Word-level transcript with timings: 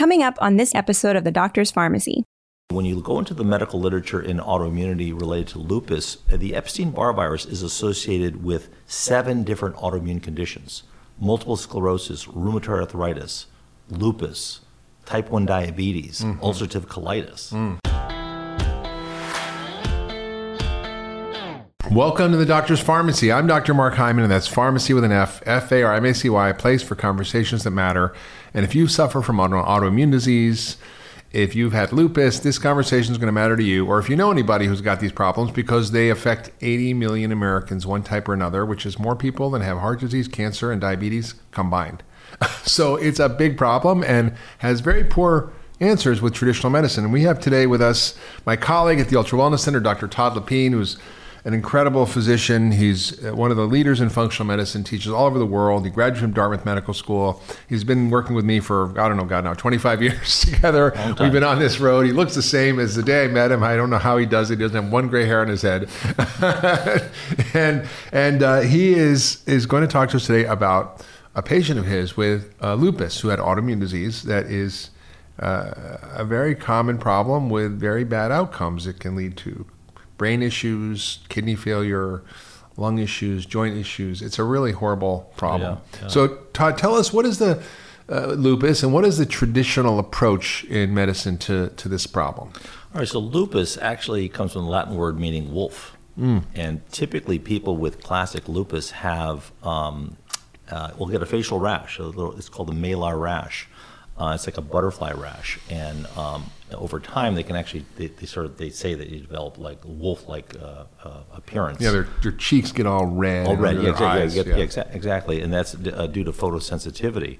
Coming 0.00 0.22
up 0.22 0.38
on 0.40 0.56
this 0.56 0.74
episode 0.74 1.14
of 1.14 1.24
The 1.24 1.30
Doctor's 1.30 1.70
Pharmacy. 1.70 2.24
When 2.70 2.86
you 2.86 3.02
go 3.02 3.18
into 3.18 3.34
the 3.34 3.44
medical 3.44 3.78
literature 3.78 4.18
in 4.18 4.38
autoimmunity 4.38 5.12
related 5.12 5.48
to 5.48 5.58
lupus, 5.58 6.16
the 6.26 6.54
Epstein 6.54 6.90
Barr 6.90 7.12
virus 7.12 7.44
is 7.44 7.62
associated 7.62 8.42
with 8.42 8.70
seven 8.86 9.44
different 9.44 9.76
autoimmune 9.76 10.22
conditions 10.22 10.84
multiple 11.20 11.54
sclerosis, 11.54 12.24
rheumatoid 12.24 12.80
arthritis, 12.80 13.48
lupus, 13.90 14.60
type 15.04 15.28
1 15.28 15.44
diabetes, 15.44 16.22
mm-hmm. 16.22 16.42
ulcerative 16.42 16.86
colitis. 16.86 17.52
Mm. 17.52 17.78
Welcome 21.90 22.30
to 22.30 22.38
the 22.38 22.46
Doctor's 22.46 22.78
Pharmacy. 22.80 23.32
I'm 23.32 23.48
Dr. 23.48 23.74
Mark 23.74 23.94
Hyman, 23.94 24.22
and 24.22 24.30
that's 24.30 24.46
Pharmacy 24.46 24.94
with 24.94 25.02
an 25.02 25.10
F, 25.10 25.42
F 25.44 25.72
A 25.72 25.82
R 25.82 25.94
M 25.94 26.04
A 26.04 26.14
C 26.14 26.30
Y, 26.30 26.48
a 26.48 26.54
place 26.54 26.84
for 26.84 26.94
conversations 26.94 27.64
that 27.64 27.72
matter. 27.72 28.14
And 28.54 28.64
if 28.64 28.74
you 28.74 28.86
suffer 28.86 29.22
from 29.22 29.40
auto- 29.40 29.62
autoimmune 29.62 30.10
disease, 30.10 30.76
if 31.32 31.54
you've 31.54 31.72
had 31.72 31.92
lupus, 31.92 32.40
this 32.40 32.58
conversation 32.58 33.12
is 33.12 33.18
going 33.18 33.28
to 33.28 33.32
matter 33.32 33.56
to 33.56 33.62
you, 33.62 33.86
or 33.86 33.98
if 33.98 34.08
you 34.08 34.16
know 34.16 34.32
anybody 34.32 34.66
who's 34.66 34.80
got 34.80 34.98
these 34.98 35.12
problems, 35.12 35.52
because 35.52 35.92
they 35.92 36.10
affect 36.10 36.50
80 36.60 36.94
million 36.94 37.30
Americans, 37.30 37.86
one 37.86 38.02
type 38.02 38.28
or 38.28 38.34
another, 38.34 38.66
which 38.66 38.84
is 38.84 38.98
more 38.98 39.14
people 39.14 39.50
than 39.50 39.62
have 39.62 39.78
heart 39.78 40.00
disease, 40.00 40.26
cancer, 40.26 40.72
and 40.72 40.80
diabetes 40.80 41.34
combined. 41.52 42.02
so 42.64 42.96
it's 42.96 43.20
a 43.20 43.28
big 43.28 43.56
problem 43.56 44.02
and 44.02 44.34
has 44.58 44.80
very 44.80 45.04
poor 45.04 45.52
answers 45.78 46.20
with 46.20 46.34
traditional 46.34 46.70
medicine. 46.70 47.04
And 47.04 47.12
we 47.12 47.22
have 47.22 47.40
today 47.40 47.66
with 47.66 47.80
us 47.80 48.18
my 48.44 48.56
colleague 48.56 48.98
at 48.98 49.08
the 49.08 49.16
Ultra 49.16 49.38
Wellness 49.38 49.60
Center, 49.60 49.80
Dr. 49.80 50.08
Todd 50.08 50.34
LePine, 50.34 50.72
who's 50.72 50.98
an 51.44 51.54
incredible 51.54 52.06
physician. 52.06 52.72
He's 52.72 53.24
uh, 53.24 53.34
one 53.34 53.50
of 53.50 53.56
the 53.56 53.66
leaders 53.66 54.00
in 54.00 54.08
functional 54.08 54.46
medicine, 54.46 54.84
teaches 54.84 55.12
all 55.12 55.26
over 55.26 55.38
the 55.38 55.46
world. 55.46 55.84
He 55.84 55.90
graduated 55.90 56.22
from 56.22 56.32
Dartmouth 56.32 56.64
Medical 56.64 56.94
School. 56.94 57.42
He's 57.68 57.84
been 57.84 58.10
working 58.10 58.34
with 58.34 58.44
me 58.44 58.60
for, 58.60 58.90
I 59.00 59.08
don't 59.08 59.16
know, 59.16 59.24
God, 59.24 59.44
now 59.44 59.54
25 59.54 60.02
years 60.02 60.40
together. 60.40 60.92
We've 61.18 61.32
been 61.32 61.44
on 61.44 61.58
this 61.58 61.80
road. 61.80 62.06
He 62.06 62.12
looks 62.12 62.34
the 62.34 62.42
same 62.42 62.78
as 62.78 62.94
the 62.94 63.02
day 63.02 63.24
I 63.24 63.28
met 63.28 63.50
him. 63.50 63.62
I 63.62 63.76
don't 63.76 63.90
know 63.90 63.98
how 63.98 64.16
he 64.16 64.26
does 64.26 64.50
it. 64.50 64.58
He 64.58 64.64
doesn't 64.64 64.82
have 64.82 64.92
one 64.92 65.08
gray 65.08 65.26
hair 65.26 65.40
on 65.40 65.48
his 65.48 65.62
head. 65.62 65.88
and 67.54 67.88
and 68.12 68.42
uh, 68.42 68.60
he 68.60 68.92
is, 68.94 69.42
is 69.46 69.66
going 69.66 69.82
to 69.82 69.88
talk 69.88 70.10
to 70.10 70.16
us 70.16 70.26
today 70.26 70.44
about 70.44 71.04
a 71.34 71.42
patient 71.42 71.78
of 71.78 71.86
his 71.86 72.16
with 72.16 72.54
uh, 72.62 72.74
lupus 72.74 73.20
who 73.20 73.28
had 73.28 73.38
autoimmune 73.38 73.80
disease 73.80 74.24
that 74.24 74.46
is 74.46 74.90
uh, 75.38 75.96
a 76.14 76.24
very 76.24 76.54
common 76.54 76.98
problem 76.98 77.48
with 77.48 77.78
very 77.78 78.04
bad 78.04 78.30
outcomes. 78.30 78.86
It 78.86 79.00
can 79.00 79.16
lead 79.16 79.36
to 79.38 79.64
brain 80.20 80.42
issues, 80.42 81.20
kidney 81.30 81.56
failure, 81.56 82.22
lung 82.76 82.98
issues, 82.98 83.46
joint 83.46 83.74
issues. 83.74 84.20
It's 84.20 84.38
a 84.38 84.44
really 84.44 84.72
horrible 84.72 85.32
problem. 85.38 85.78
Yeah, 85.94 86.00
yeah. 86.02 86.08
So, 86.08 86.28
Todd, 86.52 86.76
tell 86.76 86.94
us 86.94 87.10
what 87.10 87.24
is 87.24 87.38
the 87.38 87.62
uh, 88.06 88.26
lupus 88.32 88.82
and 88.82 88.92
what 88.92 89.06
is 89.06 89.16
the 89.16 89.24
traditional 89.24 89.98
approach 89.98 90.64
in 90.64 90.92
medicine 90.92 91.38
to, 91.38 91.70
to 91.70 91.88
this 91.88 92.06
problem? 92.06 92.52
All 92.92 92.98
right, 92.98 93.08
so 93.08 93.18
lupus 93.18 93.78
actually 93.78 94.28
comes 94.28 94.52
from 94.52 94.64
the 94.64 94.70
Latin 94.70 94.94
word 94.94 95.18
meaning 95.18 95.54
wolf. 95.54 95.96
Mm. 96.18 96.44
And 96.54 96.86
typically, 96.92 97.38
people 97.38 97.78
with 97.78 98.02
classic 98.02 98.46
lupus 98.46 98.90
have 98.90 99.52
um, 99.62 100.18
uh, 100.70 100.90
will 100.98 101.06
get 101.06 101.22
a 101.22 101.26
facial 101.26 101.58
rash. 101.58 101.98
It's 101.98 102.50
called 102.50 102.68
the 102.68 102.74
malar 102.74 103.18
rash. 103.18 103.69
Uh, 104.20 104.34
it's 104.34 104.46
like 104.46 104.58
a 104.58 104.62
butterfly 104.62 105.12
rash, 105.12 105.58
and 105.70 106.06
um, 106.08 106.50
over 106.72 107.00
time 107.00 107.34
they 107.34 107.42
can 107.42 107.56
actually 107.56 107.86
they, 107.96 108.08
they, 108.08 108.26
sort 108.26 108.44
of 108.44 108.58
they 108.58 108.68
say 108.68 108.92
that 108.92 109.08
you 109.08 109.18
develop 109.18 109.56
like 109.56 109.78
wolf-like 109.82 110.54
uh, 110.60 110.84
uh, 111.02 111.20
appearance. 111.32 111.80
Yeah, 111.80 111.90
their, 111.90 112.06
their 112.22 112.32
cheeks 112.32 112.70
get 112.70 112.86
all 112.86 113.06
red. 113.06 113.46
All 113.46 113.56
red, 113.56 113.76
yeah, 113.76 113.88
exactly, 113.88 114.22
eyes, 114.22 114.36
yeah, 114.36 114.42
yeah. 114.46 114.56
Exa- 114.56 114.94
exactly, 114.94 115.40
and 115.40 115.50
that's 115.50 115.74
uh, 115.74 116.06
due 116.06 116.22
to 116.24 116.32
photosensitivity. 116.32 117.38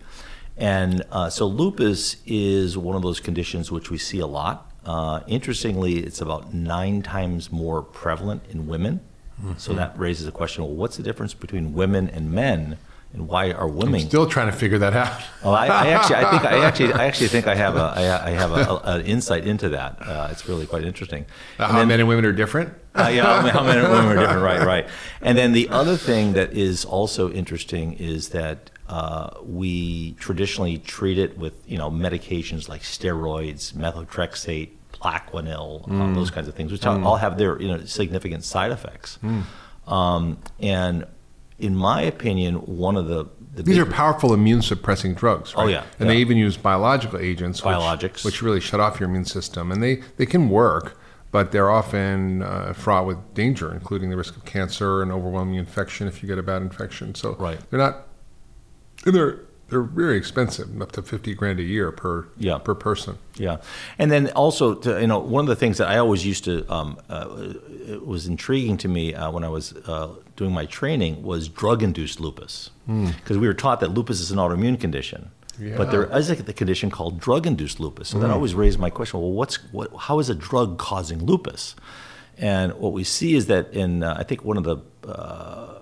And 0.56 1.04
uh, 1.12 1.28
so 1.28 1.46
lupus 1.46 2.16
is 2.24 2.78
one 2.78 2.96
of 2.96 3.02
those 3.02 3.20
conditions 3.20 3.70
which 3.70 3.90
we 3.90 3.98
see 3.98 4.18
a 4.18 4.26
lot. 4.26 4.72
Uh, 4.86 5.20
interestingly, 5.26 5.98
it's 5.98 6.22
about 6.22 6.54
nine 6.54 7.02
times 7.02 7.52
more 7.52 7.82
prevalent 7.82 8.42
in 8.48 8.66
women. 8.66 9.00
Mm-hmm. 9.38 9.58
So 9.58 9.74
that 9.74 9.98
raises 9.98 10.26
a 10.26 10.32
question: 10.32 10.64
Well, 10.64 10.74
what's 10.74 10.96
the 10.96 11.02
difference 11.02 11.34
between 11.34 11.74
women 11.74 12.08
and 12.08 12.32
men? 12.32 12.78
And 13.12 13.26
why 13.26 13.50
are 13.50 13.66
women 13.66 14.00
I'm 14.02 14.06
still 14.06 14.26
trying 14.26 14.46
to 14.46 14.56
figure 14.56 14.78
that 14.78 14.94
out? 14.94 15.20
oh, 15.42 15.52
I, 15.52 15.66
I, 15.66 15.86
actually, 15.88 16.16
I 16.16 16.30
think, 16.30 16.44
I 16.44 16.64
actually, 16.64 16.92
I 16.92 17.04
actually 17.06 17.28
think 17.28 17.46
I 17.48 17.56
have 17.56 17.76
a, 17.76 17.92
I, 17.96 18.28
I 18.28 18.30
have 18.30 18.52
a, 18.52 18.76
an 18.84 19.04
insight 19.04 19.46
into 19.46 19.70
that. 19.70 19.96
Uh, 20.00 20.28
it's 20.30 20.48
really 20.48 20.66
quite 20.66 20.84
interesting. 20.84 21.26
Uh, 21.58 21.66
how 21.66 21.78
then, 21.78 21.88
men 21.88 22.00
and 22.00 22.08
women 22.08 22.24
are 22.24 22.32
different. 22.32 22.72
uh, 22.94 23.10
yeah, 23.12 23.50
how 23.50 23.64
men 23.64 23.78
and 23.78 23.92
women 23.92 24.16
are 24.16 24.20
different. 24.20 24.42
Right, 24.42 24.64
right. 24.64 24.88
And 25.22 25.36
then 25.36 25.52
the 25.52 25.68
other 25.68 25.96
thing 25.96 26.34
that 26.34 26.52
is 26.52 26.84
also 26.84 27.30
interesting 27.30 27.94
is 27.94 28.30
that 28.30 28.70
uh, 28.88 29.30
we 29.44 30.12
traditionally 30.14 30.78
treat 30.78 31.18
it 31.18 31.36
with, 31.36 31.52
you 31.68 31.78
know, 31.78 31.90
medications 31.90 32.68
like 32.68 32.82
steroids, 32.82 33.72
methotrexate, 33.72 34.70
Plaquenil, 34.92 35.86
mm. 35.88 36.14
those 36.14 36.30
kinds 36.30 36.48
of 36.48 36.54
things, 36.54 36.72
which 36.72 36.82
mm. 36.82 37.04
all 37.04 37.16
have 37.16 37.38
their, 37.38 37.60
you 37.60 37.68
know, 37.68 37.84
significant 37.84 38.44
side 38.44 38.70
effects. 38.70 39.18
Mm. 39.22 39.44
Um, 39.90 40.38
and 40.58 41.06
in 41.60 41.76
my 41.76 42.02
opinion, 42.02 42.56
one 42.56 42.96
of 42.96 43.06
the, 43.06 43.26
the 43.54 43.62
these 43.62 43.78
are 43.78 43.86
powerful 43.86 44.32
immune 44.32 44.62
suppressing 44.62 45.14
drugs. 45.14 45.54
Right? 45.54 45.64
Oh 45.64 45.66
yeah, 45.66 45.84
and 45.98 46.08
yeah. 46.08 46.14
they 46.14 46.20
even 46.20 46.36
use 46.36 46.56
biological 46.56 47.18
agents, 47.18 47.60
biologics, 47.60 48.24
which, 48.24 48.24
which, 48.24 48.42
really 48.42 48.60
shut 48.60 48.80
off 48.80 48.98
your 49.00 49.08
immune 49.08 49.24
system, 49.24 49.70
and 49.70 49.82
they 49.82 50.02
they 50.16 50.26
can 50.26 50.48
work, 50.48 50.98
but 51.30 51.52
they're 51.52 51.70
often 51.70 52.42
uh, 52.42 52.72
fraught 52.72 53.06
with 53.06 53.18
danger, 53.34 53.72
including 53.72 54.10
the 54.10 54.16
risk 54.16 54.36
of 54.36 54.44
cancer 54.44 55.02
and 55.02 55.12
overwhelming 55.12 55.56
infection 55.56 56.08
if 56.08 56.22
you 56.22 56.28
get 56.28 56.38
a 56.38 56.42
bad 56.42 56.62
infection. 56.62 57.14
So 57.14 57.34
right. 57.36 57.58
they're 57.70 57.78
not, 57.78 58.06
they're 59.04 59.40
they're 59.70 59.82
very 59.82 60.16
expensive, 60.16 60.82
up 60.82 60.92
to 60.92 61.02
fifty 61.02 61.34
grand 61.34 61.60
a 61.60 61.62
year 61.62 61.92
per 61.92 62.26
yeah. 62.36 62.58
per 62.58 62.74
person. 62.74 63.18
Yeah, 63.36 63.58
and 63.98 64.10
then 64.10 64.28
also, 64.30 64.74
to, 64.74 65.00
you 65.00 65.06
know, 65.06 65.18
one 65.18 65.44
of 65.44 65.48
the 65.48 65.56
things 65.56 65.78
that 65.78 65.88
I 65.88 65.98
always 65.98 66.26
used 66.26 66.44
to 66.44 66.70
um, 66.72 66.98
uh, 67.08 67.54
was 68.04 68.26
intriguing 68.26 68.76
to 68.78 68.88
me 68.88 69.14
uh, 69.14 69.30
when 69.30 69.44
I 69.44 69.48
was 69.48 69.72
uh, 69.86 70.08
doing 70.40 70.54
my 70.54 70.64
training 70.64 71.22
was 71.22 71.48
drug-induced 71.50 72.18
lupus, 72.18 72.70
because 72.86 73.36
mm. 73.36 73.40
we 73.40 73.46
were 73.46 73.54
taught 73.54 73.80
that 73.80 73.90
lupus 73.90 74.20
is 74.20 74.30
an 74.30 74.38
autoimmune 74.38 74.80
condition. 74.80 75.30
Yeah. 75.58 75.76
But 75.76 75.90
there 75.90 76.04
is 76.16 76.30
a 76.30 76.36
the 76.36 76.54
condition 76.54 76.90
called 76.90 77.20
drug-induced 77.20 77.78
lupus. 77.78 78.08
So 78.08 78.16
mm. 78.16 78.22
that 78.22 78.28
hmm. 78.28 78.32
always 78.32 78.54
raised 78.54 78.78
my 78.78 78.88
question: 78.88 79.20
Well, 79.20 79.32
what's 79.32 79.56
what? 79.70 79.94
How 79.94 80.18
is 80.18 80.30
a 80.30 80.34
drug 80.34 80.78
causing 80.78 81.22
lupus? 81.22 81.76
And 82.38 82.72
what 82.74 82.94
we 82.94 83.04
see 83.04 83.34
is 83.34 83.48
that 83.48 83.74
in 83.74 84.02
uh, 84.02 84.14
I 84.16 84.22
think 84.22 84.42
one 84.42 84.56
of 84.56 84.64
the 84.64 84.78
uh, 85.06 85.80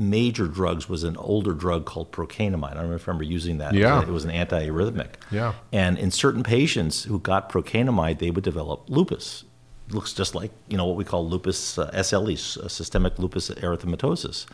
major 0.00 0.48
drugs 0.48 0.88
was 0.88 1.04
an 1.04 1.16
older 1.16 1.52
drug 1.52 1.86
called 1.86 2.10
procainamide. 2.10 2.72
I 2.72 2.82
don't 2.82 2.90
remember 2.90 3.22
using 3.22 3.58
that. 3.58 3.74
Yeah. 3.74 4.02
It 4.02 4.08
was 4.08 4.24
an 4.24 4.32
antiarrhythmic. 4.32 5.14
Yeah. 5.30 5.54
And 5.72 5.96
in 5.96 6.10
certain 6.10 6.42
patients 6.42 7.04
who 7.04 7.20
got 7.20 7.48
procainamide, 7.48 8.18
they 8.18 8.32
would 8.32 8.42
develop 8.42 8.90
lupus. 8.90 9.44
Looks 9.92 10.12
just 10.12 10.34
like, 10.34 10.50
you 10.68 10.76
know, 10.76 10.86
what 10.86 10.96
we 10.96 11.04
call 11.04 11.28
lupus 11.28 11.78
uh, 11.78 11.90
SLE, 11.92 12.34
uh, 12.34 12.68
systemic 12.68 13.18
lupus 13.18 13.50
erythematosus. 13.50 14.46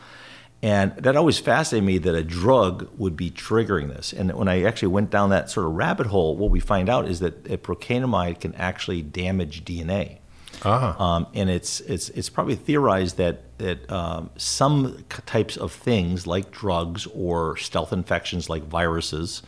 And 0.60 0.96
that 0.96 1.14
always 1.14 1.38
fascinated 1.38 1.86
me 1.86 1.98
that 1.98 2.14
a 2.16 2.24
drug 2.24 2.88
would 2.98 3.16
be 3.16 3.30
triggering 3.30 3.88
this. 3.88 4.12
And 4.12 4.32
when 4.34 4.48
I 4.48 4.64
actually 4.64 4.88
went 4.88 5.10
down 5.10 5.30
that 5.30 5.50
sort 5.50 5.66
of 5.66 5.72
rabbit 5.72 6.08
hole, 6.08 6.36
what 6.36 6.50
we 6.50 6.58
find 6.58 6.88
out 6.88 7.06
is 7.08 7.20
that 7.20 7.44
procainamide 7.62 8.40
can 8.40 8.54
actually 8.56 9.02
damage 9.02 9.64
DNA. 9.64 10.18
Uh-huh. 10.62 11.02
Um, 11.02 11.26
and 11.34 11.48
it's 11.48 11.80
it's 11.82 12.08
it's 12.10 12.28
probably 12.28 12.56
theorized 12.56 13.16
that 13.18 13.56
that 13.58 13.90
um, 13.90 14.30
some 14.36 15.04
types 15.26 15.56
of 15.56 15.72
things 15.72 16.26
like 16.26 16.50
drugs 16.50 17.06
or 17.14 17.56
stealth 17.56 17.92
infections 17.92 18.50
like 18.50 18.64
viruses 18.64 19.42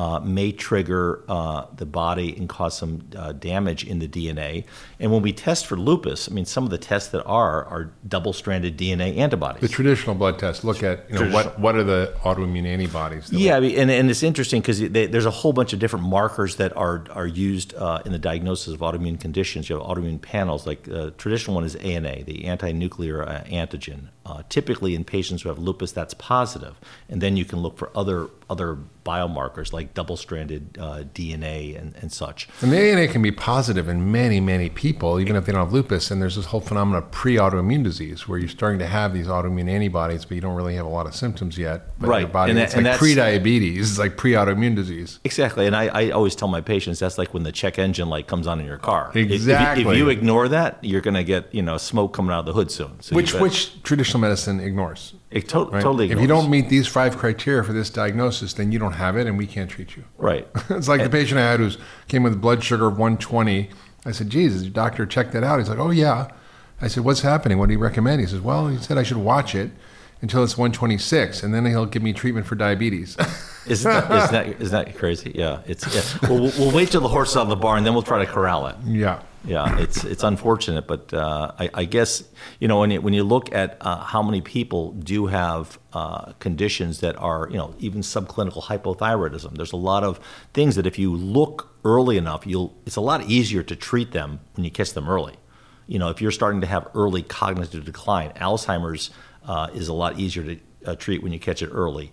uh, 0.00 0.18
may 0.20 0.50
trigger 0.50 1.22
uh, 1.28 1.66
the 1.76 1.84
body 1.84 2.34
and 2.34 2.48
cause 2.48 2.74
some 2.74 3.02
uh, 3.14 3.32
damage 3.32 3.84
in 3.84 3.98
the 3.98 4.08
DNA. 4.08 4.64
And 4.98 5.12
when 5.12 5.20
we 5.20 5.30
test 5.30 5.66
for 5.66 5.76
lupus, 5.76 6.26
I 6.26 6.32
mean, 6.32 6.46
some 6.46 6.64
of 6.64 6.70
the 6.70 6.78
tests 6.78 7.10
that 7.10 7.22
are 7.26 7.66
are 7.66 7.92
double-stranded 8.08 8.78
DNA 8.78 9.18
antibodies. 9.18 9.60
The 9.60 9.68
traditional 9.68 10.14
blood 10.14 10.38
tests 10.38 10.64
look 10.64 10.82
at 10.82 11.04
you 11.10 11.18
know 11.18 11.30
what 11.30 11.58
what 11.60 11.76
are 11.76 11.84
the 11.84 12.14
autoimmune 12.22 12.64
antibodies. 12.64 13.30
Yeah, 13.30 13.58
I 13.58 13.60
mean, 13.60 13.78
and, 13.78 13.90
and 13.90 14.10
it's 14.10 14.22
interesting 14.22 14.62
because 14.62 14.80
there's 14.80 15.26
a 15.26 15.30
whole 15.30 15.52
bunch 15.52 15.74
of 15.74 15.78
different 15.80 16.06
markers 16.06 16.56
that 16.56 16.74
are 16.78 17.04
are 17.10 17.26
used 17.26 17.74
uh, 17.74 18.00
in 18.06 18.12
the 18.12 18.18
diagnosis 18.18 18.72
of 18.72 18.80
autoimmune 18.80 19.20
conditions. 19.20 19.68
You 19.68 19.76
have 19.76 19.84
autoimmune 19.84 20.22
panels. 20.22 20.66
Like 20.66 20.84
the 20.84 21.08
uh, 21.08 21.10
traditional 21.18 21.56
one 21.56 21.64
is 21.64 21.74
ANA, 21.76 22.24
the 22.24 22.46
anti-nuclear 22.46 23.44
uh, 24.30 24.42
typically, 24.48 24.94
in 24.94 25.02
patients 25.02 25.42
who 25.42 25.48
have 25.48 25.58
lupus, 25.58 25.90
that's 25.90 26.14
positive, 26.14 26.78
and 27.08 27.20
then 27.20 27.36
you 27.36 27.44
can 27.44 27.58
look 27.58 27.76
for 27.76 27.90
other 27.96 28.28
other 28.48 28.78
biomarkers 29.04 29.72
like 29.72 29.94
double-stranded 29.94 30.76
uh, 30.78 31.04
DNA 31.14 31.78
and, 31.80 31.94
and 32.00 32.12
such. 32.12 32.48
And 32.60 32.72
the 32.72 32.78
ANA 32.78 33.08
can 33.08 33.22
be 33.22 33.30
positive 33.30 33.88
in 33.88 34.10
many, 34.10 34.40
many 34.40 34.68
people, 34.68 35.20
even 35.20 35.36
if 35.36 35.46
they 35.46 35.52
don't 35.52 35.64
have 35.64 35.72
lupus. 35.72 36.10
And 36.10 36.20
there's 36.20 36.36
this 36.36 36.46
whole 36.46 36.60
phenomenon 36.60 37.04
of 37.04 37.10
pre-autoimmune 37.12 37.84
disease 37.84 38.26
where 38.28 38.38
you're 38.38 38.48
starting 38.48 38.80
to 38.80 38.86
have 38.86 39.14
these 39.14 39.26
autoimmune 39.26 39.70
antibodies, 39.70 40.24
but 40.24 40.34
you 40.34 40.40
don't 40.40 40.56
really 40.56 40.74
have 40.74 40.84
a 40.84 40.90
lot 40.90 41.06
of 41.06 41.14
symptoms 41.14 41.56
yet. 41.56 41.98
But 41.98 42.08
right. 42.08 42.20
Your 42.20 42.28
body, 42.28 42.50
and 42.50 42.58
that, 42.58 42.74
it's 42.74 42.76
like 42.76 42.98
pre-diabetes. 42.98 43.90
It's 43.90 43.98
like 43.98 44.16
pre-autoimmune 44.16 44.74
disease. 44.74 45.20
Exactly. 45.24 45.66
And 45.66 45.76
I, 45.76 45.86
I, 45.86 46.10
always 46.10 46.34
tell 46.34 46.48
my 46.48 46.60
patients 46.60 46.98
that's 46.98 47.18
like 47.18 47.32
when 47.32 47.44
the 47.44 47.52
check 47.52 47.78
engine 47.78 48.08
light 48.08 48.26
comes 48.26 48.46
on 48.46 48.60
in 48.60 48.66
your 48.66 48.78
car. 48.78 49.12
Exactly. 49.14 49.82
If, 49.82 49.86
if, 49.86 49.92
if 49.92 49.98
you 49.98 50.08
ignore 50.08 50.48
that, 50.48 50.78
you're 50.82 51.00
going 51.00 51.14
to 51.14 51.24
get 51.24 51.54
you 51.54 51.62
know 51.62 51.78
smoke 51.78 52.12
coming 52.12 52.32
out 52.32 52.40
of 52.40 52.46
the 52.46 52.52
hood 52.52 52.70
soon. 52.70 53.00
So 53.00 53.14
which 53.14 53.32
which 53.34 53.82
traditional 53.82 54.19
medicine 54.20 54.60
ignores. 54.60 55.14
It 55.30 55.48
to- 55.48 55.64
right? 55.64 55.82
totally. 55.82 56.04
Ignores. 56.06 56.18
If 56.18 56.22
you 56.22 56.28
don't 56.28 56.50
meet 56.50 56.68
these 56.68 56.86
five 56.86 57.16
criteria 57.16 57.64
for 57.64 57.72
this 57.72 57.90
diagnosis 57.90 58.52
then 58.52 58.72
you 58.72 58.78
don't 58.78 58.92
have 58.92 59.16
it, 59.16 59.26
and 59.26 59.36
we 59.38 59.46
can't 59.46 59.70
treat 59.70 59.96
you. 59.96 60.04
Right. 60.18 60.46
it's 60.70 60.88
like 60.88 61.02
the 61.02 61.10
patient 61.10 61.38
I 61.40 61.50
had 61.50 61.60
who 61.60 61.70
came 62.08 62.22
with 62.22 62.40
blood 62.40 62.62
sugar 62.62 62.86
of 62.86 62.98
120. 62.98 63.70
I 64.06 64.12
said, 64.12 64.30
"Jesus, 64.30 64.62
your 64.62 64.72
doctor 64.72 65.06
checked 65.06 65.32
that 65.32 65.44
out." 65.44 65.58
He's 65.58 65.68
like, 65.68 65.78
"Oh 65.78 65.90
yeah." 65.90 66.28
I 66.80 66.88
said, 66.88 67.04
"What's 67.04 67.20
happening? 67.20 67.58
What 67.58 67.66
do 67.66 67.72
you 67.74 67.78
recommend?" 67.78 68.20
He 68.20 68.26
says, 68.26 68.40
"Well, 68.40 68.68
he 68.68 68.78
said 68.78 68.96
I 68.96 69.02
should 69.02 69.18
watch 69.18 69.54
it 69.54 69.70
until 70.22 70.42
it's 70.44 70.56
126, 70.56 71.42
and 71.42 71.52
then 71.54 71.66
he'll 71.66 71.86
give 71.86 72.02
me 72.02 72.12
treatment 72.12 72.46
for 72.46 72.54
diabetes." 72.54 73.16
Isn't 73.66 73.92
that, 73.92 74.10
isn't 74.10 74.32
that, 74.32 74.60
isn't 74.62 74.70
that 74.70 74.96
crazy? 74.96 75.32
Yeah. 75.34 75.60
It's, 75.66 75.84
yeah. 75.94 76.28
Well, 76.28 76.40
we'll, 76.40 76.52
we'll 76.58 76.70
wait 76.74 76.90
till 76.90 77.02
the 77.02 77.08
horse 77.08 77.32
is 77.32 77.36
out 77.36 77.42
of 77.42 77.50
the 77.50 77.56
barn, 77.56 77.84
then 77.84 77.92
we'll 77.92 78.02
try 78.02 78.18
to 78.18 78.26
corral 78.26 78.66
it. 78.68 78.76
yeah. 78.86 79.20
Yeah, 79.44 79.78
it's 79.78 80.04
it's 80.04 80.22
unfortunate, 80.22 80.86
but 80.86 81.14
uh, 81.14 81.52
I, 81.58 81.70
I 81.72 81.84
guess 81.84 82.24
you 82.58 82.68
know 82.68 82.80
when 82.80 82.90
you, 82.90 83.00
when 83.00 83.14
you 83.14 83.24
look 83.24 83.52
at 83.54 83.78
uh, 83.80 84.04
how 84.04 84.22
many 84.22 84.42
people 84.42 84.92
do 84.92 85.26
have 85.26 85.78
uh, 85.94 86.32
conditions 86.34 87.00
that 87.00 87.16
are 87.16 87.48
you 87.50 87.56
know 87.56 87.74
even 87.78 88.02
subclinical 88.02 88.62
hypothyroidism, 88.64 89.56
there's 89.56 89.72
a 89.72 89.78
lot 89.78 90.04
of 90.04 90.20
things 90.52 90.76
that 90.76 90.86
if 90.86 90.98
you 90.98 91.14
look 91.16 91.74
early 91.84 92.18
enough, 92.18 92.46
you'll 92.46 92.76
it's 92.84 92.96
a 92.96 93.00
lot 93.00 93.22
easier 93.30 93.62
to 93.62 93.74
treat 93.74 94.12
them 94.12 94.40
when 94.56 94.64
you 94.64 94.70
catch 94.70 94.92
them 94.92 95.08
early. 95.08 95.36
You 95.86 95.98
know, 95.98 96.10
if 96.10 96.20
you're 96.20 96.32
starting 96.32 96.60
to 96.60 96.66
have 96.66 96.88
early 96.94 97.22
cognitive 97.22 97.86
decline, 97.86 98.32
Alzheimer's 98.32 99.10
uh, 99.46 99.68
is 99.72 99.88
a 99.88 99.94
lot 99.94 100.18
easier 100.18 100.44
to 100.44 100.60
uh, 100.84 100.94
treat 100.96 101.22
when 101.22 101.32
you 101.32 101.40
catch 101.40 101.62
it 101.62 101.70
early 101.72 102.12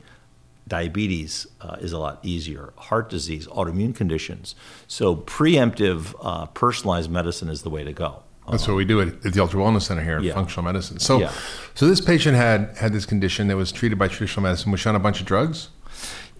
diabetes 0.67 1.47
uh, 1.61 1.77
is 1.79 1.91
a 1.93 1.97
lot 1.97 2.19
easier, 2.23 2.73
heart 2.77 3.09
disease, 3.09 3.47
autoimmune 3.47 3.95
conditions. 3.95 4.55
So 4.87 5.15
preemptive, 5.15 6.13
uh, 6.21 6.47
personalized 6.47 7.09
medicine 7.09 7.49
is 7.49 7.61
the 7.61 7.69
way 7.69 7.83
to 7.83 7.93
go. 7.93 8.23
That's 8.49 8.67
what 8.67 8.77
we 8.77 8.85
do 8.85 9.01
at, 9.01 9.25
at 9.25 9.33
the 9.33 9.41
Ultra 9.41 9.59
Wellness 9.59 9.83
Center 9.83 10.03
here, 10.03 10.19
Yeah. 10.19 10.33
functional 10.33 10.63
medicine. 10.63 10.99
So, 10.99 11.19
Yeah. 11.19 11.31
so 11.75 11.85
this 11.87 11.99
patient 11.99 12.37
had 12.37 12.77
had 12.77 12.93
this 12.93 13.05
condition 13.05 13.47
that 13.47 13.57
was 13.57 13.71
treated 13.73 13.99
by 13.99 14.07
traditional 14.07 14.43
medicine. 14.43 14.71
Was 14.71 14.79
she 14.81 14.89
on 14.89 14.95
a 14.95 14.99
bunch 14.99 15.19
of 15.19 15.25
drugs? 15.25 15.69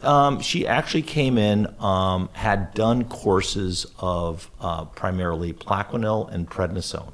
Um, 0.04 0.40
she 0.40 0.66
actually 0.68 1.02
came 1.02 1.38
in, 1.38 1.68
um, 1.80 2.30
had 2.34 2.74
done 2.74 3.04
courses 3.06 3.88
of 4.00 4.50
uh, 4.62 4.86
primarily 4.86 5.54
Plaquenil 5.54 6.32
and 6.32 6.50
prednisone. 6.50 7.14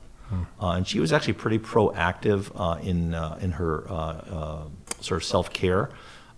Uh, 0.59 0.71
and 0.71 0.87
she 0.87 0.99
was 0.99 1.13
actually 1.13 1.33
pretty 1.33 1.59
proactive 1.59 2.51
uh, 2.55 2.79
in, 2.81 3.13
uh, 3.13 3.37
in 3.39 3.51
her 3.51 3.87
uh, 3.87 3.93
uh, 3.93 4.63
sort 4.99 5.21
of 5.21 5.23
self 5.23 5.53
care. 5.53 5.91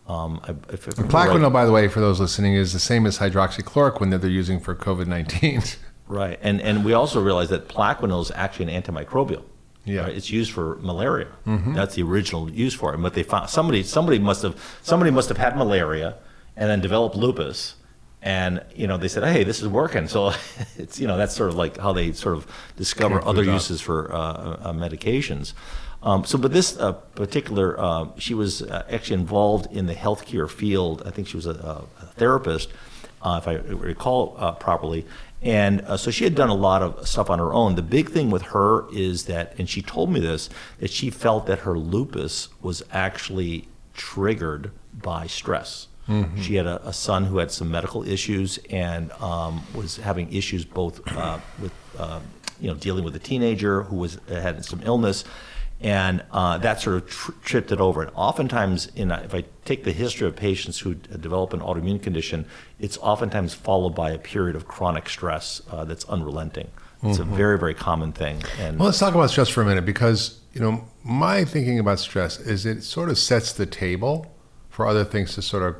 Um, 0.07 0.39
if- 0.69 0.87
if 0.87 0.97
remember 0.97 1.17
right- 1.17 1.29
Plaquenil, 1.29 1.51
by 1.51 1.65
the 1.65 1.71
way, 1.71 1.87
for 1.87 1.99
those 1.99 2.19
listening, 2.19 2.53
is 2.53 2.73
the 2.73 2.79
same 2.79 3.05
as 3.05 3.17
hydroxychloroquine 3.17 4.11
that 4.11 4.21
they're 4.21 4.29
using 4.29 4.59
for 4.59 4.75
COVID 4.75 5.07
nineteen. 5.07 5.61
Right, 6.07 6.37
and 6.43 6.61
and 6.61 6.85
we 6.85 6.93
also 6.93 7.19
realize 7.19 7.49
that 7.49 7.67
Plaquenil 7.67 8.21
is 8.21 8.31
actually 8.35 8.71
an 8.73 8.83
antimicrobial. 8.83 9.41
Yeah. 9.85 10.01
Right? 10.01 10.13
it's 10.15 10.29
used 10.31 10.51
for 10.51 10.77
malaria. 10.81 11.27
That's 11.45 11.95
the 11.95 12.01
original 12.03 12.49
use 12.51 12.73
for 12.73 12.93
it. 12.93 12.97
But 12.97 13.13
they 13.13 13.23
found 13.23 13.49
somebody 13.49 13.81
somebody 13.83 14.19
must 14.19 14.41
have 14.43 14.55
somebody 14.83 15.09
must 15.11 15.29
have 15.29 15.37
had 15.39 15.57
malaria 15.57 16.15
and 16.57 16.69
then 16.69 16.79
developed 16.81 17.15
lupus, 17.15 17.75
and 18.21 18.63
you 18.75 18.85
know 18.87 18.97
they 18.97 19.07
said, 19.07 19.23
hey, 19.23 19.43
this 19.43 19.61
is 19.61 19.67
working. 19.67 20.07
So 20.07 20.33
it's 20.77 20.99
you 20.99 21.07
know 21.07 21.17
that's 21.17 21.35
sort 21.35 21.49
of 21.49 21.55
like 21.55 21.77
how 21.77 21.91
they 21.93 22.11
sort 22.13 22.35
of 22.35 22.45
discover 22.77 23.23
other 23.25 23.43
uses 23.43 23.81
for 23.81 24.13
uh, 24.13 24.17
uh, 24.17 24.73
medications. 24.73 25.53
Um, 26.05 26.23
so, 26.23 26.37
but 26.37 26.53
this 26.53 26.77
uh, 26.77 26.93
particular, 26.93 27.79
uh, 27.79 28.07
she 28.17 28.35
was 28.35 28.61
uh, 28.61 28.85
actually 28.89 29.15
involved 29.15 29.75
in 29.75 29.87
the 29.87 29.95
healthcare 29.95 30.49
field. 30.49 31.01
I 31.03 31.09
think 31.09 31.27
she 31.27 31.35
was 31.35 31.47
a, 31.47 31.83
a 31.99 32.05
therapist, 32.15 32.71
uh, 33.23 33.41
if 33.41 33.47
I 33.47 33.55
recall 33.55 34.35
uh, 34.37 34.51
properly. 34.51 35.05
And 35.41 35.81
uh, 35.81 35.97
so 35.97 36.11
she 36.11 36.23
had 36.23 36.35
done 36.35 36.49
a 36.49 36.55
lot 36.55 36.83
of 36.83 37.07
stuff 37.07 37.29
on 37.29 37.39
her 37.39 37.53
own. 37.53 37.73
The 37.75 37.81
big 37.81 38.09
thing 38.09 38.29
with 38.29 38.43
her 38.43 38.85
is 38.93 39.25
that, 39.25 39.55
and 39.57 39.67
she 39.67 39.81
told 39.81 40.11
me 40.11 40.19
this, 40.19 40.49
that 40.79 40.91
she 40.91 41.09
felt 41.09 41.47
that 41.47 41.59
her 41.59 41.77
lupus 41.77 42.49
was 42.61 42.83
actually 42.91 43.67
triggered 43.95 44.71
by 44.93 45.25
stress. 45.27 45.87
She 46.39 46.53
had 46.53 46.67
a, 46.67 46.87
a 46.87 46.93
son 46.93 47.25
who 47.25 47.39
had 47.39 47.49
some 47.49 47.71
medical 47.71 48.07
issues 48.07 48.59
and 48.69 49.11
um, 49.13 49.63
was 49.73 49.97
having 49.97 50.31
issues 50.31 50.63
both 50.63 51.01
uh, 51.17 51.39
with, 51.59 51.73
uh, 51.97 52.19
you 52.59 52.67
know, 52.67 52.75
dealing 52.75 53.03
with 53.03 53.15
a 53.15 53.19
teenager 53.19 53.81
who 53.81 53.95
was 53.95 54.19
had 54.29 54.63
some 54.63 54.81
illness, 54.83 55.23
and 55.81 56.23
uh, 56.31 56.57
that 56.59 56.81
sort 56.81 56.95
of 56.95 57.09
tr- 57.09 57.31
tripped 57.43 57.71
it 57.71 57.79
over. 57.79 58.01
And 58.01 58.11
oftentimes, 58.15 58.87
in 58.95 59.11
a, 59.11 59.19
if 59.19 59.33
I 59.35 59.43
take 59.65 59.83
the 59.83 59.91
history 59.91 60.27
of 60.27 60.35
patients 60.35 60.79
who 60.79 60.95
develop 60.95 61.53
an 61.53 61.59
autoimmune 61.59 62.01
condition, 62.01 62.45
it's 62.79 62.97
oftentimes 62.99 63.53
followed 63.53 63.95
by 63.95 64.11
a 64.11 64.17
period 64.17 64.55
of 64.55 64.67
chronic 64.67 65.09
stress 65.09 65.61
uh, 65.69 65.85
that's 65.85 66.05
unrelenting. 66.05 66.69
It's 67.03 67.19
a 67.19 67.23
very, 67.23 67.59
very 67.59 67.75
common 67.75 68.13
thing. 68.13 68.41
And 68.59 68.79
Well, 68.79 68.87
let's 68.87 68.97
talk 68.97 69.13
about 69.13 69.29
stress 69.29 69.47
for 69.47 69.61
a 69.61 69.65
minute 69.65 69.85
because 69.85 70.39
you 70.53 70.61
know 70.61 70.85
my 71.03 71.45
thinking 71.45 71.77
about 71.77 71.99
stress 71.99 72.39
is 72.39 72.65
it 72.65 72.81
sort 72.81 73.09
of 73.09 73.19
sets 73.19 73.53
the 73.53 73.67
table 73.67 74.33
for 74.71 74.87
other 74.87 75.05
things 75.05 75.35
to 75.35 75.43
sort 75.43 75.61
of 75.61 75.75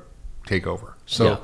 take 0.46 0.68
over. 0.68 0.96
So. 1.06 1.24
yeah. 1.26 1.38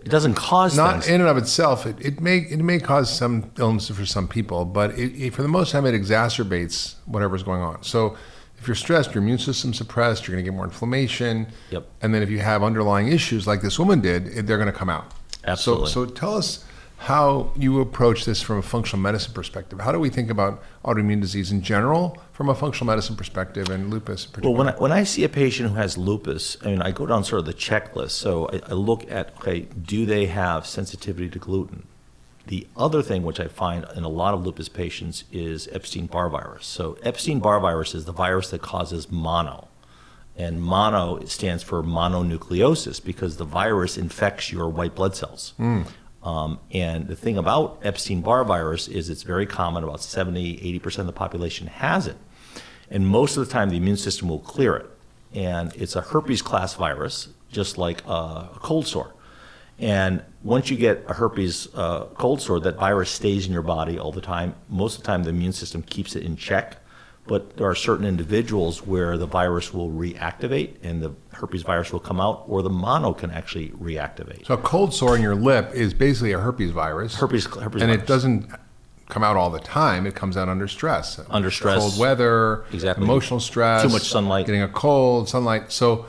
It 0.00 0.10
doesn't 0.10 0.34
cause 0.34 0.76
Not 0.76 0.92
things. 0.92 1.08
in 1.08 1.20
and 1.20 1.28
of 1.28 1.36
itself, 1.36 1.84
it, 1.84 1.96
it 2.00 2.20
may 2.20 2.38
it 2.38 2.60
may 2.60 2.78
cause 2.78 3.14
some 3.14 3.50
illnesses 3.58 3.96
for 3.96 4.06
some 4.06 4.28
people, 4.28 4.64
but 4.64 4.96
it, 4.98 5.12
it, 5.20 5.34
for 5.34 5.42
the 5.42 5.48
most 5.48 5.72
time, 5.72 5.86
it 5.86 5.94
exacerbates 5.94 6.94
whatever's 7.06 7.42
going 7.42 7.60
on. 7.60 7.82
So, 7.82 8.16
if 8.58 8.66
you're 8.66 8.74
stressed, 8.74 9.14
your 9.14 9.22
immune 9.22 9.38
system's 9.38 9.78
suppressed, 9.78 10.26
you're 10.26 10.34
going 10.34 10.44
to 10.44 10.50
get 10.50 10.54
more 10.54 10.64
inflammation. 10.64 11.48
Yep. 11.70 11.88
And 12.02 12.14
then 12.14 12.22
if 12.22 12.30
you 12.30 12.38
have 12.40 12.62
underlying 12.62 13.08
issues 13.08 13.46
like 13.46 13.60
this 13.60 13.78
woman 13.78 14.00
did, 14.00 14.28
it, 14.28 14.46
they're 14.46 14.58
going 14.58 14.72
to 14.72 14.76
come 14.76 14.90
out. 14.90 15.12
Absolutely. 15.44 15.88
So, 15.88 16.06
so 16.06 16.10
tell 16.12 16.36
us 16.36 16.64
how 16.98 17.52
you 17.56 17.80
approach 17.80 18.24
this 18.24 18.42
from 18.42 18.58
a 18.58 18.62
functional 18.62 19.00
medicine 19.00 19.32
perspective. 19.32 19.80
How 19.80 19.92
do 19.92 20.00
we 20.00 20.10
think 20.10 20.30
about 20.30 20.62
autoimmune 20.84 21.20
disease 21.20 21.52
in 21.52 21.62
general 21.62 22.18
from 22.32 22.48
a 22.48 22.54
functional 22.54 22.92
medicine 22.92 23.14
perspective 23.14 23.70
and 23.70 23.88
lupus 23.88 24.26
in 24.26 24.32
particular? 24.32 24.50
Well, 24.52 24.64
when 24.64 24.74
I, 24.74 24.78
when 24.78 24.92
I 24.92 25.04
see 25.04 25.22
a 25.22 25.28
patient 25.28 25.70
who 25.70 25.76
has 25.76 25.96
lupus, 25.96 26.56
I 26.62 26.66
mean, 26.66 26.82
I 26.82 26.90
go 26.90 27.06
down 27.06 27.22
sort 27.22 27.40
of 27.40 27.46
the 27.46 27.54
checklist. 27.54 28.10
So 28.10 28.48
I, 28.52 28.60
I 28.70 28.72
look 28.72 29.08
at, 29.10 29.32
okay, 29.38 29.60
do 29.60 30.06
they 30.06 30.26
have 30.26 30.66
sensitivity 30.66 31.30
to 31.30 31.38
gluten? 31.38 31.86
The 32.48 32.66
other 32.76 33.00
thing 33.00 33.22
which 33.22 33.38
I 33.38 33.46
find 33.46 33.86
in 33.94 34.02
a 34.02 34.08
lot 34.08 34.34
of 34.34 34.44
lupus 34.44 34.68
patients 34.68 35.24
is 35.30 35.68
Epstein-Barr 35.70 36.30
virus. 36.30 36.66
So 36.66 36.98
Epstein-Barr 37.04 37.60
virus 37.60 37.94
is 37.94 38.06
the 38.06 38.12
virus 38.12 38.50
that 38.50 38.62
causes 38.62 39.10
mono. 39.10 39.68
And 40.36 40.60
mono 40.62 41.24
stands 41.26 41.62
for 41.62 41.82
mononucleosis 41.82 43.04
because 43.04 43.36
the 43.36 43.44
virus 43.44 43.96
infects 43.96 44.50
your 44.50 44.68
white 44.68 44.94
blood 44.94 45.14
cells. 45.14 45.52
Hmm. 45.58 45.82
Um, 46.28 46.60
and 46.72 47.08
the 47.08 47.16
thing 47.16 47.38
about 47.38 47.80
Epstein 47.82 48.20
Barr 48.20 48.44
virus 48.44 48.86
is 48.86 49.08
it's 49.08 49.22
very 49.22 49.46
common, 49.46 49.82
about 49.82 50.02
70, 50.02 50.58
80% 50.78 50.98
of 50.98 51.06
the 51.06 51.12
population 51.12 51.68
has 51.68 52.06
it. 52.06 52.18
And 52.90 53.06
most 53.06 53.38
of 53.38 53.46
the 53.46 53.50
time, 53.50 53.70
the 53.70 53.78
immune 53.78 53.96
system 53.96 54.28
will 54.28 54.40
clear 54.40 54.76
it. 54.76 54.90
And 55.32 55.74
it's 55.74 55.96
a 55.96 56.02
herpes 56.02 56.42
class 56.42 56.74
virus, 56.74 57.28
just 57.50 57.78
like 57.78 58.06
a, 58.06 58.50
cold 58.56 58.86
sore. 58.86 59.14
And 59.78 60.22
once 60.42 60.68
you 60.68 60.76
get 60.76 61.02
a 61.08 61.14
herpes 61.14 61.68
uh, 61.74 62.04
cold 62.18 62.42
sore, 62.42 62.60
that 62.60 62.76
virus 62.76 63.08
stays 63.08 63.46
in 63.46 63.52
your 63.52 63.62
body 63.62 63.98
all 63.98 64.12
the 64.12 64.20
time. 64.20 64.54
Most 64.68 64.96
of 64.96 65.02
the 65.02 65.06
time, 65.06 65.22
the 65.22 65.30
immune 65.30 65.52
system 65.52 65.82
keeps 65.82 66.14
it 66.14 66.24
in 66.24 66.36
check. 66.36 66.76
But 67.28 67.56
there 67.58 67.68
are 67.68 67.74
certain 67.74 68.04
individuals 68.06 68.84
where 68.86 69.16
the 69.18 69.26
virus 69.26 69.72
will 69.72 69.90
reactivate 69.90 70.76
and 70.82 71.02
the 71.02 71.12
herpes 71.32 71.62
virus 71.62 71.92
will 71.92 72.00
come 72.00 72.20
out, 72.20 72.44
or 72.48 72.62
the 72.62 72.70
mono 72.70 73.12
can 73.12 73.30
actually 73.30 73.68
reactivate. 73.70 74.46
so, 74.46 74.54
a 74.54 74.58
cold 74.58 74.92
sore 74.94 75.14
in 75.14 75.22
your 75.22 75.34
lip 75.36 75.70
is 75.74 75.94
basically 75.94 76.32
a 76.32 76.38
herpes 76.40 76.70
virus. 76.72 77.14
Herpes, 77.14 77.44
herpes 77.46 77.82
and 77.82 77.90
virus. 77.90 78.02
it 78.02 78.06
doesn't 78.06 78.50
come 79.08 79.22
out 79.22 79.36
all 79.36 79.50
the 79.50 79.60
time. 79.60 80.06
It 80.06 80.14
comes 80.14 80.36
out 80.36 80.48
under 80.48 80.66
stress. 80.68 81.20
Under 81.30 81.50
stress. 81.50 81.78
Cold 81.78 81.98
weather, 81.98 82.64
Exactly. 82.72 83.04
emotional 83.04 83.40
stress, 83.40 83.82
Too 83.82 83.88
much 83.88 84.08
sunlight. 84.08 84.46
getting 84.46 84.62
a 84.62 84.68
cold, 84.68 85.28
sunlight. 85.28 85.70
So 85.72 86.06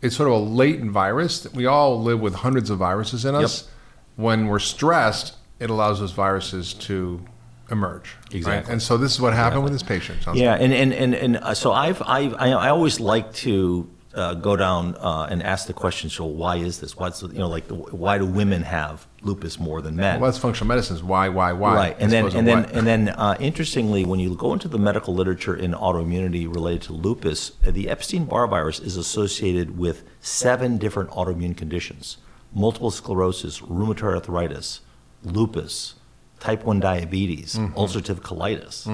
it's 0.00 0.16
sort 0.16 0.28
of 0.28 0.34
a 0.34 0.38
latent 0.38 0.90
virus. 0.92 1.46
We 1.54 1.66
all 1.66 2.00
live 2.02 2.20
with 2.20 2.34
hundreds 2.36 2.70
of 2.70 2.78
viruses 2.78 3.24
in 3.24 3.34
us. 3.34 3.68
When 4.16 4.46
we're 4.48 4.58
stressed, 4.58 5.36
it 5.60 5.70
allows 5.70 6.00
those 6.00 6.10
viruses 6.12 6.74
to 6.74 7.24
emerge. 7.72 8.16
right? 8.26 8.34
Exactly. 8.36 8.72
And 8.72 8.82
so 8.82 8.96
this 8.96 9.12
is 9.12 9.20
what 9.20 9.32
happened 9.34 9.64
with 9.64 9.72
this 9.72 9.82
patient. 9.82 10.22
Sounds 10.22 10.38
Yeah, 10.38 10.54
and 10.54 10.72
and 10.72 10.92
and, 10.92 11.14
and 11.14 11.36
uh, 11.38 11.54
so 11.54 11.72
I've, 11.72 12.00
I've 12.02 12.34
I 12.34 12.50
I 12.50 12.68
always 12.68 13.00
like 13.00 13.32
to 13.46 13.88
uh, 14.14 14.34
go 14.34 14.56
down 14.56 14.94
uh, 14.96 15.26
and 15.30 15.42
ask 15.42 15.66
the 15.66 15.72
question. 15.72 16.10
So 16.10 16.24
why 16.24 16.56
is 16.56 16.80
this? 16.80 16.96
What's 16.96 17.22
you 17.22 17.28
know 17.38 17.48
like 17.48 17.68
the, 17.68 17.74
why 17.74 18.18
do 18.18 18.26
women 18.26 18.62
have 18.62 19.06
lupus 19.22 19.58
more 19.58 19.80
than 19.80 19.96
men? 19.96 20.20
Well, 20.20 20.30
that's 20.30 20.40
functional 20.40 20.68
medicine. 20.68 21.06
Why, 21.06 21.28
why, 21.28 21.52
why? 21.52 21.74
Right, 21.74 21.96
and 21.98 22.10
then 22.10 22.34
and 22.36 22.46
then 22.46 22.64
and 22.66 22.86
then 22.86 23.08
uh, 23.10 23.36
interestingly, 23.40 24.04
when 24.04 24.20
you 24.20 24.34
go 24.34 24.52
into 24.52 24.68
the 24.68 24.78
medical 24.78 25.14
literature 25.14 25.56
in 25.56 25.72
autoimmunity 25.72 26.52
related 26.52 26.82
to 26.82 26.92
lupus, 26.92 27.52
uh, 27.66 27.70
the 27.70 27.88
Epstein-Barr 27.88 28.46
virus 28.46 28.80
is 28.80 28.96
associated 28.96 29.78
with 29.78 30.04
seven 30.20 30.78
different 30.78 31.10
autoimmune 31.10 31.56
conditions: 31.56 32.18
multiple 32.54 32.90
sclerosis, 32.90 33.60
rheumatoid 33.60 34.14
arthritis, 34.14 34.80
lupus, 35.22 35.94
type 36.42 36.64
one 36.64 36.80
diabetes, 36.80 37.54
ulcerative 37.80 38.20
colitis. 38.20 38.86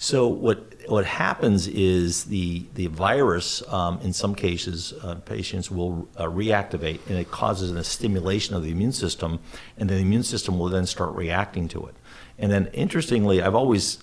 So 0.00 0.28
what 0.28 0.58
what 0.86 1.04
happens 1.04 1.66
is 1.66 2.24
the 2.24 2.64
the 2.74 2.86
virus 2.86 3.62
um, 3.68 3.98
in 4.00 4.12
some 4.12 4.34
cases 4.34 4.94
uh, 5.02 5.16
patients 5.16 5.70
will 5.72 6.08
uh, 6.16 6.24
reactivate 6.24 7.00
and 7.08 7.18
it 7.18 7.30
causes 7.32 7.72
a 7.72 7.82
stimulation 7.82 8.54
of 8.54 8.62
the 8.62 8.70
immune 8.70 8.92
system 8.92 9.40
and 9.76 9.90
then 9.90 9.96
the 9.98 10.02
immune 10.02 10.22
system 10.22 10.52
will 10.58 10.68
then 10.68 10.86
start 10.86 11.12
reacting 11.16 11.66
to 11.68 11.84
it. 11.86 11.94
And 12.38 12.48
then 12.52 12.68
interestingly, 12.72 13.42
I've 13.42 13.56
always 13.56 13.98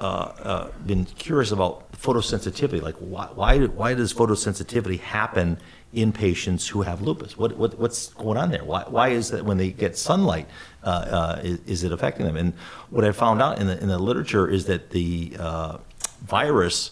uh, 0.00 0.04
uh, 0.04 0.70
been 0.86 1.04
curious 1.06 1.50
about 1.50 1.90
photosensitivity. 1.92 2.80
Like, 2.82 2.94
why, 2.96 3.26
why, 3.34 3.58
why 3.66 3.94
does 3.94 4.14
photosensitivity 4.14 5.00
happen 5.00 5.58
in 5.92 6.12
patients 6.12 6.68
who 6.68 6.82
have 6.82 7.00
lupus? 7.00 7.36
What, 7.38 7.56
what, 7.56 7.78
what's 7.78 8.08
going 8.08 8.36
on 8.36 8.50
there? 8.50 8.64
Why, 8.64 8.84
why 8.86 9.08
is 9.08 9.30
that 9.30 9.44
when 9.44 9.56
they 9.56 9.70
get 9.70 9.96
sunlight, 9.96 10.46
uh, 10.84 10.86
uh, 10.86 11.40
is, 11.42 11.60
is, 11.66 11.84
it 11.84 11.92
affecting 11.92 12.26
them? 12.26 12.36
And 12.36 12.52
what 12.90 13.04
I 13.04 13.12
found 13.12 13.40
out 13.40 13.58
in 13.58 13.66
the, 13.66 13.80
in 13.80 13.88
the 13.88 13.98
literature 13.98 14.48
is 14.48 14.66
that 14.66 14.90
the 14.90 15.36
uh, 15.38 15.78
virus 16.22 16.90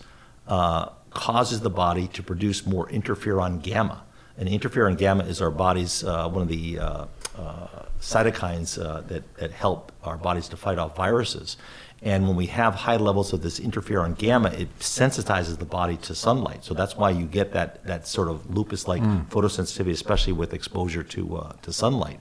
uh, 0.48 0.90
causes 1.10 1.60
the 1.60 1.70
body 1.70 2.08
to 2.08 2.22
produce 2.22 2.66
more 2.66 2.88
interferon 2.88 3.62
gamma. 3.62 4.02
And 4.38 4.48
interferon 4.48 4.96
gamma 4.96 5.24
is 5.24 5.40
our 5.40 5.50
body's 5.50 6.04
uh, 6.04 6.28
one 6.28 6.42
of 6.42 6.48
the 6.48 6.78
uh, 6.78 7.06
cytokines 8.00 8.76
that, 9.08 9.34
that 9.36 9.50
help 9.50 9.92
our 10.04 10.16
bodies 10.16 10.48
to 10.48 10.56
fight 10.56 10.78
off 10.78 10.96
viruses. 10.96 11.56
And 12.02 12.26
when 12.26 12.36
we 12.36 12.46
have 12.46 12.74
high 12.74 12.98
levels 12.98 13.32
of 13.32 13.42
this 13.42 13.58
interferon 13.58 14.16
gamma, 14.18 14.50
it 14.50 14.78
sensitizes 14.78 15.58
the 15.58 15.64
body 15.64 15.96
to 15.98 16.14
sunlight. 16.14 16.64
So 16.64 16.74
that's 16.74 16.96
why 16.96 17.10
you 17.10 17.26
get 17.26 17.52
that, 17.52 17.84
that 17.86 18.06
sort 18.06 18.28
of 18.28 18.54
lupus-like 18.54 19.02
mm. 19.02 19.26
photosensitivity, 19.28 19.92
especially 19.92 20.34
with 20.34 20.52
exposure 20.52 21.02
to, 21.02 21.36
uh, 21.36 21.52
to 21.62 21.72
sunlight. 21.72 22.20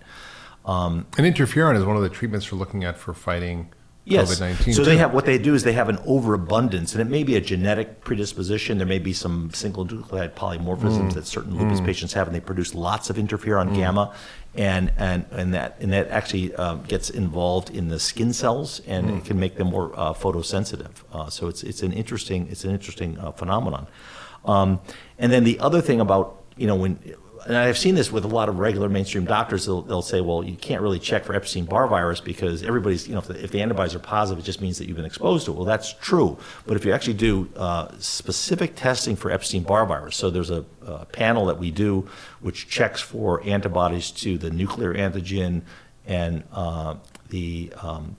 Um, 0.65 1.05
and 1.17 1.27
interferon 1.27 1.75
is 1.77 1.83
one 1.83 1.97
of 1.97 2.01
the 2.01 2.09
treatments 2.09 2.51
we're 2.51 2.57
looking 2.57 2.83
at 2.83 2.97
for 2.97 3.13
fighting 3.13 3.69
Yes. 4.05 4.39
COVID-19 4.39 4.75
So 4.75 4.83
they 4.83 4.97
have 4.97 5.13
what 5.13 5.25
they 5.25 5.39
do 5.39 5.55
is 5.55 5.63
they 5.63 5.73
have 5.73 5.89
an 5.89 5.97
overabundance, 6.05 6.93
and 6.93 7.01
it 7.01 7.09
may 7.09 7.23
be 7.23 7.35
a 7.35 7.41
genetic 7.41 8.01
predisposition. 8.01 8.77
There 8.77 8.85
may 8.85 8.99
be 8.99 9.13
some 9.13 9.51
single 9.51 9.85
nucleotide 9.85 10.33
polymorphisms 10.35 11.09
mm. 11.09 11.13
that 11.13 11.25
certain 11.25 11.57
lupus 11.57 11.81
mm. 11.81 11.85
patients 11.85 12.13
have, 12.13 12.27
and 12.27 12.35
they 12.35 12.39
produce 12.39 12.75
lots 12.75 13.09
of 13.09 13.15
interferon 13.15 13.69
mm. 13.69 13.75
gamma, 13.75 14.13
and 14.55 14.91
and 14.97 15.25
and 15.31 15.53
that 15.53 15.77
and 15.79 15.91
that 15.91 16.09
actually 16.09 16.55
uh, 16.55 16.75
gets 16.75 17.09
involved 17.09 17.69
in 17.69 17.89
the 17.89 17.99
skin 17.99 18.33
cells, 18.33 18.81
and 18.87 19.09
it 19.09 19.25
can 19.25 19.39
make 19.39 19.55
them 19.55 19.67
more 19.67 19.91
uh, 19.95 20.13
photosensitive. 20.13 20.91
Uh, 21.11 21.29
so 21.29 21.47
it's 21.47 21.63
it's 21.63 21.83
an 21.83 21.93
interesting 21.93 22.47
it's 22.49 22.63
an 22.63 22.71
interesting 22.71 23.17
uh, 23.19 23.31
phenomenon. 23.31 23.87
Um, 24.45 24.79
and 25.17 25.31
then 25.31 25.43
the 25.43 25.59
other 25.59 25.81
thing 25.81 25.99
about 25.99 26.43
you 26.55 26.67
know 26.67 26.75
when 26.75 26.99
and 27.45 27.55
I've 27.55 27.77
seen 27.77 27.93
this 27.93 28.11
with 28.11 28.25
a 28.25 28.27
lot 28.27 28.49
of 28.49 28.57
regular 28.57 28.89
mainstream 28.89 29.25
doctors. 29.25 29.67
They'll, 29.67 29.83
they'll 29.83 30.01
say, 30.01 30.19
well, 30.19 30.43
you 30.43 30.55
can't 30.55 30.81
really 30.81 30.97
check 30.97 31.25
for 31.25 31.35
Epstein-Barr 31.35 31.87
virus 31.87 32.19
because 32.19 32.63
everybody's, 32.63 33.07
you 33.07 33.13
know, 33.13 33.19
if 33.19 33.27
the, 33.27 33.43
if 33.43 33.51
the, 33.51 33.61
antibodies 33.61 33.93
are 33.93 33.99
positive, 33.99 34.43
it 34.43 34.45
just 34.45 34.61
means 34.61 34.79
that 34.79 34.87
you've 34.87 34.97
been 34.97 35.05
exposed 35.05 35.45
to 35.45 35.51
it. 35.51 35.55
Well, 35.55 35.65
that's 35.65 35.93
true. 35.93 36.39
But 36.65 36.75
if 36.75 36.85
you 36.85 36.91
actually 36.91 37.13
do 37.13 37.47
uh, 37.55 37.89
specific 37.99 38.75
testing 38.75 39.15
for 39.15 39.29
Epstein-Barr 39.29 39.85
virus, 39.85 40.15
so 40.15 40.31
there's 40.31 40.49
a, 40.49 40.65
a, 40.85 41.05
panel 41.05 41.45
that 41.45 41.59
we 41.59 41.69
do 41.69 42.09
which 42.41 42.67
checks 42.67 42.99
for 42.99 43.43
antibodies 43.43 44.09
to 44.11 44.39
the 44.39 44.49
nuclear 44.49 44.93
antigen 44.95 45.61
and 46.07 46.43
uh, 46.51 46.95
the 47.29 47.71
um, 47.81 48.17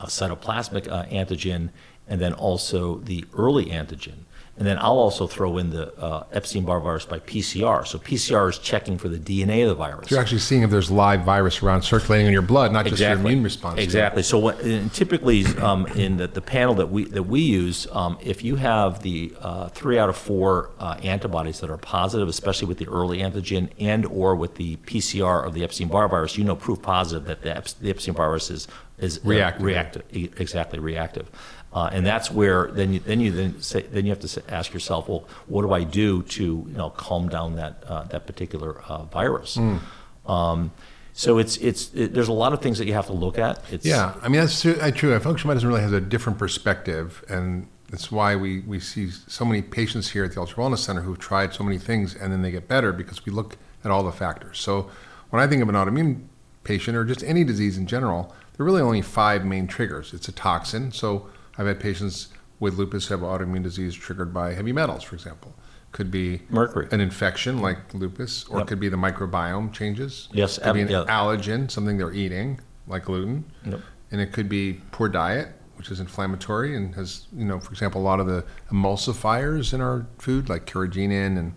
cytoplasmic 0.00 0.88
uh, 0.88 1.04
antigen, 1.04 1.70
and 2.08 2.20
then 2.20 2.32
also 2.32 2.96
the 2.96 3.24
early 3.32 3.66
antigen. 3.66 4.24
And 4.60 4.66
then 4.66 4.76
I'll 4.76 4.98
also 4.98 5.26
throw 5.26 5.56
in 5.56 5.70
the 5.70 5.90
uh, 5.98 6.24
Epstein-Barr 6.32 6.80
virus 6.80 7.06
by 7.06 7.18
PCR. 7.20 7.86
So 7.86 7.98
PCR 7.98 8.50
is 8.50 8.58
checking 8.58 8.98
for 8.98 9.08
the 9.08 9.16
DNA 9.16 9.62
of 9.62 9.70
the 9.70 9.74
virus. 9.74 10.10
So 10.10 10.16
you're 10.16 10.20
actually 10.20 10.40
seeing 10.40 10.60
if 10.60 10.68
there's 10.68 10.90
live 10.90 11.22
virus 11.22 11.62
around 11.62 11.80
circulating 11.80 12.26
in 12.26 12.32
your 12.34 12.42
blood, 12.42 12.70
not 12.70 12.84
just 12.84 13.00
your 13.00 13.12
immune 13.12 13.42
response. 13.42 13.80
Exactly. 13.80 14.22
So 14.22 14.38
what, 14.38 14.60
typically 14.92 15.46
um, 15.62 15.86
in 15.86 16.18
the, 16.18 16.26
the, 16.26 16.42
panel 16.42 16.74
that 16.74 16.90
we 16.90 17.04
that 17.06 17.22
we 17.22 17.40
use, 17.40 17.86
um, 17.92 18.18
if 18.20 18.44
you 18.44 18.56
have 18.56 19.00
the 19.00 19.32
uh, 19.40 19.68
three 19.68 19.98
out 19.98 20.10
of 20.10 20.16
four 20.16 20.72
uh, 20.78 20.98
antibodies 21.02 21.60
that 21.60 21.70
are 21.70 21.78
positive, 21.78 22.28
especially 22.28 22.68
with 22.68 22.76
the 22.76 22.88
early 22.88 23.20
antigen 23.20 23.70
and 23.78 24.04
or 24.04 24.36
with 24.36 24.56
the 24.56 24.76
PCR 24.76 25.46
of 25.46 25.54
the 25.54 25.64
Epstein-Barr 25.64 26.08
virus, 26.08 26.36
you 26.36 26.44
know 26.44 26.56
proof 26.56 26.82
positive 26.82 27.24
that 27.24 27.40
the, 27.40 27.74
the 27.80 27.88
Epstein-Barr 27.88 28.28
virus 28.28 28.50
is 28.50 28.68
is 28.98 29.20
reactive. 29.24 29.64
reactive, 29.64 30.02
exactly 30.12 30.78
reactive. 30.78 31.30
Uh, 31.72 31.88
and 31.92 32.04
that's 32.04 32.30
where 32.30 32.68
then 32.72 32.92
you 32.92 32.98
then 33.00 33.20
you 33.20 33.30
then 33.30 33.60
say, 33.62 33.82
then 33.82 34.04
you 34.04 34.10
have 34.10 34.18
to 34.18 34.42
ask 34.48 34.72
yourself, 34.72 35.08
well, 35.08 35.24
what 35.46 35.62
do 35.62 35.72
I 35.72 35.84
do 35.84 36.22
to 36.22 36.42
you 36.42 36.76
know 36.76 36.90
calm 36.90 37.28
down 37.28 37.56
that 37.56 37.84
uh, 37.86 38.04
that 38.04 38.26
particular 38.26 38.80
uh, 38.88 39.04
virus? 39.04 39.56
Mm. 39.56 39.80
Um, 40.26 40.72
so 41.12 41.38
it's 41.38 41.56
it's 41.58 41.92
it, 41.94 42.12
there's 42.12 42.28
a 42.28 42.32
lot 42.32 42.52
of 42.52 42.60
things 42.60 42.78
that 42.78 42.86
you 42.86 42.94
have 42.94 43.06
to 43.06 43.12
look 43.12 43.38
at. 43.38 43.62
It's, 43.70 43.86
yeah, 43.86 44.14
I 44.22 44.28
mean 44.28 44.40
that's 44.40 44.60
true. 44.60 44.74
Functional 44.74 45.48
medicine 45.48 45.68
really 45.68 45.82
has 45.82 45.92
a 45.92 46.00
different 46.00 46.38
perspective, 46.38 47.24
and 47.28 47.68
that's 47.90 48.10
why 48.10 48.36
we 48.36 48.60
we 48.60 48.80
see 48.80 49.10
so 49.10 49.44
many 49.44 49.62
patients 49.62 50.10
here 50.10 50.24
at 50.24 50.32
the 50.32 50.40
Ultra 50.40 50.64
Wellness 50.64 50.78
Center 50.78 51.02
who've 51.02 51.18
tried 51.18 51.52
so 51.52 51.64
many 51.64 51.78
things 51.78 52.14
and 52.14 52.32
then 52.32 52.42
they 52.42 52.50
get 52.50 52.68
better 52.68 52.92
because 52.92 53.24
we 53.26 53.32
look 53.32 53.56
at 53.84 53.90
all 53.90 54.02
the 54.02 54.12
factors. 54.12 54.58
So 54.58 54.90
when 55.30 55.42
I 55.42 55.46
think 55.46 55.62
of 55.62 55.68
an 55.68 55.74
autoimmune 55.74 56.26
patient 56.64 56.96
or 56.96 57.04
just 57.04 57.22
any 57.24 57.44
disease 57.44 57.78
in 57.78 57.86
general, 57.86 58.34
there 58.56 58.64
are 58.64 58.66
really 58.66 58.82
only 58.82 59.02
five 59.02 59.44
main 59.44 59.66
triggers. 59.66 60.12
It's 60.12 60.28
a 60.28 60.32
toxin, 60.32 60.92
so 60.92 61.28
I've 61.58 61.66
had 61.66 61.80
patients 61.80 62.28
with 62.60 62.74
lupus 62.74 63.08
have 63.08 63.20
autoimmune 63.20 63.62
disease 63.62 63.94
triggered 63.94 64.32
by 64.32 64.54
heavy 64.54 64.72
metals, 64.72 65.02
for 65.02 65.14
example. 65.14 65.54
Could 65.92 66.10
be 66.10 66.42
mercury, 66.50 66.86
an 66.92 67.00
infection 67.00 67.60
like 67.60 67.92
lupus, 67.94 68.46
or 68.48 68.58
yep. 68.58 68.66
it 68.66 68.68
could 68.68 68.78
be 68.78 68.88
the 68.88 68.96
microbiome 68.96 69.72
changes. 69.72 70.28
Yes, 70.30 70.58
could 70.58 70.74
be 70.74 70.82
an 70.82 70.88
yeah. 70.88 71.04
allergen, 71.08 71.68
something 71.68 71.98
they're 71.98 72.12
eating 72.12 72.60
like 72.86 73.06
gluten, 73.06 73.44
yep. 73.64 73.80
and 74.12 74.20
it 74.20 74.32
could 74.32 74.48
be 74.48 74.80
poor 74.92 75.08
diet, 75.08 75.48
which 75.74 75.90
is 75.90 75.98
inflammatory 75.98 76.76
and 76.76 76.94
has, 76.94 77.26
you 77.36 77.44
know, 77.44 77.58
for 77.58 77.72
example, 77.72 78.00
a 78.00 78.04
lot 78.04 78.20
of 78.20 78.26
the 78.28 78.44
emulsifiers 78.70 79.74
in 79.74 79.80
our 79.80 80.06
food, 80.18 80.48
like 80.48 80.64
carrageenan 80.64 81.36
and 81.36 81.54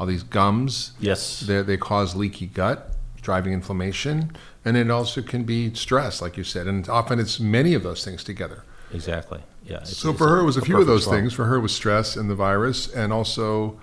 all 0.00 0.06
these 0.06 0.24
gums. 0.24 0.92
Yes, 0.98 1.40
they 1.40 1.76
cause 1.76 2.16
leaky 2.16 2.46
gut, 2.46 2.96
driving 3.22 3.52
inflammation, 3.52 4.36
and 4.64 4.76
it 4.76 4.90
also 4.90 5.22
can 5.22 5.44
be 5.44 5.72
stress, 5.74 6.20
like 6.20 6.36
you 6.36 6.42
said, 6.42 6.66
and 6.66 6.88
often 6.88 7.20
it's 7.20 7.38
many 7.38 7.72
of 7.74 7.84
those 7.84 8.04
things 8.04 8.24
together. 8.24 8.64
Exactly. 8.96 9.40
Yeah. 9.64 9.82
So 9.84 10.12
for 10.12 10.28
her, 10.28 10.40
it 10.40 10.44
was 10.44 10.56
a, 10.56 10.60
a 10.60 10.64
few 10.64 10.80
of 10.80 10.86
those 10.86 11.06
things. 11.06 11.32
For 11.32 11.44
her, 11.44 11.56
it 11.56 11.60
was 11.60 11.74
stress 11.74 12.16
and 12.16 12.30
the 12.30 12.34
virus, 12.34 12.92
and 12.92 13.12
also 13.12 13.78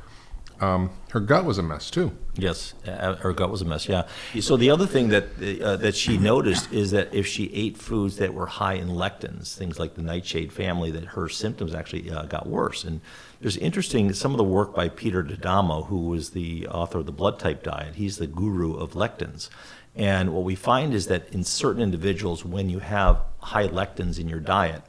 um, 0.60 0.92
her 1.12 1.20
gut 1.20 1.46
was 1.46 1.58
a 1.58 1.64
mess 1.64 1.90
too. 1.90 2.12
Yes, 2.36 2.74
uh, 2.88 3.16
her 3.18 3.34
gut 3.34 3.52
was 3.52 3.62
a 3.62 3.66
mess. 3.66 3.88
Yeah. 3.88 4.08
So 4.40 4.58
the 4.58 4.70
other 4.70 4.88
thing 4.88 5.10
that 5.10 5.26
uh, 5.62 5.76
that 5.78 5.96
she 5.96 6.18
noticed 6.18 6.72
is 6.72 6.92
that 6.92 7.14
if 7.14 7.28
she 7.28 7.52
ate 7.54 7.78
foods 7.78 8.18
that 8.18 8.34
were 8.34 8.46
high 8.46 8.74
in 8.74 8.88
lectins, 8.88 9.56
things 9.56 9.78
like 9.78 9.96
the 9.96 10.02
nightshade 10.02 10.52
family, 10.54 10.90
that 10.92 11.04
her 11.04 11.28
symptoms 11.30 11.76
actually 11.76 12.10
uh, 12.10 12.24
got 12.24 12.48
worse. 12.48 12.84
And 12.84 13.02
there's 13.42 13.58
interesting 13.58 14.14
some 14.14 14.32
of 14.32 14.38
the 14.38 14.44
work 14.44 14.74
by 14.74 14.90
Peter 14.90 15.22
D'Adamo, 15.22 15.88
who 15.88 16.08
was 16.08 16.30
the 16.32 16.68
author 16.68 17.00
of 17.00 17.06
the 17.06 17.12
blood 17.12 17.40
type 17.40 17.62
diet. 17.62 17.96
He's 17.96 18.18
the 18.18 18.28
guru 18.28 18.76
of 18.76 18.94
lectins. 18.94 19.50
And 19.96 20.34
what 20.34 20.44
we 20.44 20.56
find 20.56 20.94
is 20.94 21.08
that 21.08 21.30
in 21.32 21.44
certain 21.44 21.82
individuals, 21.82 22.44
when 22.44 22.70
you 22.70 22.80
have 22.80 23.22
high 23.40 23.68
lectins 23.68 24.18
in 24.18 24.28
your 24.28 24.40
diet, 24.40 24.82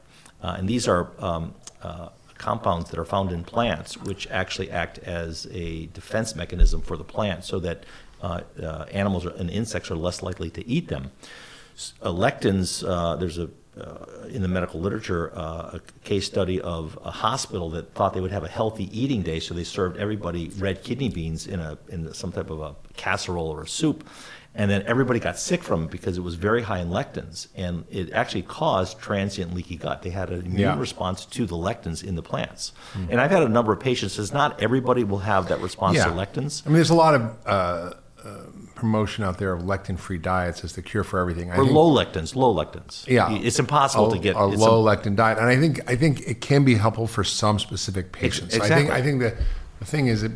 uh, 0.45 0.55
and 0.59 0.69
these 0.69 0.87
are 0.87 1.09
um, 1.17 1.55
uh, 1.81 2.09
compounds 2.37 2.91
that 2.91 2.99
are 2.99 3.05
found 3.05 3.31
in 3.31 3.43
plants, 3.43 3.97
which 3.97 4.27
actually 4.29 4.69
act 4.69 4.99
as 4.99 5.47
a 5.51 5.87
defense 5.87 6.35
mechanism 6.35 6.81
for 6.81 6.95
the 6.97 7.03
plant 7.03 7.43
so 7.43 7.59
that 7.59 7.83
uh, 8.21 8.41
uh 8.61 8.85
animals 8.91 9.25
and 9.25 9.49
insects 9.49 9.89
are 9.89 9.95
less 9.95 10.21
likely 10.21 10.51
to 10.51 10.65
eat 10.67 10.87
them. 10.87 11.11
Uh, 11.99 12.09
lectins, 12.09 12.87
uh, 12.87 13.15
there's 13.15 13.39
a 13.39 13.49
in 14.29 14.41
the 14.41 14.47
medical 14.47 14.79
literature, 14.79 15.27
a 15.27 15.81
case 16.03 16.25
study 16.25 16.61
of 16.61 16.97
a 17.03 17.11
hospital 17.11 17.69
that 17.71 17.93
thought 17.93 18.13
they 18.13 18.21
would 18.21 18.31
have 18.31 18.43
a 18.43 18.49
healthy 18.49 18.87
eating 18.97 19.21
day, 19.21 19.39
so 19.39 19.53
they 19.53 19.63
served 19.63 19.97
everybody 19.97 20.49
red 20.57 20.83
kidney 20.83 21.09
beans 21.09 21.47
in 21.47 21.59
a 21.59 21.77
in 21.89 22.13
some 22.13 22.31
type 22.31 22.49
of 22.49 22.61
a 22.61 22.75
casserole 22.95 23.49
or 23.49 23.63
a 23.63 23.67
soup, 23.67 24.07
and 24.53 24.71
then 24.71 24.83
everybody 24.83 25.19
got 25.19 25.37
sick 25.37 25.61
from 25.61 25.83
it 25.83 25.91
because 25.91 26.17
it 26.17 26.21
was 26.21 26.35
very 26.35 26.61
high 26.61 26.79
in 26.79 26.89
lectins, 26.89 27.47
and 27.55 27.83
it 27.91 28.11
actually 28.13 28.43
caused 28.43 28.99
transient 28.99 29.53
leaky 29.53 29.75
gut. 29.75 30.01
They 30.01 30.11
had 30.11 30.29
an 30.29 30.45
immune 30.45 30.59
yeah. 30.59 30.79
response 30.79 31.25
to 31.25 31.45
the 31.45 31.57
lectins 31.57 32.03
in 32.03 32.15
the 32.15 32.21
plants. 32.21 32.71
Mm-hmm. 32.93 33.11
And 33.11 33.21
I've 33.21 33.31
had 33.31 33.43
a 33.43 33.49
number 33.49 33.73
of 33.73 33.79
patients. 33.81 34.13
Says 34.13 34.31
not 34.31 34.61
everybody 34.61 35.03
will 35.03 35.19
have 35.19 35.49
that 35.49 35.59
response 35.59 35.97
yeah. 35.97 36.05
to 36.05 36.11
lectins. 36.11 36.65
I 36.65 36.69
mean, 36.69 36.75
there's 36.75 36.89
a 36.89 36.95
lot 36.95 37.15
of 37.15 37.37
uh, 37.45 37.93
uh, 38.23 38.41
promotion 38.75 39.23
out 39.23 39.37
there 39.37 39.53
of 39.53 39.63
lectin-free 39.63 40.19
diets 40.19 40.63
as 40.63 40.73
the 40.73 40.81
cure 40.81 41.03
for 41.03 41.19
everything. 41.19 41.49
I 41.49 41.55
or 41.55 41.63
think, 41.63 41.75
low 41.75 41.89
lectins, 41.89 42.35
low 42.35 42.53
lectins. 42.53 43.07
Yeah, 43.07 43.31
it's 43.31 43.59
impossible 43.59 44.11
a, 44.11 44.15
to 44.15 44.19
get 44.21 44.35
a 44.35 44.45
low 44.45 44.87
a, 44.87 44.95
lectin 44.95 45.15
diet, 45.15 45.37
and 45.37 45.47
I 45.47 45.57
think 45.57 45.89
I 45.89 45.95
think 45.95 46.21
it 46.27 46.41
can 46.41 46.63
be 46.63 46.75
helpful 46.75 47.07
for 47.07 47.23
some 47.23 47.59
specific 47.59 48.11
patients. 48.11 48.55
Exactly. 48.55 48.75
I 48.75 48.77
think 48.77 48.91
I 48.91 49.01
think 49.01 49.19
the 49.21 49.43
the 49.79 49.85
thing 49.85 50.07
is 50.07 50.21
that 50.21 50.31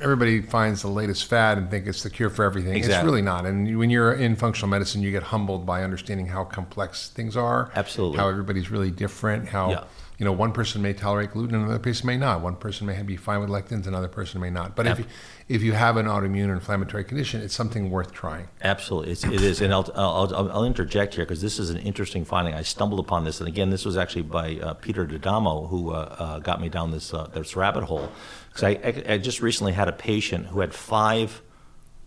everybody 0.00 0.40
finds 0.40 0.82
the 0.82 0.88
latest 0.88 1.26
fad 1.26 1.58
and 1.58 1.70
think 1.70 1.86
it's 1.86 2.02
the 2.02 2.10
cure 2.10 2.30
for 2.30 2.44
everything. 2.44 2.76
Exactly. 2.76 2.96
It's 2.96 3.04
really 3.04 3.22
not. 3.22 3.46
And 3.46 3.78
when 3.78 3.90
you're 3.90 4.12
in 4.12 4.36
functional 4.36 4.68
medicine, 4.68 5.02
you 5.02 5.10
get 5.10 5.24
humbled 5.24 5.66
by 5.66 5.82
understanding 5.82 6.26
how 6.26 6.44
complex 6.44 7.08
things 7.10 7.36
are. 7.36 7.72
Absolutely. 7.74 8.18
How 8.18 8.28
everybody's 8.28 8.70
really 8.70 8.90
different. 8.90 9.48
How 9.48 9.70
yeah. 9.70 9.84
You 10.18 10.24
know 10.24 10.32
one 10.32 10.50
person 10.50 10.82
may 10.82 10.92
tolerate 10.92 11.30
gluten, 11.30 11.54
and 11.54 11.64
another 11.64 11.78
person 11.78 12.08
may 12.08 12.16
not. 12.16 12.40
One 12.40 12.56
person 12.56 12.88
may 12.88 13.00
be 13.02 13.16
fine 13.16 13.40
with 13.40 13.50
lectins, 13.50 13.86
another 13.86 14.08
person 14.08 14.40
may 14.40 14.50
not. 14.50 14.74
But 14.74 14.88
if 14.88 14.98
you, 14.98 15.04
if 15.48 15.62
you 15.62 15.72
have 15.74 15.96
an 15.96 16.06
autoimmune 16.06 16.48
or 16.48 16.54
inflammatory 16.54 17.04
condition, 17.04 17.40
it's 17.40 17.54
something 17.54 17.88
worth 17.88 18.12
trying. 18.12 18.48
Absolutely, 18.60 19.12
it's, 19.12 19.22
it 19.22 19.40
is. 19.40 19.60
And 19.60 19.72
I'll, 19.72 19.88
I'll, 19.94 20.50
I'll 20.50 20.64
interject 20.64 21.14
here 21.14 21.24
because 21.24 21.40
this 21.40 21.60
is 21.60 21.70
an 21.70 21.78
interesting 21.78 22.24
finding. 22.24 22.54
I 22.54 22.62
stumbled 22.62 22.98
upon 22.98 23.24
this, 23.24 23.38
and 23.38 23.48
again, 23.48 23.70
this 23.70 23.84
was 23.84 23.96
actually 23.96 24.22
by 24.22 24.56
uh, 24.56 24.74
Peter 24.74 25.06
D'Adamo 25.06 25.68
who 25.68 25.92
uh, 25.92 26.16
uh, 26.18 26.38
got 26.40 26.60
me 26.60 26.68
down 26.68 26.90
this 26.90 27.14
uh, 27.14 27.28
this 27.32 27.54
rabbit 27.54 27.84
hole. 27.84 28.10
Because 28.48 28.64
I, 28.64 28.70
I, 28.70 29.14
I 29.14 29.18
just 29.18 29.40
recently 29.40 29.72
had 29.72 29.86
a 29.86 29.92
patient 29.92 30.46
who 30.46 30.60
had 30.60 30.74
five 30.74 31.42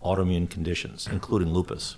autoimmune 0.04 0.50
conditions, 0.50 1.08
including 1.10 1.54
lupus, 1.54 1.96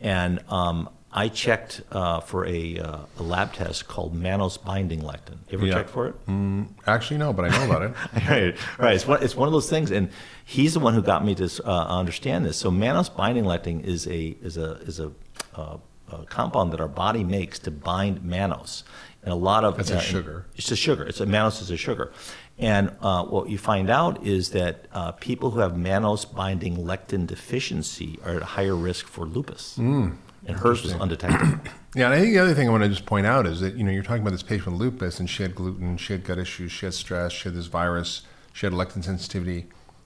and 0.00 0.42
um, 0.48 0.88
I 1.18 1.28
checked 1.28 1.80
uh, 1.90 2.20
for 2.20 2.44
a, 2.46 2.78
uh, 2.78 2.98
a 3.18 3.22
lab 3.22 3.54
test 3.54 3.88
called 3.88 4.14
mannose 4.14 4.62
binding 4.62 5.00
lectin. 5.00 5.38
You 5.48 5.56
ever 5.58 5.66
Yeah. 5.66 5.74
checked 5.76 5.88
for 5.90 6.08
it? 6.08 6.26
Mm, 6.26 6.68
actually, 6.86 7.16
no, 7.16 7.32
but 7.32 7.46
I 7.46 7.48
know 7.56 7.64
about 7.64 7.82
it. 7.82 7.94
right, 8.28 8.54
right. 8.78 8.94
It's 8.94 9.06
one, 9.06 9.22
it's 9.22 9.34
one 9.34 9.48
of 9.48 9.52
those 9.52 9.70
things, 9.70 9.90
and 9.90 10.10
he's 10.44 10.74
the 10.74 10.80
one 10.80 10.92
who 10.92 11.00
got 11.02 11.24
me 11.24 11.34
to 11.36 11.48
uh, 11.64 11.86
understand 12.00 12.44
this. 12.44 12.58
So 12.58 12.70
mannose 12.70 13.08
binding 13.16 13.44
lectin 13.44 13.82
is 13.82 14.06
a 14.06 14.36
is 14.42 14.58
a 14.58 14.72
is 14.82 15.00
a, 15.00 15.10
uh, 15.56 15.78
a 16.12 16.24
compound 16.26 16.72
that 16.74 16.80
our 16.80 16.88
body 17.04 17.24
makes 17.24 17.58
to 17.60 17.70
bind 17.70 18.20
mannose, 18.20 18.82
and 19.22 19.32
a 19.32 19.36
lot 19.36 19.64
of 19.64 19.78
That's 19.78 19.90
a 19.90 19.96
uh, 19.96 20.00
sugar. 20.00 20.44
It's 20.56 20.70
a 20.70 20.76
sugar. 20.76 21.04
It's 21.04 21.20
a 21.22 21.26
mannose 21.26 21.62
is 21.62 21.70
a 21.70 21.78
sugar, 21.78 22.12
and 22.58 22.90
uh, 23.00 23.24
what 23.24 23.48
you 23.48 23.56
find 23.56 23.88
out 23.88 24.22
is 24.22 24.50
that 24.50 24.84
uh, 24.92 25.12
people 25.12 25.52
who 25.52 25.60
have 25.60 25.72
mannose 25.72 26.26
binding 26.30 26.76
lectin 26.76 27.26
deficiency 27.26 28.18
are 28.22 28.36
at 28.36 28.42
higher 28.42 28.76
risk 28.76 29.06
for 29.06 29.24
lupus, 29.24 29.76
Hmm. 29.76 30.10
And 30.46 30.56
hers 30.56 30.82
was 30.82 30.92
undetectable. 30.92 31.60
Yeah, 31.94 32.06
and 32.06 32.14
I 32.14 32.20
think 32.20 32.34
the 32.34 32.40
other 32.40 32.52
thing 32.52 32.68
I 32.68 32.70
want 32.70 32.82
to 32.82 32.90
just 32.90 33.06
point 33.06 33.26
out 33.26 33.46
is 33.46 33.60
that 33.60 33.74
you 33.74 33.82
know 33.82 33.90
you're 33.90 34.02
talking 34.02 34.20
about 34.20 34.32
this 34.32 34.42
patient 34.42 34.66
with 34.66 34.74
lupus, 34.74 35.18
and 35.18 35.30
she 35.30 35.42
had 35.42 35.54
gluten, 35.54 35.96
she 35.96 36.12
had 36.12 36.24
gut 36.24 36.38
issues, 36.38 36.70
she 36.70 36.84
had 36.84 36.92
stress, 36.92 37.32
she 37.32 37.44
had 37.44 37.54
this 37.54 37.66
virus, 37.68 38.20
she 38.52 38.66
had 38.66 38.74
lectin 38.74 39.02
sensitivity, 39.02 39.64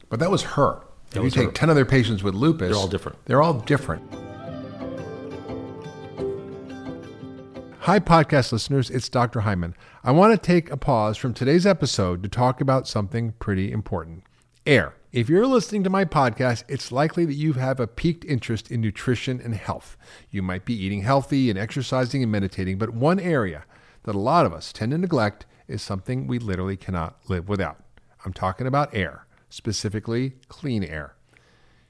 but 0.08 0.20
that 0.20 0.30
was 0.30 0.42
her. 0.42 0.82
If 1.12 1.24
you 1.24 1.30
take 1.30 1.46
her. 1.46 1.52
ten 1.52 1.68
other 1.68 1.84
patients 1.84 2.22
with 2.22 2.34
lupus, 2.36 2.68
They're 2.68 2.76
all 2.76 2.86
different. 2.86 3.18
They're 3.24 3.42
all 3.42 3.54
different. 3.54 4.02
Hi, 7.80 7.98
podcast 7.98 8.52
listeners. 8.52 8.88
It's 8.90 9.08
Dr. 9.08 9.40
Hyman. 9.40 9.74
I 10.04 10.12
want 10.12 10.32
to 10.32 10.46
take 10.46 10.70
a 10.70 10.76
pause 10.76 11.16
from 11.16 11.34
today's 11.34 11.66
episode 11.66 12.22
to 12.22 12.28
talk 12.28 12.60
about 12.60 12.86
something 12.86 13.32
pretty 13.40 13.72
important 13.72 14.22
air. 14.64 14.94
If 15.12 15.28
you're 15.28 15.44
listening 15.44 15.82
to 15.82 15.90
my 15.90 16.04
podcast, 16.04 16.62
it's 16.68 16.92
likely 16.92 17.24
that 17.24 17.34
you 17.34 17.54
have 17.54 17.80
a 17.80 17.88
piqued 17.88 18.24
interest 18.24 18.70
in 18.70 18.80
nutrition 18.80 19.40
and 19.40 19.56
health. 19.56 19.96
You 20.30 20.40
might 20.40 20.64
be 20.64 20.72
eating 20.72 21.02
healthy 21.02 21.50
and 21.50 21.58
exercising 21.58 22.22
and 22.22 22.30
meditating, 22.30 22.78
but 22.78 22.90
one 22.90 23.18
area 23.18 23.64
that 24.04 24.14
a 24.14 24.20
lot 24.20 24.46
of 24.46 24.52
us 24.52 24.72
tend 24.72 24.92
to 24.92 24.98
neglect 24.98 25.46
is 25.66 25.82
something 25.82 26.28
we 26.28 26.38
literally 26.38 26.76
cannot 26.76 27.18
live 27.28 27.48
without. 27.48 27.82
I'm 28.24 28.32
talking 28.32 28.68
about 28.68 28.94
air, 28.94 29.26
specifically 29.48 30.34
clean 30.46 30.84
air. 30.84 31.16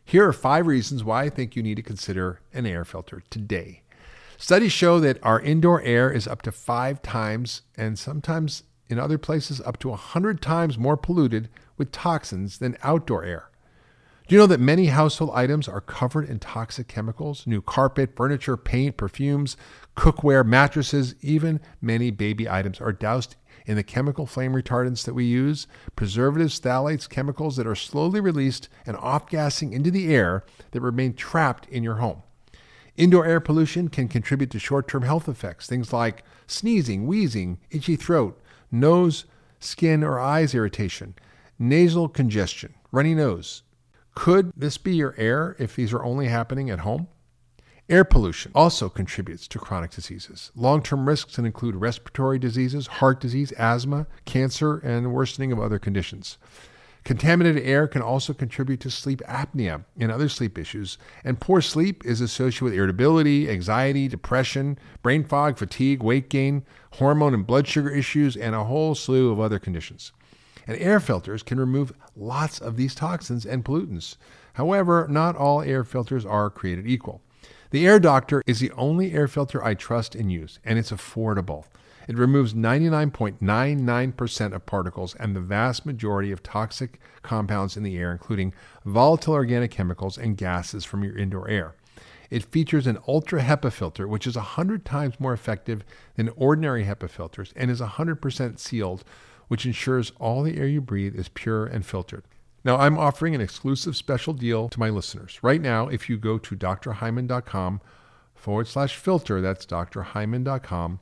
Here 0.02 0.26
are 0.26 0.32
five 0.32 0.66
reasons 0.66 1.04
why 1.04 1.24
I 1.24 1.28
think 1.28 1.54
you 1.54 1.62
need 1.62 1.76
to 1.76 1.82
consider 1.82 2.40
an 2.54 2.64
air 2.64 2.86
filter 2.86 3.22
today. 3.28 3.82
Studies 4.38 4.72
show 4.72 4.98
that 4.98 5.22
our 5.22 5.38
indoor 5.38 5.82
air 5.82 6.10
is 6.10 6.26
up 6.26 6.40
to 6.42 6.52
five 6.52 7.02
times, 7.02 7.60
and 7.76 7.98
sometimes 7.98 8.62
in 8.90 8.98
other 8.98 9.18
places, 9.18 9.60
up 9.62 9.78
to 9.78 9.88
100 9.88 10.42
times 10.42 10.76
more 10.76 10.96
polluted 10.96 11.48
with 11.78 11.92
toxins 11.92 12.58
than 12.58 12.76
outdoor 12.82 13.24
air. 13.24 13.50
Do 14.26 14.34
you 14.34 14.40
know 14.40 14.46
that 14.46 14.60
many 14.60 14.86
household 14.86 15.32
items 15.34 15.66
are 15.66 15.80
covered 15.80 16.28
in 16.28 16.38
toxic 16.38 16.86
chemicals? 16.86 17.46
New 17.46 17.62
carpet, 17.62 18.14
furniture, 18.14 18.56
paint, 18.56 18.96
perfumes, 18.96 19.56
cookware, 19.96 20.46
mattresses, 20.46 21.14
even 21.20 21.60
many 21.80 22.10
baby 22.10 22.48
items 22.48 22.80
are 22.80 22.92
doused 22.92 23.36
in 23.66 23.76
the 23.76 23.82
chemical 23.82 24.26
flame 24.26 24.52
retardants 24.52 25.04
that 25.04 25.14
we 25.14 25.24
use, 25.24 25.66
preservatives, 25.96 26.60
phthalates, 26.60 27.08
chemicals 27.08 27.56
that 27.56 27.66
are 27.66 27.74
slowly 27.74 28.20
released 28.20 28.68
and 28.86 28.96
off 28.96 29.28
gassing 29.28 29.72
into 29.72 29.90
the 29.90 30.14
air 30.14 30.44
that 30.70 30.80
remain 30.80 31.14
trapped 31.14 31.68
in 31.68 31.82
your 31.82 31.96
home. 31.96 32.22
Indoor 32.96 33.26
air 33.26 33.40
pollution 33.40 33.88
can 33.88 34.08
contribute 34.08 34.50
to 34.50 34.58
short 34.58 34.86
term 34.86 35.02
health 35.02 35.28
effects, 35.28 35.66
things 35.66 35.92
like 35.92 36.24
sneezing, 36.46 37.06
wheezing, 37.06 37.58
itchy 37.70 37.96
throat, 37.96 38.39
nose, 38.70 39.24
skin, 39.58 40.02
or 40.02 40.18
eyes 40.18 40.54
irritation, 40.54 41.14
nasal 41.58 42.08
congestion, 42.08 42.74
runny 42.90 43.14
nose. 43.14 43.62
Could 44.14 44.52
this 44.56 44.78
be 44.78 44.94
your 44.94 45.14
air 45.16 45.56
if 45.58 45.76
these 45.76 45.92
are 45.92 46.04
only 46.04 46.26
happening 46.28 46.70
at 46.70 46.80
home? 46.80 47.08
Air 47.88 48.04
pollution 48.04 48.52
also 48.54 48.88
contributes 48.88 49.48
to 49.48 49.58
chronic 49.58 49.90
diseases. 49.90 50.52
Long 50.54 50.80
term 50.80 51.08
risks 51.08 51.34
can 51.34 51.44
include 51.44 51.74
respiratory 51.74 52.38
diseases, 52.38 52.86
heart 52.86 53.20
disease, 53.20 53.50
asthma, 53.52 54.06
cancer, 54.24 54.78
and 54.78 55.12
worsening 55.12 55.50
of 55.50 55.58
other 55.58 55.80
conditions. 55.80 56.38
Contaminated 57.04 57.62
air 57.64 57.88
can 57.88 58.02
also 58.02 58.34
contribute 58.34 58.80
to 58.80 58.90
sleep 58.90 59.22
apnea 59.26 59.84
and 59.98 60.12
other 60.12 60.28
sleep 60.28 60.58
issues, 60.58 60.98
and 61.24 61.40
poor 61.40 61.60
sleep 61.60 62.04
is 62.04 62.20
associated 62.20 62.64
with 62.64 62.74
irritability, 62.74 63.50
anxiety, 63.50 64.06
depression, 64.06 64.78
brain 65.02 65.24
fog, 65.24 65.56
fatigue, 65.56 66.02
weight 66.02 66.28
gain, 66.28 66.64
hormone 66.92 67.34
and 67.34 67.46
blood 67.46 67.66
sugar 67.66 67.90
issues, 67.90 68.36
and 68.36 68.54
a 68.54 68.64
whole 68.64 68.94
slew 68.94 69.32
of 69.32 69.40
other 69.40 69.58
conditions. 69.58 70.12
And 70.66 70.78
air 70.78 71.00
filters 71.00 71.42
can 71.42 71.58
remove 71.58 71.92
lots 72.14 72.60
of 72.60 72.76
these 72.76 72.94
toxins 72.94 73.46
and 73.46 73.64
pollutants. 73.64 74.16
However, 74.54 75.06
not 75.08 75.36
all 75.36 75.62
air 75.62 75.84
filters 75.84 76.26
are 76.26 76.50
created 76.50 76.86
equal. 76.86 77.22
The 77.70 77.86
Air 77.86 77.98
Doctor 77.98 78.42
is 78.46 78.60
the 78.60 78.72
only 78.72 79.12
air 79.12 79.28
filter 79.28 79.64
I 79.64 79.74
trust 79.74 80.14
and 80.14 80.30
use, 80.30 80.58
and 80.64 80.78
it's 80.78 80.90
affordable. 80.90 81.64
It 82.10 82.18
removes 82.18 82.54
99.99% 82.54 84.52
of 84.52 84.66
particles 84.66 85.14
and 85.14 85.36
the 85.36 85.40
vast 85.40 85.86
majority 85.86 86.32
of 86.32 86.42
toxic 86.42 86.98
compounds 87.22 87.76
in 87.76 87.84
the 87.84 87.96
air, 87.98 88.10
including 88.10 88.52
volatile 88.84 89.34
organic 89.34 89.70
chemicals 89.70 90.18
and 90.18 90.36
gases 90.36 90.84
from 90.84 91.04
your 91.04 91.16
indoor 91.16 91.48
air. 91.48 91.76
It 92.28 92.42
features 92.42 92.88
an 92.88 92.98
ultra 93.06 93.42
HEPA 93.42 93.70
filter, 93.70 94.08
which 94.08 94.26
is 94.26 94.34
100 94.34 94.84
times 94.84 95.20
more 95.20 95.32
effective 95.32 95.84
than 96.16 96.30
ordinary 96.30 96.84
HEPA 96.84 97.08
filters 97.08 97.52
and 97.54 97.70
is 97.70 97.80
100% 97.80 98.58
sealed, 98.58 99.04
which 99.46 99.64
ensures 99.64 100.10
all 100.18 100.42
the 100.42 100.58
air 100.58 100.66
you 100.66 100.80
breathe 100.80 101.14
is 101.14 101.28
pure 101.28 101.64
and 101.64 101.86
filtered. 101.86 102.24
Now, 102.64 102.76
I'm 102.76 102.98
offering 102.98 103.36
an 103.36 103.40
exclusive 103.40 103.94
special 103.94 104.32
deal 104.32 104.68
to 104.70 104.80
my 104.80 104.90
listeners. 104.90 105.38
Right 105.44 105.60
now, 105.60 105.86
if 105.86 106.10
you 106.10 106.18
go 106.18 106.38
to 106.38 106.56
drhyman.com 106.56 107.80
forward 108.34 108.66
slash 108.66 108.96
filter, 108.96 109.40
that's 109.40 109.64
drhyman.com 109.64 110.98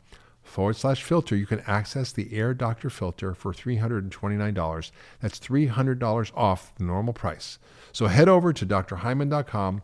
forward 0.49 0.77
slash 0.77 1.03
filter, 1.03 1.37
you 1.37 1.47
can 1.47 1.61
access 1.67 2.11
the 2.13 2.33
Air 2.35 2.55
Doctor 2.55 2.91
filter 2.91 3.35
for 3.35 3.53
$329. 3.53 4.91
That's 5.21 5.39
$300 5.39 6.31
off 6.35 6.75
the 6.77 6.85
normal 6.85 7.13
price. 7.13 7.59
So 7.93 8.07
head 8.07 8.29
over 8.29 8.53
to 8.53 8.67
drhyman.com 8.67 9.83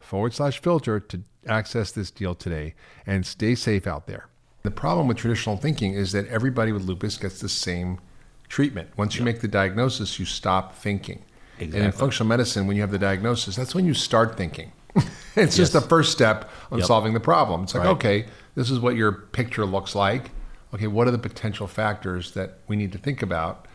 forward 0.00 0.34
slash 0.34 0.60
filter 0.60 1.00
to 1.00 1.22
access 1.46 1.90
this 1.90 2.10
deal 2.10 2.34
today 2.34 2.74
and 3.06 3.26
stay 3.26 3.54
safe 3.54 3.86
out 3.86 4.06
there. 4.06 4.26
The 4.62 4.70
problem 4.70 5.06
with 5.08 5.16
traditional 5.18 5.56
thinking 5.56 5.94
is 5.94 6.12
that 6.12 6.26
everybody 6.28 6.72
with 6.72 6.82
lupus 6.82 7.16
gets 7.18 7.40
the 7.40 7.48
same 7.48 8.00
treatment. 8.48 8.88
Once 8.96 9.16
you 9.16 9.24
make 9.24 9.40
the 9.40 9.48
diagnosis, 9.48 10.18
you 10.18 10.24
stop 10.24 10.74
thinking. 10.74 11.22
Exactly. 11.58 11.78
And 11.78 11.86
in 11.86 11.92
functional 11.92 12.28
medicine, 12.28 12.66
when 12.66 12.76
you 12.76 12.82
have 12.82 12.90
the 12.90 12.98
diagnosis, 12.98 13.56
that's 13.56 13.74
when 13.74 13.86
you 13.86 13.94
start 13.94 14.36
thinking. 14.36 14.72
it's 15.36 15.56
just 15.56 15.72
the 15.72 15.80
first 15.80 16.12
step 16.12 16.50
on 16.70 16.78
Yep. 16.78 16.86
solving 16.86 17.14
the 17.14 17.20
problem. 17.20 17.62
It's 17.62 17.74
like, 17.74 17.84
Right. 17.84 17.90
okay, 17.92 18.26
this 18.56 18.70
is 18.70 18.80
what 18.80 18.96
your 18.96 19.12
picture 19.12 19.64
looks 19.64 19.94
like. 19.94 20.32
Okay, 20.74 20.88
what 20.88 21.06
are 21.06 21.12
the 21.12 21.18
potential 21.18 21.68
factors 21.68 22.32
that 22.32 22.58
we 22.66 22.74
need 22.74 22.90
to 22.92 22.98
think 22.98 23.22
about 23.22 23.68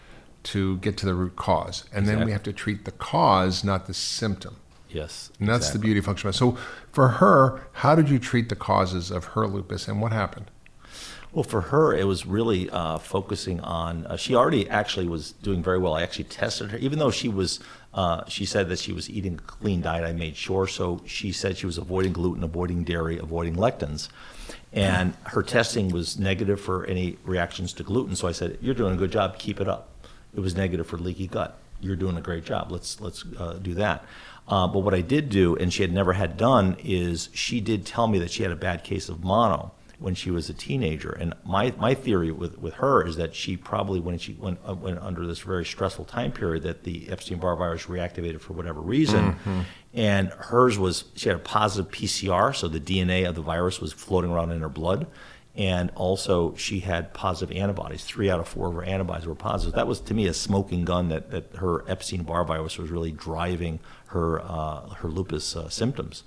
to 0.43 0.77
get 0.77 0.97
to 0.97 1.05
the 1.05 1.13
root 1.13 1.37
cause? 1.37 1.85
And 1.93 2.05
then 2.05 2.25
we 2.25 2.31
have 2.33 2.43
to 2.43 2.51
treat 2.53 2.83
the 2.83 2.91
cause, 2.91 3.63
not 3.63 3.87
the 3.87 3.93
symptom. 3.93 4.57
Yes, 4.89 5.31
And 5.39 5.47
that's 5.47 5.69
the 5.69 5.79
beauty 5.79 5.99
of 5.99 6.05
functional 6.05 6.29
medicine. 6.31 6.57
So 6.57 6.63
for 6.91 7.07
her, 7.07 7.61
how 7.71 7.95
did 7.95 8.09
you 8.09 8.19
treat 8.19 8.49
the 8.49 8.57
causes 8.57 9.09
of 9.09 9.23
her 9.23 9.47
lupus 9.47 9.87
and 9.87 10.01
what 10.01 10.11
happened? 10.11 10.51
Well, 11.31 11.43
for 11.43 11.61
her, 11.61 11.93
it 11.95 12.05
was 12.05 12.25
really 12.25 12.69
uh, 12.69 12.97
focusing 12.97 13.61
on. 13.61 14.05
Uh, 14.05 14.17
she 14.17 14.35
already 14.35 14.69
actually 14.69 15.07
was 15.07 15.31
doing 15.31 15.63
very 15.63 15.79
well. 15.79 15.93
I 15.93 16.03
actually 16.03 16.25
tested 16.25 16.71
her, 16.71 16.77
even 16.79 16.99
though 16.99 17.11
she 17.11 17.29
was. 17.29 17.59
Uh, 17.93 18.23
she 18.27 18.45
said 18.45 18.67
that 18.69 18.79
she 18.79 18.91
was 18.91 19.09
eating 19.09 19.35
a 19.35 19.37
clean 19.37 19.81
diet. 19.81 20.03
I 20.03 20.11
made 20.11 20.35
sure. 20.35 20.67
So 20.67 21.01
she 21.05 21.31
said 21.31 21.57
she 21.57 21.65
was 21.65 21.77
avoiding 21.77 22.11
gluten, 22.11 22.43
avoiding 22.43 22.83
dairy, 22.83 23.17
avoiding 23.17 23.55
lectins, 23.55 24.09
and 24.73 25.13
her 25.23 25.43
testing 25.43 25.89
was 25.89 26.17
negative 26.17 26.59
for 26.59 26.85
any 26.85 27.17
reactions 27.23 27.73
to 27.73 27.83
gluten. 27.83 28.15
So 28.15 28.27
I 28.27 28.31
said, 28.31 28.57
"You're 28.61 28.75
doing 28.75 28.93
a 28.93 28.97
good 28.97 29.11
job. 29.11 29.37
Keep 29.37 29.59
it 29.61 29.67
up." 29.67 29.89
It 30.33 30.39
was 30.39 30.55
negative 30.55 30.87
for 30.87 30.97
leaky 30.97 31.27
gut. 31.27 31.57
You're 31.81 31.95
doing 31.95 32.17
a 32.17 32.21
great 32.21 32.45
job. 32.45 32.71
Let's 32.71 33.01
let's 33.01 33.25
uh, 33.37 33.53
do 33.53 33.73
that. 33.75 34.05
Uh, 34.47 34.67
but 34.67 34.79
what 34.79 34.93
I 34.93 35.01
did 35.01 35.29
do, 35.29 35.55
and 35.55 35.71
she 35.71 35.81
had 35.81 35.93
never 35.93 36.13
had 36.13 36.35
done, 36.35 36.75
is 36.83 37.29
she 37.33 37.61
did 37.61 37.85
tell 37.85 38.07
me 38.07 38.19
that 38.19 38.31
she 38.31 38.43
had 38.43 38.51
a 38.51 38.55
bad 38.55 38.83
case 38.83 39.07
of 39.07 39.23
mono 39.23 39.71
when 40.01 40.15
she 40.15 40.31
was 40.31 40.49
a 40.49 40.53
teenager. 40.53 41.11
And 41.11 41.35
my, 41.45 41.73
my 41.77 41.93
theory 41.93 42.31
with, 42.31 42.57
with 42.57 42.73
her 42.75 43.05
is 43.05 43.17
that 43.17 43.35
she 43.35 43.55
probably, 43.55 43.99
when 43.99 44.17
she 44.17 44.33
went, 44.33 44.59
uh, 44.67 44.73
went 44.73 44.97
under 44.97 45.27
this 45.27 45.39
very 45.39 45.63
stressful 45.63 46.05
time 46.05 46.31
period, 46.31 46.63
that 46.63 46.83
the 46.83 47.07
Epstein-Barr 47.09 47.55
virus 47.55 47.83
reactivated 47.85 48.41
for 48.41 48.53
whatever 48.53 48.81
reason. 48.81 49.35
And 49.93 50.29
hers 50.29 50.79
was, 50.79 51.03
she 51.15 51.29
had 51.29 51.35
a 51.35 51.39
positive 51.41 51.91
PCR, 51.91 52.55
so 52.55 52.67
the 52.67 52.79
DNA 52.79 53.27
of 53.29 53.35
the 53.35 53.41
virus 53.41 53.79
was 53.79 53.93
floating 53.93 54.31
around 54.31 54.51
in 54.51 54.61
her 54.61 54.69
blood. 54.69 55.05
And 55.53 55.91
also, 55.95 56.55
she 56.55 56.79
had 56.79 57.13
positive 57.13 57.55
antibodies. 57.55 58.05
Three 58.05 58.29
out 58.29 58.39
of 58.39 58.47
four 58.47 58.67
of 58.69 58.73
her 58.75 58.83
antibodies 58.83 59.27
were 59.27 59.35
positive. 59.35 59.75
That 59.75 59.85
was, 59.85 59.99
to 60.01 60.13
me, 60.13 60.27
a 60.27 60.33
smoking 60.33 60.85
gun 60.85 61.09
that, 61.09 61.31
that 61.31 61.55
her 61.57 61.83
Epstein-Barr 61.89 62.45
virus 62.45 62.77
was 62.77 62.89
really 62.89 63.11
driving 63.11 63.79
her, 64.07 64.41
uh, 64.41 64.87
her 64.95 65.09
lupus 65.09 65.55
uh, 65.57 65.67
symptoms. 65.67 66.23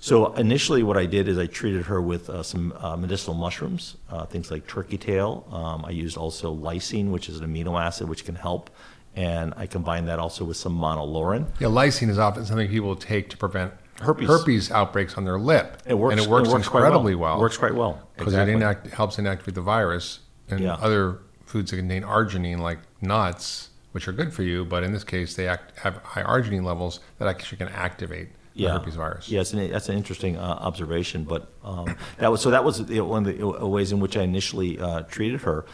So 0.00 0.32
initially, 0.34 0.82
what 0.82 0.96
I 0.96 1.04
did 1.04 1.28
is 1.28 1.38
I 1.38 1.46
treated 1.46 1.82
her 1.86 2.00
with 2.00 2.30
uh, 2.30 2.42
some 2.42 2.72
uh, 2.78 2.96
medicinal 2.96 3.34
mushrooms, 3.34 3.98
uh, 4.10 4.24
things 4.24 4.50
like 4.50 4.66
turkey 4.66 4.98
tail. 4.98 5.46
Um, 5.52 5.84
I 5.84 5.90
used 5.90 6.16
also 6.16 6.54
lysine, 6.54 7.10
which 7.10 7.28
is 7.28 7.40
an 7.40 7.46
amino 7.46 7.80
acid 7.80 8.08
which 8.08 8.24
can 8.24 8.34
help, 8.34 8.70
and 9.14 9.52
I 9.56 9.66
combined 9.66 10.08
that 10.08 10.18
also 10.18 10.44
with 10.44 10.56
some 10.56 10.76
monolaurin. 10.76 11.46
Yeah, 11.60 11.68
lysine 11.68 12.08
is 12.08 12.18
often 12.18 12.46
something 12.46 12.68
people 12.68 12.96
take 12.96 13.28
to 13.30 13.36
prevent 13.36 13.74
Herpes. 14.02 14.28
herpes 14.28 14.70
outbreaks 14.70 15.16
on 15.16 15.24
their 15.24 15.38
lip, 15.38 15.82
It 15.86 15.94
works. 15.94 16.12
and 16.12 16.20
it 16.20 16.28
works, 16.28 16.48
quite 16.48 16.58
incredibly 16.58 17.14
well. 17.14 17.38
Works 17.40 17.56
quite 17.56 17.74
well 17.74 18.00
because 18.16 18.34
Exactly. 18.34 18.54
it 18.54 18.58
inact- 18.60 18.90
helps 18.90 19.16
inactivate 19.16 19.54
the 19.54 19.60
virus 19.62 20.20
and 20.48 20.60
Yeah. 20.60 20.74
other 20.74 21.18
foods 21.44 21.70
that 21.70 21.76
contain 21.78 22.02
arginine, 22.02 22.58
like 22.60 22.78
nuts, 23.00 23.68
which 23.92 24.08
are 24.08 24.12
good 24.12 24.32
for 24.32 24.42
you, 24.42 24.64
but 24.64 24.82
in 24.82 24.92
this 24.92 25.04
case, 25.04 25.34
they 25.34 25.46
act, 25.48 25.78
have 25.80 25.96
high 26.02 26.22
arginine 26.22 26.64
levels 26.64 27.00
that 27.18 27.28
actually 27.28 27.58
can 27.58 27.68
activate 27.68 28.28
the 28.56 28.68
herpes 28.68 28.96
virus. 28.96 29.28
Yeah, 29.30 29.42
that's 29.42 29.88
an 29.88 29.96
interesting 29.96 30.36
uh, 30.36 30.40
observation. 30.40 31.24
But 31.24 31.50
um, 31.64 31.94
that 32.18 32.30
was 32.30 32.40
so 32.42 32.50
that 32.50 32.64
was 32.64 32.80
one 32.82 33.26
of 33.26 33.36
the 33.38 33.46
uh, 33.46 33.66
ways 33.66 33.92
in 33.92 34.00
which 34.00 34.16
I 34.16 34.22
initially 34.22 34.78
uh, 34.78 35.02
treated 35.02 35.42
her, 35.42 35.64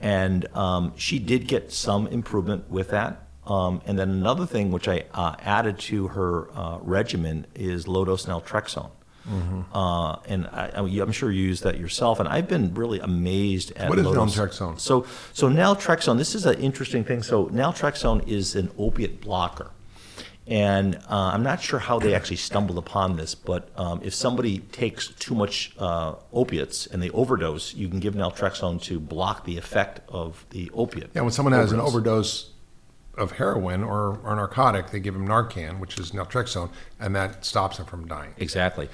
and 0.00 0.46
um, 0.54 0.92
she 0.96 1.18
did 1.18 1.46
get 1.48 1.72
some 1.72 2.06
improvement 2.08 2.68
with 2.70 2.90
that. 2.90 3.25
Um, 3.46 3.80
and 3.86 3.98
then 3.98 4.10
another 4.10 4.46
thing 4.46 4.70
which 4.72 4.88
I 4.88 5.04
uh, 5.14 5.36
added 5.40 5.78
to 5.80 6.08
her 6.08 6.48
uh, 6.52 6.78
regimen 6.82 7.46
is 7.54 7.86
low 7.86 8.04
dose 8.04 8.26
naltrexone. 8.26 8.90
Mm-hmm. 9.28 9.76
Uh, 9.76 10.16
and 10.26 10.46
I, 10.46 10.70
I'm 10.76 11.12
sure 11.12 11.30
you 11.30 11.42
use 11.42 11.60
that 11.62 11.78
yourself, 11.78 12.20
and 12.20 12.28
I've 12.28 12.48
been 12.48 12.74
really 12.74 13.00
amazed 13.00 13.72
at 13.76 13.88
What 13.88 13.98
is 13.98 14.06
low-dose- 14.06 14.36
naltrexone? 14.36 14.78
So, 14.78 15.04
so 15.32 15.48
naltrexone. 15.48 16.16
This 16.16 16.34
is 16.34 16.46
an 16.46 16.58
interesting 16.60 17.04
thing. 17.04 17.22
So, 17.22 17.46
naltrexone 17.46 18.26
is 18.28 18.54
an 18.54 18.70
opiate 18.78 19.20
blocker, 19.20 19.72
and 20.46 20.94
uh, 21.10 21.32
I'm 21.34 21.42
not 21.42 21.60
sure 21.60 21.80
how 21.80 21.98
they 21.98 22.14
actually 22.14 22.36
stumbled 22.36 22.78
upon 22.78 23.16
this. 23.16 23.34
But 23.34 23.68
um, 23.76 24.00
if 24.04 24.14
somebody 24.14 24.58
takes 24.60 25.08
too 25.08 25.34
much 25.34 25.74
uh, 25.76 26.14
opiates 26.32 26.86
and 26.86 27.02
they 27.02 27.10
overdose, 27.10 27.74
you 27.74 27.88
can 27.88 27.98
give 27.98 28.14
naltrexone 28.14 28.80
to 28.82 29.00
block 29.00 29.44
the 29.44 29.58
effect 29.58 30.02
of 30.08 30.46
the 30.50 30.70
opiate. 30.72 31.10
Yeah, 31.14 31.22
when 31.22 31.32
someone 31.32 31.52
has 31.52 31.72
an 31.72 31.80
overdose 31.80 32.52
of 33.16 33.32
heroin 33.32 33.82
or, 33.82 34.18
or 34.24 34.36
narcotic, 34.36 34.90
they 34.90 35.00
give 35.00 35.14
them 35.14 35.26
Narcan, 35.26 35.78
which 35.78 35.98
is 35.98 36.12
naltrexone, 36.12 36.70
and 37.00 37.14
that 37.16 37.44
stops 37.44 37.78
them 37.78 37.86
from 37.86 38.06
dying. 38.06 38.34
Exactly. 38.36 38.88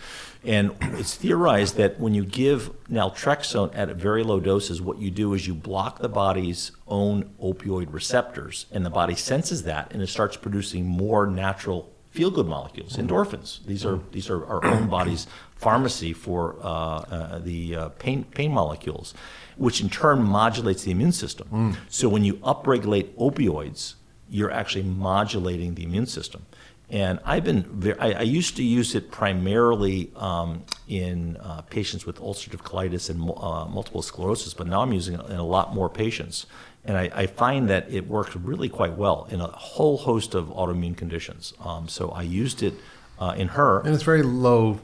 And 0.45 0.77
it's 0.81 1.15
theorized 1.15 1.77
that 1.77 1.99
when 1.99 2.15
you 2.15 2.25
give 2.25 2.71
naltrexone 2.89 3.77
at 3.77 3.89
very 3.97 4.23
low 4.23 4.41
doses, 4.41 4.81
what 4.81 4.99
you 4.99 5.11
do 5.11 5.35
is 5.35 5.47
you 5.47 5.55
block 5.55 5.99
the 5.99 6.09
body's 6.09 6.73
own 6.87 7.31
opioid 7.43 7.93
receptors, 7.93 8.67
and 8.73 8.87
the 8.87 8.91
body 8.91 9.15
senses 9.15 9.65
that, 9.65 9.93
and 9.93 10.03
it 10.03 10.09
starts 10.09 10.37
producing 10.37 10.87
more 10.87 11.27
natural 11.27 11.91
feel-good 12.11 12.47
molecules, 12.47 12.99
endorphins. 12.99 13.65
These 13.65 13.87
are 13.87 13.99
these 14.11 14.29
are 14.29 14.45
our 14.45 14.63
own 14.67 14.87
body's 14.87 15.27
pharmacy 15.57 16.13
for 16.13 16.57
uh, 16.61 16.67
uh, 16.67 17.39
the 17.39 17.75
uh, 17.75 17.89
pain 17.89 18.25
pain 18.25 18.53
molecules, 18.53 19.15
which 19.57 19.81
in 19.81 19.89
turn 19.89 20.23
modulates 20.23 20.83
the 20.85 20.91
immune 20.91 21.13
system. 21.13 21.77
So 21.89 22.11
when 22.11 22.23
you 22.23 22.35
upregulate 22.35 23.15
opioids, 23.15 23.95
you're 24.33 24.51
actually 24.51 24.83
modulating 24.83 25.75
the 25.75 25.85
immune 25.85 26.07
system. 26.07 26.45
And 26.89 27.21
I've 27.25 27.45
been, 27.45 27.63
very, 27.63 27.99
I, 27.99 28.21
I 28.21 28.23
used 28.23 28.57
to 28.57 28.63
use 28.63 28.95
it 28.95 29.11
primarily 29.11 30.11
um, 30.17 30.65
in 30.89 31.37
uh, 31.39 31.63
patients 31.63 32.05
with 32.05 32.19
ulcerative 32.19 32.63
colitis 32.63 33.09
and 33.09 33.21
uh, 33.23 33.67
multiple 33.67 34.03
sclerosis, 34.03 34.53
but 34.53 34.67
now 34.67 34.81
I'm 34.83 34.93
using 34.93 35.15
it 35.19 35.27
in 35.27 35.37
a 35.37 35.45
lot 35.45 35.75
more 35.75 35.89
patients. 35.89 36.47
And 36.85 36.97
I, 36.97 37.11
I 37.15 37.27
find 37.27 37.69
that 37.71 37.91
it 37.91 38.09
works 38.09 38.35
really 38.35 38.69
quite 38.69 38.95
well 38.95 39.29
in 39.31 39.41
a 39.41 39.47
whole 39.47 39.97
host 39.99 40.35
of 40.35 40.47
autoimmune 40.49 40.97
conditions. 40.97 41.55
Um, 41.65 41.89
so 41.89 42.11
I 42.11 42.23
used 42.23 42.63
it 42.63 42.75
uh, 43.19 43.35
in 43.37 43.49
her. 43.49 43.81
And 43.81 43.95
it's 43.95 44.03
very 44.03 44.23
low 44.23 44.81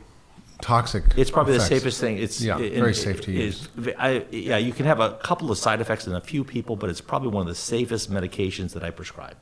toxic. 0.63 1.05
It's 1.17 1.31
probably 1.31 1.55
effects. 1.55 1.69
the 1.69 1.75
safest 1.77 2.01
thing. 2.01 2.19
It's 2.19 2.41
Yeah, 2.41 2.57
very 2.59 2.95
safe 2.95 3.21
to 3.23 3.35
it's- 3.35 3.69
I, 3.99 4.25
yeah, 4.31 4.57
you 4.59 4.73
can 4.73 4.87
have 4.87 5.01
a 5.01 5.13
couple 5.23 5.51
of 5.51 5.59
side 5.59 5.81
effects 5.81 6.07
in 6.07 6.15
a 6.15 6.21
few 6.21 6.45
people, 6.45 6.77
but 6.77 6.91
it's 6.91 7.01
probably 7.01 7.29
one 7.29 7.43
of 7.43 7.49
the 7.49 7.55
safest 7.55 8.11
medications 8.11 8.73
that 8.73 8.83
I 8.85 8.91
prescribe. 8.91 9.37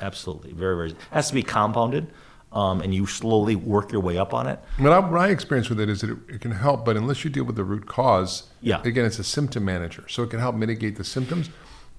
Absolutely, 0.00 0.52
very 0.52 0.76
very. 0.76 0.90
It 0.90 0.96
has 1.10 1.28
to 1.28 1.34
be 1.34 1.42
compounded, 1.42 2.08
um, 2.52 2.80
and 2.82 2.94
you 2.94 3.06
slowly 3.06 3.56
work 3.56 3.92
your 3.92 4.00
way 4.02 4.18
up 4.18 4.34
on 4.34 4.46
it. 4.46 4.58
What 4.78 4.92
I, 4.92 5.00
my 5.00 5.28
experience 5.28 5.68
with 5.70 5.80
it 5.80 5.88
is 5.88 6.00
that 6.02 6.10
it, 6.10 6.18
it 6.28 6.40
can 6.40 6.50
help, 6.50 6.84
but 6.84 6.96
unless 6.96 7.24
you 7.24 7.30
deal 7.30 7.44
with 7.44 7.56
the 7.56 7.64
root 7.64 7.86
cause, 7.86 8.44
Yeah. 8.60 8.82
again, 8.82 9.04
it's 9.06 9.18
a 9.18 9.24
symptom 9.24 9.64
manager. 9.64 10.04
So 10.08 10.22
it 10.22 10.30
can 10.30 10.40
help 10.40 10.54
mitigate 10.54 10.96
the 10.96 11.04
symptoms, 11.04 11.48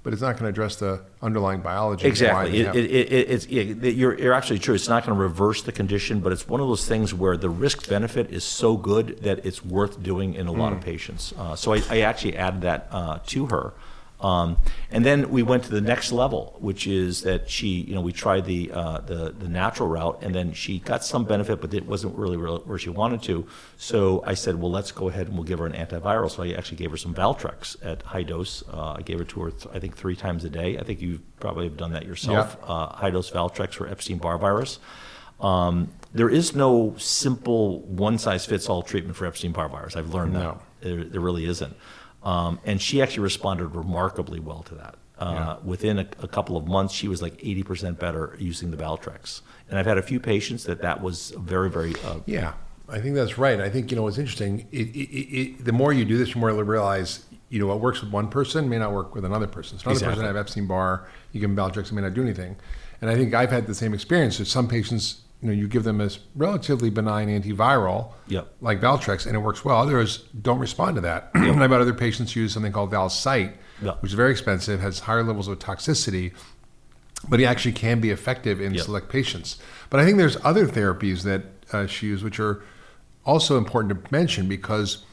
but 0.07 0.13
it's 0.13 0.21
not 0.21 0.37
going 0.37 0.43
to 0.43 0.47
address 0.47 0.77
the 0.77 1.01
underlying 1.21 1.59
biology. 1.59 2.07
Exactly. 2.07 2.61
It, 2.61 2.65
have 2.67 2.75
it, 2.77 2.85
it, 2.89 3.29
it's, 3.29 3.45
you're, 3.49 4.17
you're 4.17 4.31
actually 4.31 4.57
true. 4.57 4.73
It's 4.73 4.87
not 4.87 5.05
going 5.05 5.13
to 5.13 5.21
reverse 5.21 5.63
the 5.63 5.73
condition, 5.73 6.21
but 6.21 6.31
it's 6.31 6.47
one 6.47 6.61
of 6.61 6.69
those 6.69 6.87
things 6.87 7.13
where 7.13 7.35
the 7.35 7.49
risk 7.49 7.89
benefit 7.89 8.31
is 8.31 8.45
so 8.45 8.77
good 8.77 9.21
that 9.23 9.45
it's 9.45 9.65
worth 9.65 10.01
doing 10.01 10.35
in 10.35 10.47
a 10.47 10.51
lot 10.53 10.71
of 10.71 10.79
patients. 10.79 11.33
Uh, 11.37 11.57
so 11.57 11.73
I, 11.73 11.81
I 11.89 11.99
actually 12.03 12.37
added 12.37 12.61
that 12.61 12.87
uh, 12.89 13.19
to 13.25 13.47
her. 13.47 13.73
Um, 14.19 14.57
and 14.89 15.05
then 15.05 15.29
we 15.29 15.43
went 15.43 15.63
to 15.65 15.69
the 15.69 15.79
next 15.81 16.11
level, 16.11 16.55
which 16.59 16.87
is 16.87 17.21
that 17.21 17.47
she, 17.49 17.67
you 17.67 17.93
know, 17.93 18.01
we 18.01 18.11
tried 18.11 18.45
the, 18.45 18.71
uh, 18.71 19.01
the 19.01 19.31
the 19.37 19.47
natural 19.47 19.87
route, 19.87 20.23
and 20.23 20.33
then 20.33 20.53
she 20.53 20.79
got 20.79 21.03
some 21.03 21.23
benefit, 21.23 21.61
but 21.61 21.71
it 21.73 21.85
wasn't 21.85 22.15
really 22.15 22.35
where 22.35 22.79
she 22.79 22.89
wanted 22.89 23.21
to. 23.23 23.45
So 23.77 24.23
I 24.25 24.33
said, 24.33 24.59
well, 24.59 24.71
let's 24.71 24.91
go 24.91 25.07
ahead 25.09 25.27
and 25.27 25.35
we'll 25.35 25.43
give 25.43 25.59
her 25.59 25.67
an 25.67 25.73
antiviral. 25.73 26.31
So 26.31 26.41
I 26.41 26.53
actually 26.53 26.77
gave 26.77 26.89
her 26.89 26.97
some 26.97 27.13
Valtrex 27.13 27.75
at 27.85 28.01
high 28.01 28.23
dose. 28.23 28.63
Uh, 28.73 28.93
I 28.97 29.01
gave 29.03 29.21
it 29.21 29.29
to 29.29 29.41
her, 29.41 29.51
th- 29.51 29.67
I 29.75 29.79
think, 29.79 29.95
three 29.95 30.15
times 30.15 30.43
a 30.45 30.49
day. 30.49 30.79
I 30.79 30.83
think 30.83 30.99
you 30.99 31.19
probably 31.39 31.65
have 31.65 31.77
done 31.77 31.91
that 31.93 32.05
yourself. 32.07 32.57
Uh, 32.63 32.87
high 32.87 33.11
dose 33.11 33.29
Valtrex 33.29 33.73
for 33.75 33.87
Epstein 33.87 34.17
Barr 34.17 34.39
virus. 34.39 34.79
Um, 35.39 35.89
there 36.15 36.29
is 36.29 36.55
no 36.55 36.95
simple 36.97 37.81
one 37.81 38.17
size 38.17 38.47
fits 38.47 38.67
all 38.67 38.81
treatment 38.81 39.15
for 39.15 39.27
Epstein 39.27 39.51
Barr 39.51 39.69
virus. 39.69 39.95
I've 39.95 40.11
learned 40.11 40.33
No. 40.33 40.39
that. 40.39 40.61
There, 40.81 41.03
there 41.03 41.21
really 41.21 41.45
isn't. 41.45 41.75
Um, 42.23 42.59
and 42.65 42.81
she 42.81 43.01
actually 43.01 43.23
responded 43.23 43.67
remarkably 43.67 44.39
well 44.39 44.63
to 44.63 44.75
that. 44.75 44.95
Uh, 45.17 45.57
Within 45.63 45.97
a, 45.99 46.07
a 46.21 46.27
couple 46.27 46.57
of 46.57 46.67
months, 46.67 46.93
she 46.93 47.07
was 47.07 47.21
like 47.21 47.37
80% 47.37 47.97
better 47.97 48.35
using 48.39 48.69
the 48.71 48.77
Valtrex. 48.77 49.41
And 49.69 49.79
I've 49.79 49.85
had 49.85 49.97
a 49.97 50.01
few 50.01 50.19
patients 50.19 50.63
that 50.65 50.81
that 50.81 51.01
was 51.01 51.31
very, 51.31 51.69
very. 51.69 51.95
Uh, 52.05 52.19
Yeah, 52.25 52.53
I 52.87 52.99
think 52.99 53.15
that's 53.15 53.37
right. 53.37 53.59
I 53.59 53.69
think 53.69 53.89
you 53.91 53.97
know 53.97 54.03
what's 54.03 54.17
interesting. 54.19 54.67
It, 54.71 54.87
it, 54.95 55.09
it, 55.37 55.65
the 55.65 55.71
more 55.71 55.91
you 55.91 56.05
do 56.05 56.17
this, 56.17 56.33
the 56.33 56.39
more 56.39 56.51
you 56.51 56.61
realize 56.61 57.25
you 57.49 57.59
know 57.59 57.67
what 57.67 57.79
works 57.79 58.01
with 58.01 58.11
one 58.11 58.27
person 58.29 58.67
may 58.69 58.77
not 58.77 58.91
work 58.91 59.15
with 59.15 59.25
another 59.25 59.47
person. 59.47 59.77
So 59.79 59.85
another 59.85 59.93
Exactly. 59.95 60.15
person 60.15 60.25
have 60.27 60.35
Epstein 60.37 60.67
Barr, 60.67 61.07
you 61.31 61.39
give 61.39 61.53
them 61.53 61.57
Valtrex, 61.57 61.87
it 61.87 61.93
may 61.93 62.01
not 62.01 62.13
do 62.13 62.21
anything. 62.21 62.55
And 63.01 63.09
I 63.09 63.15
think 63.15 63.33
I've 63.33 63.51
had 63.51 63.67
the 63.67 63.75
same 63.75 63.93
experience. 63.93 64.37
That 64.37 64.45
some 64.45 64.67
patients, 64.67 65.21
you 65.41 65.47
know, 65.49 65.53
you 65.53 65.67
give 65.67 65.83
them 65.83 66.01
a 66.01 66.09
relatively 66.35 66.89
benign 66.89 67.27
antiviral, 67.29 68.11
Yep. 68.27 68.53
like 68.61 68.81
Valtrex, 68.81 69.25
and 69.27 69.35
it 69.35 69.39
works 69.39 69.63
well. 69.63 69.77
Others 69.77 70.23
don't 70.41 70.59
respond 70.59 70.95
to 70.95 71.01
that. 71.01 71.29
And 71.35 71.45
I've 71.63 71.69
had 71.71 71.81
other 71.81 71.93
patients 71.93 72.35
use 72.35 72.53
something 72.53 72.71
called 72.71 72.91
Valcyte, 72.91 73.53
Yep. 73.81 74.01
which 74.01 74.11
is 74.11 74.15
very 74.15 74.31
expensive, 74.31 74.79
has 74.79 74.99
higher 75.01 75.23
levels 75.23 75.47
of 75.47 75.59
toxicity, 75.59 76.33
but 77.29 77.39
it 77.39 77.45
actually 77.45 77.73
can 77.73 77.99
be 77.99 78.09
effective 78.09 78.59
in 78.59 78.73
Yep. 78.73 78.83
select 78.85 79.09
patients. 79.09 79.57
But 79.91 79.99
I 79.99 80.05
think 80.05 80.17
there's 80.17 80.37
other 80.43 80.65
therapies 80.67 81.21
that 81.23 81.43
uh, 81.71 81.85
she 81.85 82.07
used, 82.07 82.23
which 82.23 82.39
are 82.39 82.63
also 83.25 83.57
important 83.57 83.93
to 84.05 84.11
mention 84.11 84.47
because, 84.47 85.05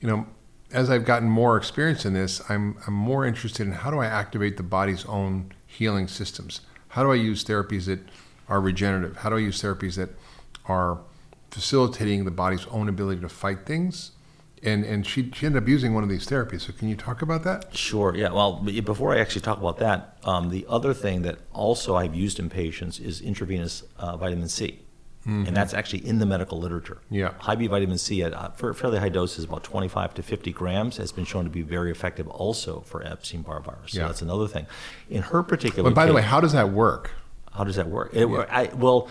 you 0.00 0.08
know, 0.08 0.26
as 0.72 0.90
I've 0.90 1.04
gotten 1.04 1.28
more 1.30 1.56
experience 1.56 2.04
in 2.04 2.14
this, 2.14 2.42
I'm, 2.50 2.76
I'm 2.86 2.94
more 2.94 3.24
interested 3.24 3.66
in 3.66 3.72
how 3.72 3.90
do 3.90 4.00
I 4.00 4.06
activate 4.06 4.56
the 4.56 4.62
body's 4.62 5.04
own 5.06 5.52
healing 5.66 6.08
systems? 6.08 6.62
How 6.88 7.02
do 7.04 7.12
I 7.12 7.14
use 7.16 7.44
therapies 7.44 7.86
that 7.86 8.00
are 8.48 8.60
regenerative? 8.60 9.18
How 9.18 9.30
do 9.30 9.36
I 9.36 9.40
use 9.40 9.60
therapies 9.62 9.96
that 9.96 10.10
are 10.66 10.98
facilitating 11.50 12.24
the 12.24 12.30
body's 12.30 12.66
own 12.66 12.88
ability 12.88 13.20
to 13.22 13.28
fight 13.28 13.66
things? 13.66 14.12
And, 14.62 14.84
and 14.84 15.06
she, 15.06 15.30
she 15.34 15.46
ended 15.46 15.62
up 15.62 15.68
using 15.68 15.94
one 15.94 16.02
of 16.02 16.08
these 16.08 16.26
therapies. 16.26 16.62
So 16.62 16.72
can 16.72 16.88
you 16.88 16.96
talk 16.96 17.22
about 17.22 17.44
that? 17.44 17.76
Sure. 17.76 18.12
Yeah. 18.16 18.32
Well, 18.32 18.54
before 18.56 19.14
I 19.14 19.20
actually 19.20 19.42
talk 19.42 19.58
about 19.58 19.78
that, 19.78 20.18
um, 20.24 20.50
the 20.50 20.66
other 20.68 20.92
thing 20.92 21.22
that 21.22 21.38
also 21.52 21.94
I've 21.94 22.14
used 22.14 22.40
in 22.40 22.50
patients 22.50 22.98
is 22.98 23.20
intravenous 23.20 23.84
uh, 23.98 24.16
vitamin 24.16 24.48
C. 24.48 24.80
And 25.26 25.54
that's 25.54 25.74
actually 25.74 26.06
in 26.06 26.20
the 26.20 26.24
medical 26.24 26.58
literature. 26.58 27.02
Yeah. 27.10 27.34
High 27.38 27.54
B 27.56 27.66
vitamin 27.66 27.98
C 27.98 28.22
at 28.22 28.32
uh, 28.32 28.48
for 28.48 28.72
fairly 28.72 28.98
high 28.98 29.10
doses, 29.10 29.44
about 29.44 29.62
25 29.62 30.14
to 30.14 30.22
50 30.22 30.52
grams, 30.52 30.96
has 30.96 31.12
been 31.12 31.26
shown 31.26 31.44
to 31.44 31.50
be 31.50 31.60
very 31.60 31.90
effective 31.90 32.26
also 32.28 32.80
for 32.80 33.04
Epstein 33.06 33.42
Barr 33.42 33.60
virus. 33.60 33.92
So 33.92 34.00
Yeah. 34.00 34.06
that's 34.06 34.22
another 34.22 34.48
thing. 34.48 34.64
In 35.10 35.20
her 35.20 35.42
particular 35.42 35.90
But 35.90 35.94
by 35.94 36.06
the 36.06 36.14
way, 36.14 36.22
how 36.22 36.40
does 36.40 36.52
that 36.52 36.70
work? 36.70 37.10
How 37.52 37.64
does 37.64 37.76
that 37.76 37.88
work? 37.88 38.10
It, 38.14 38.26
I, 38.50 38.70
well, 38.74 39.08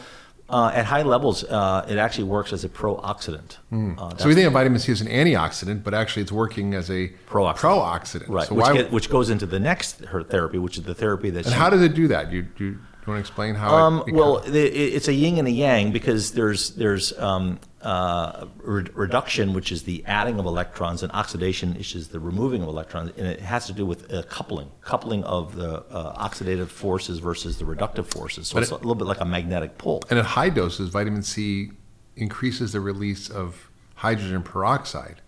uh, 0.49 0.71
at 0.73 0.85
high 0.85 1.01
levels, 1.03 1.43
uh, 1.43 1.85
it 1.89 1.97
actually 1.97 2.23
works 2.25 2.53
as 2.53 2.63
a 2.63 2.69
pro-oxidant. 2.69 3.57
Uh, 3.99 4.15
So 4.17 4.27
we 4.29 4.33
think 4.35 4.47
of 4.47 4.53
vitamin 4.53 4.79
C 4.79 4.91
as 4.93 5.01
an 5.01 5.07
antioxidant, 5.07 5.83
but 5.83 5.93
actually 5.93 6.21
it's 6.23 6.31
working 6.31 6.73
as 6.73 6.89
a 6.89 7.07
Pro-oxidant. 7.25 7.55
pro-oxidant. 7.57 8.29
right, 8.29 8.47
So 8.47 8.55
which, 8.55 8.63
why, 8.63 8.73
get, 8.73 8.91
which 8.91 9.09
goes 9.09 9.29
into 9.29 9.45
the 9.45 9.59
next 9.59 10.05
her 10.05 10.23
therapy, 10.23 10.57
which 10.57 10.77
is 10.77 10.83
the 10.83 10.95
therapy 10.95 11.29
that 11.31 11.45
and 11.45 11.53
she 11.53 11.59
how 11.59 11.69
does 11.69 11.81
it 11.81 11.93
do 11.95 12.07
that? 12.07 12.31
You, 12.31 12.47
you, 12.57 12.79
you 13.07 13.13
want 13.13 13.25
to 13.25 13.29
explain 13.29 13.55
how 13.55 13.73
Um, 13.73 14.03
well, 14.09 14.39
the, 14.41 14.61
it's 14.65 15.07
a 15.07 15.13
yin 15.13 15.37
and 15.37 15.47
a 15.47 15.51
yang 15.51 15.91
because 15.91 16.31
there's 16.33 16.71
there's 16.71 17.17
um, 17.17 17.59
uh, 17.81 18.47
re- 18.57 18.85
reduction, 18.93 19.53
which 19.53 19.71
is 19.71 19.83
the 19.83 20.03
adding 20.05 20.39
of 20.39 20.45
electrons, 20.45 21.03
and 21.03 21.11
oxidation, 21.13 21.73
which 21.75 21.95
is 21.95 22.09
the 22.09 22.19
removing 22.19 22.61
of 22.61 22.67
electrons, 22.67 23.11
and 23.17 23.25
it 23.25 23.39
has 23.39 23.65
to 23.67 23.73
do 23.73 23.85
with 23.85 24.11
uh, 24.13 24.23
coupling, 24.23 24.69
coupling 24.81 25.23
of 25.23 25.55
the 25.55 25.83
uh, 25.89 26.27
oxidative 26.27 26.67
forces 26.67 27.19
versus 27.19 27.57
the 27.59 27.65
reductive 27.65 28.07
forces. 28.07 28.49
So 28.49 28.55
But 28.55 28.63
it's 28.63 28.71
it- 28.71 28.75
a 28.75 28.77
little 28.77 28.95
bit 28.95 29.07
like 29.07 29.21
a 29.21 29.25
magnetic 29.25 29.77
pull. 29.77 30.03
And 30.09 30.19
at 30.19 30.25
high 30.25 30.49
doses, 30.49 30.89
vitamin 30.89 31.23
C 31.23 31.71
increases 32.17 32.73
the 32.73 32.81
release 32.81 33.29
of 33.29 33.69
hydrogen 33.95 34.41
peroxide 34.43 35.21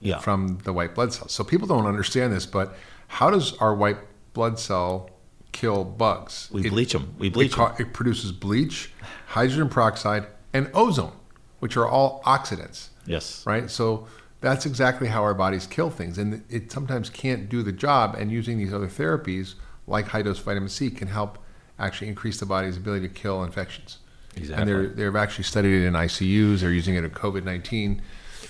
Yeah. 0.00 0.18
from 0.20 0.58
the 0.64 0.72
white 0.72 0.94
blood 0.94 1.12
cells. 1.12 1.32
So 1.32 1.44
people 1.44 1.66
don't 1.68 1.86
understand 1.86 2.32
this, 2.32 2.46
but 2.46 2.74
how 3.08 3.30
does 3.30 3.52
our 3.58 3.74
white 3.74 3.98
blood 4.32 4.58
cell 4.58 5.10
kill 5.56 5.84
bugs? 5.84 6.48
We 6.52 6.66
It- 6.66 6.70
bleach 6.70 6.92
them. 6.92 7.14
We 7.18 7.28
It, 7.28 7.32
bleach 7.32 7.56
them. 7.56 7.72
it 7.78 7.92
produces 7.92 8.30
bleach, 8.32 8.92
hydrogen 9.28 9.68
peroxide, 9.68 10.26
and 10.52 10.70
ozone. 10.74 11.12
which 11.58 11.74
are 11.74 11.88
all 11.88 12.22
oxidants, 12.26 12.88
Yes. 13.06 13.42
right? 13.46 13.70
So 13.70 14.06
that's 14.42 14.66
exactly 14.66 15.08
how 15.08 15.22
our 15.22 15.32
bodies 15.32 15.66
kill 15.66 15.88
things, 15.88 16.18
and 16.18 16.42
it 16.50 16.70
sometimes 16.70 17.08
can't 17.08 17.48
do 17.48 17.62
the 17.62 17.72
job. 17.72 18.14
And 18.18 18.30
using 18.30 18.58
these 18.58 18.74
other 18.74 18.86
therapies, 18.88 19.54
like 19.86 20.08
high 20.08 20.20
dose 20.20 20.38
vitamin 20.38 20.68
C, 20.68 20.90
can 20.90 21.08
help 21.08 21.38
actually 21.78 22.08
increase 22.08 22.38
the 22.38 22.44
body's 22.44 22.76
ability 22.76 23.08
to 23.08 23.14
kill 23.14 23.42
infections. 23.42 23.98
Exactly. 24.36 24.60
And 24.60 24.68
they're 24.68 24.86
they've 24.88 25.16
actually 25.16 25.44
studied 25.44 25.82
it 25.82 25.86
in 25.86 25.94
ICUs. 25.96 26.60
They're 26.60 26.70
using 26.70 26.94
it 26.94 27.04
in 27.04 27.10
COVID 27.10 27.42
nineteen. 27.42 28.02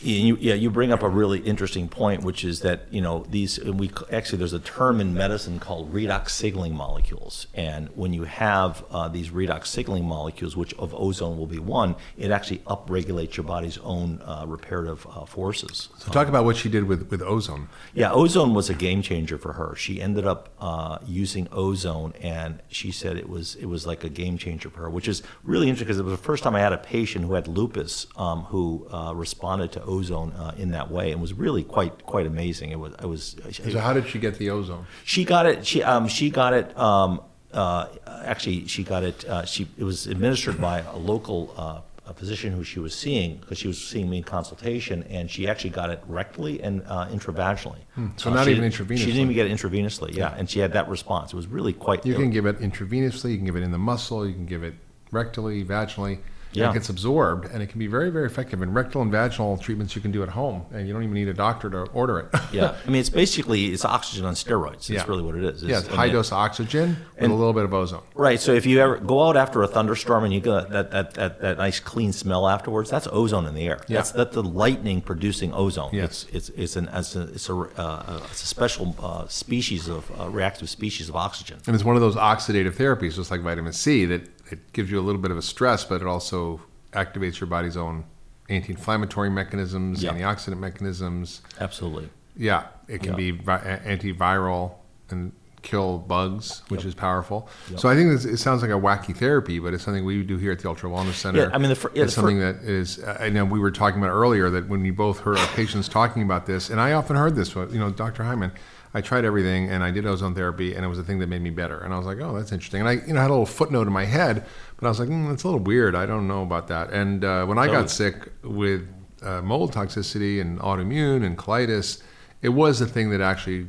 You, 0.03 0.37
yeah, 0.41 0.55
you 0.55 0.71
bring 0.71 0.93
up 0.93 1.03
a 1.03 1.09
really 1.09 1.41
interesting 1.41 1.89
point, 1.89 2.23
which 2.23 2.45
is 2.45 2.61
that 2.61 2.83
you 2.91 3.01
know 3.01 3.27
these. 3.29 3.59
and 3.59 3.79
We 3.79 3.91
actually 4.13 4.39
there's 4.39 4.53
a 4.53 4.61
term 4.61 5.01
in 5.01 5.15
medicine 5.15 5.59
called 5.59 5.93
redox 5.93 6.31
signaling 6.31 6.75
molecules, 6.75 7.47
and 7.55 7.89
when 7.95 8.13
you 8.13 8.25
have 8.25 8.85
uh, 8.91 9.09
these 9.09 9.31
redox 9.31 9.67
signaling 9.67 10.05
molecules, 10.05 10.57
which 10.57 10.75
of 10.75 10.95
ozone 10.95 11.39
will 11.39 11.47
be 11.47 11.59
one, 11.59 11.97
it 12.17 12.31
actually 12.31 12.59
upregulates 12.59 13.37
your 13.37 13.45
body's 13.45 13.79
own 13.79 14.21
uh, 14.23 14.45
reparative 14.47 15.07
uh, 15.07 15.25
forces. 15.25 15.89
So 15.99 16.13
talk 16.13 16.29
about 16.29 16.45
what 16.45 16.57
she 16.57 16.69
did 16.69 16.85
with 16.85 17.11
with 17.11 17.23
ozone. 17.23 17.69
Yeah, 17.95 18.13
ozone 18.13 18.55
was 18.55 18.71
a 18.71 18.75
game 18.75 19.03
changer 19.03 19.39
for 19.39 19.55
her. 19.55 19.75
She 19.77 20.01
ended 20.01 20.27
up 20.27 20.51
uh, 20.61 20.99
using 21.07 21.49
ozone, 21.53 22.13
and 22.21 22.63
she 22.69 22.91
said 22.91 23.17
it 23.17 23.29
was 23.29 23.55
it 23.57 23.67
was 23.67 23.87
like 23.87 24.05
a 24.05 24.09
game 24.09 24.39
changer 24.39 24.71
for 24.71 24.83
her, 24.83 24.91
which 24.91 25.09
is 25.09 25.23
really 25.43 25.69
interesting 25.69 25.87
because 25.87 25.99
it 25.99 26.05
was 26.05 26.13
the 26.13 26.25
first 26.25 26.43
time 26.43 26.55
I 26.55 26.61
had 26.61 26.73
a 26.73 26.79
patient 26.79 27.25
who 27.25 27.35
had 27.35 27.49
lupus 27.49 28.07
um, 28.17 28.43
who 28.45 28.87
uh, 28.91 29.13
responded 29.15 29.73
to 29.73 29.86
ozone 29.87 30.33
uh, 30.33 30.55
in 30.59 30.70
that 30.72 30.90
way, 30.90 31.12
and 31.12 31.20
was 31.20 31.33
really 31.33 31.62
quite 31.62 32.05
quite 32.05 32.27
amazing. 32.27 32.70
It 32.70 32.79
was 32.79 32.94
I 32.99 33.07
was 33.07 33.37
So 33.53 33.79
how 33.79 33.92
did 33.92 34.07
she 34.09 34.18
get 34.18 34.37
the 34.38 34.51
ozone? 34.51 34.87
she 35.05 35.25
got 35.25 35.46
it. 35.46 35.66
She 35.66 35.83
um, 35.83 36.09
she 36.09 36.31
got 36.31 36.53
it. 36.53 36.77
Um, 36.79 37.20
uh, 37.53 37.87
actually, 38.25 38.66
she 38.66 38.83
got 38.85 39.03
it. 39.05 39.25
Uh, 39.25 39.44
she 39.44 39.66
it 39.79 39.85
was 39.85 40.07
administered 40.07 40.61
by 40.61 40.81
a 40.81 40.96
local 40.96 41.55
uh, 41.57 41.81
a 42.09 42.14
physician 42.14 42.53
who 42.53 42.62
she 42.62 42.79
was 42.79 42.94
seeing 42.94 43.37
because 43.38 43.59
she 43.59 43.66
was 43.66 43.83
seeing 43.85 44.09
me 44.11 44.18
in 44.18 44.22
consultation, 44.25 45.03
and 45.05 45.31
she 45.31 45.49
actually 45.49 45.70
got 45.70 45.90
it 45.90 46.01
rectally 46.09 46.61
and 46.62 46.83
uh, 46.87 47.07
intravaginally. 47.09 47.81
Hmm. 47.94 48.09
so 48.16 48.31
Uh, 48.31 48.35
not 48.35 48.49
even 48.49 48.62
didn't- 48.70 48.96
She 48.99 49.07
didn't 49.07 49.22
even 49.22 49.35
get 49.35 49.46
it 49.46 49.53
intravenously. 49.53 50.14
Yeah, 50.14 50.35
and 50.38 50.49
she 50.51 50.59
had 50.61 50.72
that 50.75 50.88
response. 50.88 51.33
It 51.33 51.37
was 51.37 51.46
really 51.46 51.72
quite. 51.72 52.05
You 52.07 52.14
can 52.14 52.31
give 52.31 52.46
it 52.46 52.61
intravenously. 52.61 53.31
You 53.33 53.37
can 53.38 53.46
give 53.46 53.57
it 53.57 53.62
in 53.62 53.72
the 53.72 53.79
muscle. 53.79 54.27
You 54.27 54.35
can 54.35 54.46
give 54.46 54.62
it 54.62 54.75
rectally, 55.12 55.64
vaginally. 55.64 56.18
Yeah. 56.53 56.71
It 56.71 56.75
gets 56.75 56.89
absorbed, 56.89 57.45
and 57.53 57.63
it 57.63 57.67
can 57.69 57.79
be 57.79 57.87
very, 57.87 58.09
very 58.09 58.25
effective. 58.25 58.63
And 58.63 58.75
rectal 58.75 59.03
and 59.03 59.13
vaginal 59.13 59.59
treatments 59.59 59.95
you 59.95 60.01
can 60.01 60.11
do 60.11 60.23
at 60.23 60.31
home, 60.31 60.65
and 60.73 60.87
you 60.87 60.95
don't 60.95 61.03
even 61.03 61.13
need 61.15 61.29
a 61.29 61.35
doctor 61.35 61.69
to 61.69 61.81
order 61.93 62.19
it. 62.19 62.29
yeah, 62.51 62.75
I 62.87 62.91
mean, 62.91 63.01
it's 63.01 63.11
basically 63.11 63.67
it's 63.67 63.85
oxygen 63.85 64.25
on 64.25 64.33
steroids. 64.35 64.87
That's 64.87 64.91
Yeah. 64.91 65.05
really 65.07 65.23
what 65.23 65.35
it 65.35 65.45
is. 65.45 65.63
yeah, 65.63 65.69
It's- 65.71 65.85
it's 65.87 65.95
high 65.95 66.09
dose 66.09 66.33
oxygen 66.33 66.91
with 67.15 67.25
and- 67.25 67.33
a 67.33 67.35
little 67.35 67.53
bit 67.53 67.65
of 67.65 67.75
ozone. 67.75 68.03
Right. 68.15 68.41
So 68.41 68.53
if 68.55 68.65
you 68.65 68.81
ever 68.81 68.97
go 68.97 69.29
out 69.29 69.37
after 69.37 69.63
a 69.63 69.67
thunderstorm 69.69 70.25
and 70.25 70.33
you 70.33 70.41
get 70.41 70.71
that, 70.71 70.91
that, 70.93 71.15
that, 71.15 71.41
that 71.43 71.59
nice 71.59 71.79
clean 71.81 72.13
smell 72.13 72.49
afterwards, 72.49 72.89
that's 72.91 73.07
ozone 73.13 73.45
in 73.47 73.55
the 73.55 73.67
air. 73.67 73.81
Yeah. 73.89 73.99
That's 73.99 74.13
that's 74.13 74.35
the 74.35 74.43
lightning 74.43 75.03
producing 75.03 75.53
ozone. 75.53 75.91
Yes. 75.93 76.25
It's 76.33 76.49
it's 76.49 76.49
it's 76.57 76.77
an 76.77 76.89
it's 76.93 77.17
a 77.17 77.23
it's 77.23 77.49
a, 77.51 77.55
uh, 77.55 78.21
it's 78.31 78.43
a 78.43 78.47
special 78.47 78.97
uh, 79.03 79.27
species 79.29 79.89
of 79.89 80.11
uh, 80.19 80.31
reactive 80.31 80.71
species 80.71 81.09
of 81.11 81.17
oxygen. 81.17 81.59
And 81.67 81.75
it's 81.75 81.85
one 81.85 81.97
of 81.97 82.01
those 82.03 82.17
oxidative 82.17 82.73
therapies, 82.77 83.15
just 83.17 83.31
like 83.31 83.43
vitamin 83.43 83.73
C, 83.75 84.07
that 84.07 84.23
it 84.51 84.73
gives 84.73 84.91
you 84.91 84.99
a 84.99 85.03
little 85.03 85.21
bit 85.21 85.31
of 85.31 85.37
a 85.37 85.43
stress, 85.43 85.85
but 85.85 86.01
it 86.01 86.07
also 86.07 86.61
activates 86.93 87.41
your 87.41 87.47
body's 87.49 87.77
own 87.77 88.05
anti-inflammatory 88.49 89.29
mechanisms, 89.31 90.03
Yeah. 90.03 90.13
antioxidant 90.13 90.59
mechanisms. 90.59 91.43
Absolutely. 91.61 92.09
Yeah, 92.37 92.65
it 92.89 92.99
can 93.03 93.13
Yeah. 93.13 93.17
be 93.17 93.31
vi- 93.33 93.81
antiviral 93.85 94.73
and 95.11 95.33
kill 95.63 95.99
bugs, 95.99 96.63
which 96.69 96.83
Yep. 96.83 96.89
is 96.89 96.95
powerful. 96.95 97.49
Yep. 97.71 97.81
So 97.81 97.89
I 97.89 97.97
think 97.97 98.11
this, 98.13 98.25
it 98.25 98.37
sounds 98.37 98.63
like 98.63 98.71
a 98.71 98.75
wacky 98.75 99.17
therapy, 99.17 99.59
but 99.59 99.75
it's 99.75 99.83
something 99.83 100.05
we 100.05 100.23
do 100.23 100.37
here 100.37 100.53
at 100.53 100.61
the 100.61 100.69
Ultra 100.69 100.89
Wellness 100.89 101.15
Center. 101.15 101.41
Yeah, 101.41 101.51
I 101.53 101.59
mean, 101.59 101.71
the 101.71 101.75
fir- 101.75 101.91
yeah, 101.93 102.05
it's 102.05 102.15
the 102.15 102.21
something 102.21 102.39
that 102.39 102.57
is. 102.63 103.01
Uh, 103.01 103.17
I 103.19 103.31
know 103.31 103.45
we 103.45 103.59
were 103.59 103.73
talking 103.73 103.99
about 104.01 104.13
earlier 104.13 104.49
that 104.51 104.69
when 104.69 104.81
we 104.81 104.93
both 104.93 105.21
heard 105.21 105.39
our 105.39 105.47
patients 105.49 105.89
talking 105.89 106.23
about 106.23 106.47
this, 106.47 106.71
and 106.71 106.81
I 106.81 106.93
often 106.93 107.17
heard 107.17 107.35
this. 107.35 107.55
You 107.57 107.67
know, 107.81 107.91
Dr. 107.91 108.23
Hyman, 108.23 108.53
I 108.97 109.03
tried 109.03 109.27
everything 109.27 109.69
and 109.69 109.85
I 109.85 109.91
did 109.91 110.07
ozone 110.07 110.35
therapy, 110.35 110.75
and 110.75 110.83
it 110.83 110.89
was 110.89 110.97
the 110.97 111.05
thing 111.05 111.19
that 111.19 111.27
made 111.27 111.43
me 111.43 111.51
better. 111.51 111.81
And 111.81 111.93
I 111.93 111.99
was 111.99 112.07
like, 112.07 112.19
oh, 112.19 112.35
that's 112.35 112.51
interesting. 112.51 112.81
And 112.81 112.89
I, 112.89 112.93
you 113.07 113.13
know, 113.13 113.21
had 113.21 113.29
a 113.29 113.35
little 113.35 113.45
footnote 113.45 113.87
in 113.87 113.93
my 113.93 114.07
head, 114.07 114.47
but 114.79 114.87
I 114.87 114.89
was 114.89 114.99
like, 114.99 115.11
mm, 115.11 115.29
that's 115.29 115.43
a 115.43 115.49
little 115.49 115.61
weird. 115.61 115.95
I 115.95 116.07
don't 116.07 116.27
know 116.27 116.43
about 116.43 116.69
that. 116.69 116.91
And 116.95 117.23
uh, 117.23 117.45
when 117.45 117.59
I 117.59 117.67
got 117.67 117.91
sick 117.91 118.33
with 118.43 118.89
uh, 119.21 119.43
mold 119.43 119.75
toxicity 119.75 120.41
and 120.41 120.59
autoimmune 120.61 121.27
and 121.27 121.37
colitis, 121.37 122.01
it 122.41 122.49
was 122.49 122.79
the 122.79 122.87
thing 122.87 123.11
that 123.11 123.21
actually 123.21 123.69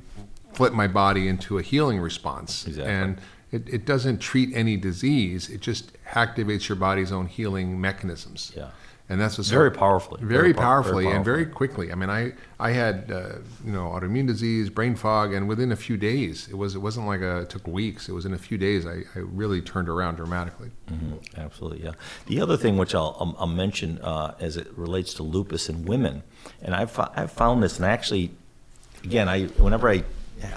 flipped 0.54 0.76
my 0.76 0.88
body 0.88 1.28
into 1.28 1.58
a 1.58 1.62
healing 1.62 2.00
response. 2.00 2.66
Exactly. 2.66 2.94
And 2.94 3.22
it, 3.52 3.68
it 3.68 3.86
doesn't 3.86 4.20
treat 4.20 4.56
any 4.56 4.78
disease. 4.78 5.50
It 5.50 5.60
just 5.60 5.92
activates 6.06 6.70
your 6.70 6.78
body's 6.78 7.12
own 7.12 7.28
healing 7.28 7.82
mechanisms. 7.82 8.54
Yeah. 8.56 8.70
And 9.10 9.22
that's 9.22 9.38
what's 9.38 9.50
Very 9.50 9.72
powerfully. 9.72 10.20
very, 10.22 10.52
Very 10.52 10.54
powerfully, 10.54 11.06
very 11.06 11.16
and 11.16 11.24
very 11.24 11.46
quickly. 11.46 11.94
I 11.94 11.96
mean, 11.96 12.10
I 12.10 12.34
I 12.60 12.72
had 12.72 13.10
uh, 13.10 13.36
you 13.64 13.72
know 13.72 13.86
autoimmune 13.88 14.28
disease, 14.28 14.70
brain 14.70 14.98
fog, 14.98 15.34
and 15.34 15.48
within 15.48 15.72
a 15.72 15.78
few 15.78 15.96
days, 15.96 16.50
it 16.52 16.56
was 16.58 16.76
it 16.76 16.80
wasn't 16.80 17.08
like 17.08 17.22
a, 17.22 17.40
it 17.44 17.50
took 17.50 17.66
weeks. 17.68 18.10
It 18.10 18.12
was 18.12 18.26
in 18.26 18.34
a 18.34 18.38
few 18.38 18.58
days. 18.58 18.86
I, 18.86 19.04
I 19.16 19.20
really 19.20 19.62
turned 19.62 19.88
around 19.88 20.16
dramatically. 20.16 20.72
Mhm, 20.92 21.20
Absolutely, 21.38 21.86
yeah. 21.86 21.92
The 22.26 22.42
other 22.42 22.58
thing 22.58 22.76
which 22.76 22.94
I'll, 22.94 23.16
I'll, 23.20 23.36
I'll 23.40 23.48
mention 23.48 23.98
uh, 24.00 24.36
as 24.42 24.58
it 24.58 24.68
relates 24.78 25.14
to 25.16 25.24
lupus 25.24 25.70
in 25.70 25.86
women, 25.86 26.24
and 26.62 26.76
I've, 26.76 26.92
fo- 26.92 27.12
I've 27.16 27.32
found 27.32 27.64
this, 27.64 27.78
and 27.78 27.86
actually, 27.86 28.32
again, 29.06 29.30
I 29.30 29.46
whenever 29.46 29.88
I 29.90 30.04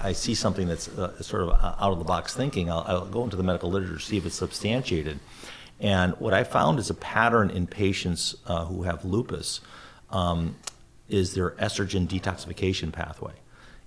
I 0.03 0.11
see 0.11 0.35
something 0.35 0.67
that's 0.67 0.89
uh, 0.89 1.21
sort 1.23 1.43
of 1.43 1.49
out 1.51 1.91
of 1.93 1.99
the 1.99 2.05
box 2.05 2.35
thinking, 2.35 2.69
I'll, 2.69 2.83
I'll 2.85 3.05
go 3.05 3.23
into 3.23 3.37
the 3.37 3.43
medical 3.43 3.71
literature 3.71 3.97
see 3.99 4.17
if 4.17 4.25
it's 4.25 4.35
substantiated. 4.35 5.19
And 5.81 6.13
what 6.19 6.33
I 6.33 6.43
found 6.43 6.79
is 6.79 6.89
a 6.89 6.93
pattern 6.93 7.49
in 7.49 7.67
patients 7.67 8.35
uh, 8.45 8.65
who 8.65 8.83
have 8.83 9.03
lupus 9.03 9.61
um, 10.11 10.55
is 11.09 11.33
their 11.33 11.51
estrogen 11.51 12.07
detoxification 12.07 12.93
pathway. 12.93 13.33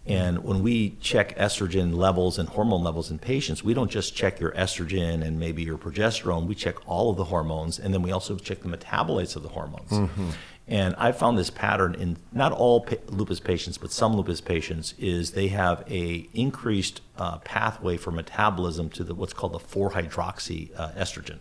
And 0.07 0.45
when 0.45 0.63
we 0.63 0.97
check 1.01 1.35
estrogen 1.39 1.95
levels 1.95 2.39
and 2.39 2.47
hormone 2.49 2.85
levels 2.85 3.11
in 3.11 3.19
patients, 3.19 3.65
we 3.65 3.73
don't 3.73 3.91
just 3.91 4.15
check 4.15 4.39
your 4.39 4.51
estrogen 4.53 5.25
and 5.25 5.41
maybe 5.41 5.63
your 5.63 5.79
progesterone. 5.79 6.47
We 6.47 6.55
check 6.55 6.77
all 6.87 7.09
of 7.11 7.17
the 7.17 7.25
hormones, 7.25 7.79
and 7.79 7.95
then 7.95 8.03
we 8.03 8.13
also 8.13 8.37
check 8.37 8.61
the 8.61 8.69
metabolites 8.69 9.35
of 9.35 9.43
the 9.43 9.49
hormones. 9.49 10.11
And 10.69 10.95
I 10.99 11.13
found 11.13 11.39
this 11.39 11.49
pattern 11.49 11.95
in 11.95 12.19
not 12.33 12.53
all 12.53 12.83
pa- 12.83 12.97
lupus 13.09 13.41
patients, 13.41 13.79
but 13.79 13.93
some 13.93 14.15
lupus 14.15 14.43
patients, 14.43 14.93
is 14.99 15.31
they 15.31 15.49
have 15.49 15.85
a 15.91 16.29
increased 16.35 17.01
uh, 17.17 17.39
pathway 17.39 17.97
for 17.97 18.11
metabolism 18.11 18.91
to 18.91 19.05
the 19.05 19.15
what's 19.15 19.33
called 19.33 19.53
the 19.53 19.59
4-hydroxy 19.59 20.71
uh, 20.77 20.91
estrogen. 20.93 21.39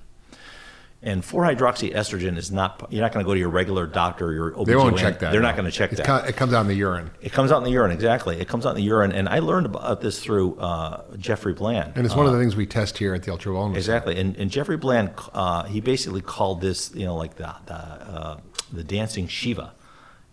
And 1.06 1.22
4-hydroxy 1.22 2.38
is 2.38 2.52
not, 2.52 2.88
you're 2.90 3.02
not 3.02 3.12
going 3.12 3.26
to 3.26 3.28
go 3.28 3.34
to 3.34 3.40
your 3.40 3.50
regular 3.50 3.86
doctor 3.86 4.28
or 4.28 4.34
your 4.34 4.52
OBGYN. 4.52 4.66
They 4.66 4.76
won't 4.78 4.98
check 4.98 5.20
that. 5.20 5.32
They're 5.34 5.42
no. 5.42 5.50
not 5.50 5.58
going 5.58 5.70
to 5.70 5.72
check 5.72 5.92
It's 5.92 6.00
that. 6.02 6.30
it 6.30 6.38
comes 6.38 6.54
out 6.54 6.62
in 6.62 6.68
the 6.68 6.76
urine, 6.76 7.12
It 7.22 7.34
comes 7.34 7.52
out 7.52 7.58
in 7.58 7.66
the 7.66 7.72
urine, 7.72 7.92
exactly. 7.92 8.40
It 8.40 8.48
comes 8.48 8.66
out 8.66 8.70
in 8.70 8.76
the 8.78 8.84
urine, 8.84 9.12
and 9.12 9.28
I 9.28 9.40
learned 9.40 9.66
about 9.66 10.00
this 10.00 10.22
through 10.24 10.56
uh, 10.60 11.04
Jeffrey 11.18 11.52
Bland. 11.54 11.92
and 11.98 12.06
it's 12.06 12.16
one 12.16 12.26
of 12.26 12.32
the 12.32 12.40
things 12.40 12.56
we 12.56 12.66
test 12.66 12.98
here 12.98 13.14
at 13.14 13.24
the 13.24 13.32
Ultra 13.32 13.52
Wellness. 13.52 13.76
Exactly, 13.76 14.18
and, 14.18 14.38
and 14.38 14.50
Jeffrey 14.50 14.78
Bland, 14.78 15.12
uh, 15.34 15.64
he 15.64 15.82
basically 15.82 16.22
called 16.22 16.62
this, 16.62 16.94
you 16.96 17.06
know, 17.06 17.16
like 17.16 17.36
the 17.36 17.54
the, 17.66 17.74
uh, 17.74 18.40
the 18.72 18.84
dancing 18.84 19.28
Shiva, 19.28 19.74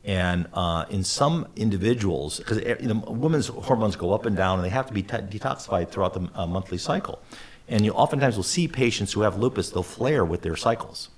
and 0.04 0.46
uh, 0.54 0.84
in 0.88 1.02
some 1.02 1.48
individuals, 1.56 2.38
because 2.38 2.58
you 2.80 2.88
know, 2.88 3.02
women's 3.08 3.48
hormones 3.48 3.96
go 3.96 4.12
up 4.12 4.24
and 4.24 4.36
down, 4.36 4.58
and 4.58 4.64
they 4.64 4.70
have 4.70 4.86
to 4.86 4.92
be 4.94 5.02
te- 5.02 5.16
detoxified 5.18 5.90
throughout 5.90 6.14
the 6.14 6.30
uh, 6.34 6.46
monthly 6.46 6.78
cycle, 6.78 7.20
and 7.70 7.86
you 7.86 7.92
oftentimes 7.92 8.36
will 8.36 8.42
see 8.42 8.68
patients 8.68 9.14
who 9.14 9.22
have 9.22 9.38
lupus, 9.38 9.70
they'll 9.70 9.82
flare 9.82 10.24
with 10.26 10.42
their 10.42 10.56
cycles, 10.56 11.08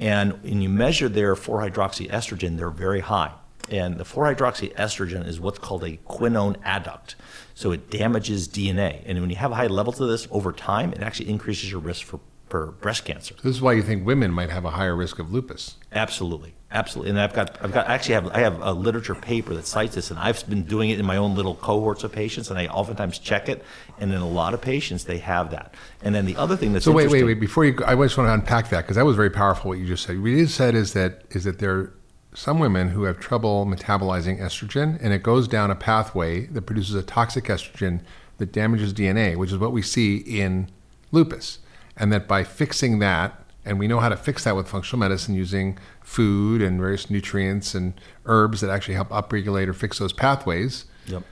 and 0.00 0.42
when 0.42 0.62
you 0.62 0.68
measure 0.68 1.08
their 1.08 1.34
4-hydroxyestrogen, 1.34 2.56
they're 2.56 2.70
very 2.70 3.00
high. 3.00 3.32
And 3.68 3.98
the 3.98 4.04
4-hydroxyestrogen 4.04 5.26
is 5.26 5.38
what's 5.38 5.58
called 5.58 5.84
a 5.84 5.98
quinone 6.08 6.56
adduct. 6.62 7.14
So 7.54 7.70
it 7.70 7.90
damages 7.90 8.48
DNA. 8.48 9.02
And 9.04 9.20
when 9.20 9.28
you 9.28 9.36
have 9.36 9.52
high 9.52 9.66
levels 9.66 10.00
of 10.00 10.08
this 10.08 10.26
over 10.30 10.52
time, 10.52 10.92
it 10.92 11.02
actually 11.02 11.28
increases 11.28 11.70
your 11.70 11.80
risk 11.80 12.06
for, 12.06 12.18
for 12.48 12.72
breast 12.72 13.04
cancer. 13.04 13.34
This 13.42 13.56
is 13.56 13.60
why 13.60 13.74
you 13.74 13.82
think 13.82 14.06
women 14.06 14.32
might 14.32 14.50
have 14.50 14.64
a 14.64 14.70
higher 14.70 14.96
risk 14.96 15.18
of 15.18 15.30
lupus. 15.30 15.76
Absolutely, 15.92 16.54
absolutely. 16.72 17.10
And 17.10 17.20
I've 17.20 17.32
got, 17.32 17.62
I've 17.62 17.72
got, 17.72 17.88
I 17.88 17.94
actually 17.94 18.14
have, 18.14 18.28
I 18.28 18.40
have 18.40 18.60
a 18.60 18.72
literature 18.72 19.14
paper 19.14 19.54
that 19.54 19.66
cites 19.66 19.94
this, 19.94 20.10
and 20.10 20.18
I've 20.18 20.48
been 20.48 20.62
doing 20.64 20.90
it 20.90 20.98
in 20.98 21.06
my 21.06 21.16
own 21.16 21.34
little 21.34 21.54
cohorts 21.54 22.04
of 22.04 22.12
patients, 22.12 22.50
and 22.50 22.58
I 22.58 22.66
oftentimes 22.66 23.18
check 23.18 23.48
it. 23.48 23.64
And 23.98 24.12
in 24.12 24.20
a 24.20 24.28
lot 24.28 24.54
of 24.54 24.60
patients, 24.60 25.04
they 25.04 25.18
have 25.18 25.50
that. 25.50 25.74
And 26.02 26.14
then 26.14 26.26
the 26.26 26.36
other 26.36 26.56
thing 26.56 26.72
that's 26.72 26.84
So 26.84 26.92
wait, 26.92 27.10
wait, 27.10 27.24
wait. 27.24 27.40
Before 27.40 27.64
you, 27.64 27.72
go, 27.72 27.84
I 27.84 27.94
just 27.96 28.16
want 28.16 28.28
to 28.28 28.34
unpack 28.34 28.70
that 28.70 28.82
because 28.82 28.96
that 28.96 29.04
was 29.04 29.16
very 29.16 29.30
powerful. 29.30 29.70
What 29.70 29.78
you 29.78 29.86
just 29.86 30.04
said. 30.04 30.20
What 30.20 30.28
you 30.28 30.44
just 30.44 30.56
said 30.56 30.74
is 30.74 30.92
that 30.94 31.24
is 31.30 31.44
that 31.44 31.58
there 31.58 31.76
are 31.76 31.94
some 32.34 32.58
women 32.58 32.88
who 32.88 33.04
have 33.04 33.18
trouble 33.18 33.66
metabolizing 33.66 34.40
estrogen, 34.40 34.98
and 35.02 35.12
it 35.12 35.22
goes 35.22 35.48
down 35.48 35.70
a 35.70 35.74
pathway 35.74 36.46
that 36.46 36.62
produces 36.62 36.94
a 36.94 37.02
toxic 37.02 37.44
estrogen 37.44 38.00
that 38.38 38.52
damages 38.52 38.94
DNA, 38.94 39.36
which 39.36 39.52
is 39.52 39.58
what 39.58 39.72
we 39.72 39.82
see 39.82 40.16
in 40.18 40.70
lupus. 41.12 41.58
And 41.96 42.12
that 42.12 42.26
by 42.26 42.44
fixing 42.44 42.98
that, 43.00 43.39
and 43.64 43.78
we 43.78 43.86
know 43.88 44.00
how 44.00 44.08
to 44.08 44.16
fix 44.16 44.44
that 44.44 44.56
with 44.56 44.68
functional 44.68 44.98
medicine 45.00 45.34
using 45.34 45.78
food 46.02 46.62
and 46.62 46.80
various 46.80 47.10
nutrients 47.10 47.74
and 47.74 47.94
herbs 48.26 48.60
that 48.60 48.70
actually 48.70 48.94
help 48.94 49.08
upregulate 49.10 49.68
or 49.68 49.72
fix 49.74 49.98
those 49.98 50.12
pathways. 50.12 50.84
Yep. 51.06 51.22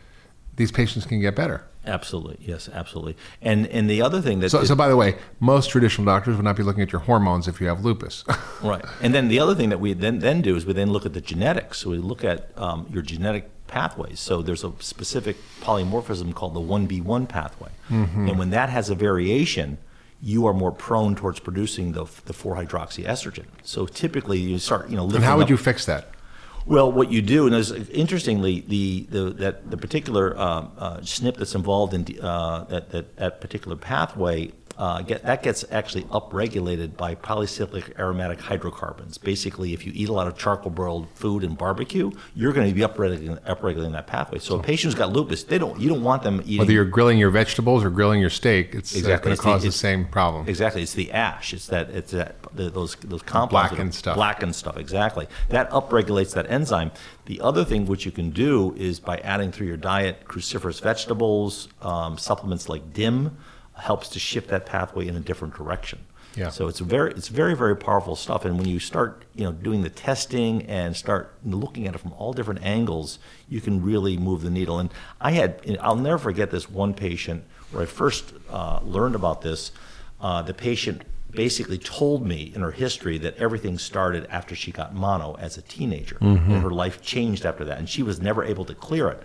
these 0.57 0.73
patients 0.73 1.07
can 1.07 1.21
get 1.21 1.35
better. 1.37 1.65
Absolutely, 1.87 2.37
yes, 2.41 2.69
absolutely. 2.69 3.17
And 3.41 3.67
and 3.69 3.89
the 3.89 4.03
other 4.03 4.21
thing 4.21 4.41
that 4.41 4.51
So, 4.51 4.61
is- 4.61 4.69
so 4.69 4.75
by 4.75 4.89
the 4.89 4.97
way, 4.97 5.17
most 5.41 5.71
traditional 5.71 6.05
doctors 6.05 6.37
would 6.37 6.45
not 6.45 6.57
be 6.57 6.63
looking 6.63 6.83
at 6.83 6.93
your 6.93 7.01
hormones 7.01 7.49
if 7.49 7.61
you 7.61 7.67
have 7.69 7.85
lupus. 7.85 8.25
Right. 8.63 8.85
And 9.01 9.15
then 9.15 9.29
the 9.29 9.39
other 9.39 9.55
thing 9.55 9.69
that 9.71 9.79
we 9.81 9.93
then, 9.95 10.19
then 10.19 10.43
do 10.43 10.57
is 10.57 10.67
we 10.67 10.73
then 10.75 10.91
look 10.91 11.07
at 11.07 11.13
the 11.15 11.21
genetics. 11.21 11.79
So 11.79 11.91
we 11.91 11.99
look 11.99 12.25
at 12.25 12.51
um, 12.59 12.87
your 12.93 13.03
genetic 13.03 13.49
pathways. 13.69 14.19
So 14.19 14.43
there's 14.43 14.65
a 14.65 14.73
specific 14.81 15.37
polymorphism 15.61 16.35
called 16.35 16.55
the 16.55 16.61
1B1 16.61 17.29
pathway. 17.29 17.71
Mm-hmm. 17.89 18.29
And 18.29 18.39
when 18.39 18.51
that 18.51 18.69
has 18.69 18.91
a 18.91 18.97
variation, 18.97 19.79
you 20.21 20.47
are 20.47 20.55
more 20.55 20.73
prone 20.73 21.15
towards 21.15 21.39
producing 21.41 21.93
the, 21.93 22.05
the 22.25 22.33
4-hydroxyestrogen. 22.33 23.47
So 23.63 23.87
typically 23.87 24.39
you 24.39 24.59
start, 24.59 24.91
you 24.91 24.97
know, 24.97 25.09
and 25.09 25.23
how 25.25 25.37
would 25.37 25.45
up- 25.45 25.51
you 25.51 25.57
fix 25.57 25.87
that? 25.87 26.09
well, 26.69 26.93
what 26.93 27.11
you 27.11 27.23
do, 27.23 27.47
and 27.47 27.55
there's, 27.55 27.73
interestingly, 27.89 28.61
the, 28.61 29.07
the 29.09 29.31
that 29.31 29.71
the 29.71 29.79
particular 29.79 30.39
um, 30.39 30.71
uh, 30.77 30.99
SNP 30.99 31.37
that's 31.37 31.55
involved 31.55 31.95
in 31.95 32.21
uh, 32.21 32.65
that, 32.65 32.91
that 32.91 33.17
that 33.17 33.41
particular 33.41 33.77
pathway 33.77 34.53
uh, 34.79 35.03
get 35.03 35.25
that 35.25 35.43
gets 35.43 35.65
actually 35.73 36.05
upregulated 36.05 36.97
by 36.97 37.17
polycyclic 37.17 37.99
aromatic 37.99 38.41
hydrocarbons. 38.41 39.19
Basically, 39.19 39.75
if 39.75 39.85
you 39.85 39.91
eat 39.93 40.09
a 40.09 40.13
lot 40.13 40.29
of 40.29 40.39
charcoal 40.39 40.71
broiled 40.71 41.09
food 41.17 41.43
and 41.43 41.59
barbecue, 41.59 42.13
you're 42.37 42.53
going 42.53 42.69
to 42.69 42.73
be 42.75 42.83
upregulating, 42.83 43.41
upregulating 43.43 43.91
that 43.93 44.07
pathway. 44.07 44.39
So 44.39 44.57
a 44.57 44.63
patient 44.63 44.93
who's 44.93 44.99
got 44.99 45.13
lupus, 45.13 45.43
they 45.43 45.59
don't 45.59 45.81
you 45.81 45.89
don't 45.89 46.05
want 46.05 46.23
them 46.23 46.41
eating 46.45 46.59
Whether 46.59 46.73
you're 46.73 46.85
grilling 46.85 47.19
your 47.19 47.31
vegetables 47.31 47.85
or 47.85 47.91
grilling 47.91 48.21
your 48.21 48.31
steak, 48.31 48.73
it's 48.77 48.95
Exactly. 48.95 49.31
going 49.31 49.37
to 49.37 49.43
cause 49.43 49.63
the 49.63 49.69
it's- 49.69 49.81
same 49.81 50.07
problem. 50.07 50.49
Exactly, 50.49 50.83
it's 50.83 50.95
the 50.95 51.11
ash. 51.11 51.53
It's 51.53 51.67
that 51.67 51.91
it's 51.91 52.13
that 52.13 52.37
the, 52.55 52.71
those 52.71 52.95
those 52.97 53.23
compounds 53.23 53.71
Blackened 53.71 53.95
stuff. 53.97 54.15
Blackened 54.15 54.55
stuff. 54.55 54.77
Exactly. 54.77 55.27
That 55.49 55.69
upregulates 55.71 56.35
that 56.35 56.49
enzyme. 56.49 56.93
The 57.27 57.41
other 57.41 57.65
thing 57.65 57.87
which 57.87 58.07
you 58.07 58.13
can 58.13 58.31
do 58.31 58.75
is 58.79 59.01
by 59.01 59.19
adding 59.19 59.51
through 59.51 59.67
your 59.67 59.77
diet 59.77 60.25
cruciferous 60.27 60.81
vegetables, 60.81 61.69
um, 61.83 62.17
supplements 62.17 62.69
like 62.69 62.93
DIM, 62.93 63.37
helps 63.79 64.09
to 64.11 64.19
shift 64.19 64.49
that 64.49 64.67
pathway 64.67 65.07
in 65.07 65.17
a 65.17 65.21
different 65.21 65.55
direction. 65.55 66.01
Yeah. 66.35 66.51
So 66.51 66.69
it's 66.69 66.79
very 66.79 67.11
it's 67.13 67.29
very 67.29 67.57
very 67.57 67.77
powerful 67.77 68.15
stuff. 68.15 68.45
And 68.45 68.59
when 68.59 68.69
you 68.69 68.79
start 68.79 69.25
you 69.35 69.45
know 69.45 69.53
doing 69.53 69.83
the 69.83 69.91
testing 69.91 70.63
and 70.67 70.97
start 70.97 71.35
looking 71.45 71.89
at 71.89 71.95
it 71.95 71.99
from 71.99 72.13
all 72.13 72.33
different 72.33 72.63
angles, 72.63 73.19
you 73.49 73.61
can 73.61 73.83
really 73.83 74.17
move 74.17 74.43
the 74.43 74.51
needle. 74.51 74.79
And 74.79 74.91
I 75.21 75.33
had 75.33 75.79
I'll 75.81 75.97
never 75.97 76.19
forget 76.19 76.51
this 76.51 76.71
one 76.71 76.95
patient 76.95 77.45
where 77.71 77.83
I 77.83 77.87
first 77.87 78.33
uh, 78.51 78.81
learned 78.85 79.15
about 79.15 79.43
this. 79.43 79.73
Uh, 80.21 80.43
the 80.43 80.55
patient 80.55 81.03
basically 81.31 81.79
told 81.79 82.27
me 82.27 82.53
in 82.55 82.63
her 82.63 82.71
history 82.71 83.19
that 83.19 83.37
everything 83.37 83.79
started 83.79 84.27
after 84.31 84.55
she 84.55 84.73
got 84.73 84.95
mono 84.95 85.35
as 85.39 85.59
a 85.59 85.63
teenager, 85.63 86.17
and 86.21 86.63
her 86.63 86.71
life 86.71 87.03
changed 87.03 87.45
after 87.45 87.65
that, 87.65 87.79
and 87.79 87.89
she 87.89 88.03
was 88.03 88.21
never 88.21 88.43
able 88.43 88.65
to 88.65 88.75
clear 88.75 89.09
it. 89.09 89.23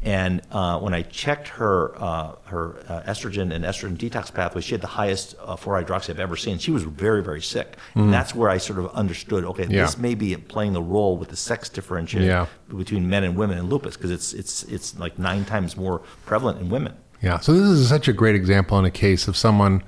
And 0.00 0.42
uh, 0.52 0.78
when 0.78 0.94
I 0.94 1.02
checked 1.02 1.48
her 1.48 1.92
uh, 2.00 2.36
her 2.44 2.76
uh, 2.88 3.02
estrogen 3.10 3.52
and 3.52 3.64
estrogen 3.64 3.96
detox 3.96 4.32
pathway, 4.32 4.60
she 4.62 4.72
had 4.72 4.80
the 4.80 4.86
highest 4.86 5.34
uh, 5.40 5.56
4-hydroxy 5.56 6.10
I've 6.10 6.20
ever 6.20 6.36
seen. 6.36 6.58
She 6.58 6.70
was 6.70 6.84
very 6.84 7.20
very 7.22 7.42
sick, 7.42 7.76
and 7.96 8.12
that's 8.12 8.32
where 8.32 8.48
I 8.48 8.58
sort 8.58 8.78
of 8.78 8.86
understood. 8.94 9.44
Okay, 9.44 9.64
Mm. 9.64 9.72
Yeah. 9.72 9.82
this 9.86 9.98
may 9.98 10.14
be 10.14 10.36
playing 10.36 10.72
the 10.72 10.82
role 10.82 11.16
with 11.16 11.30
the 11.30 11.36
sex 11.36 11.68
differentiation 11.68 12.28
Yeah. 12.28 12.46
between 12.74 13.08
men 13.08 13.24
and 13.24 13.36
women 13.36 13.58
in 13.58 13.68
lupus 13.68 13.96
because 13.96 14.12
it's 14.12 14.32
it's 14.34 14.62
it's 14.64 14.96
like 15.00 15.18
nine 15.18 15.44
times 15.44 15.76
more 15.76 16.00
prevalent 16.26 16.60
in 16.60 16.70
women. 16.70 16.94
Yeah. 17.20 17.40
So 17.40 17.52
this 17.52 17.62
is 17.68 17.88
such 17.88 18.06
a 18.06 18.12
great 18.12 18.36
example 18.36 18.78
in 18.78 18.84
a 18.84 18.92
case 18.92 19.26
of 19.26 19.36
someone 19.36 19.82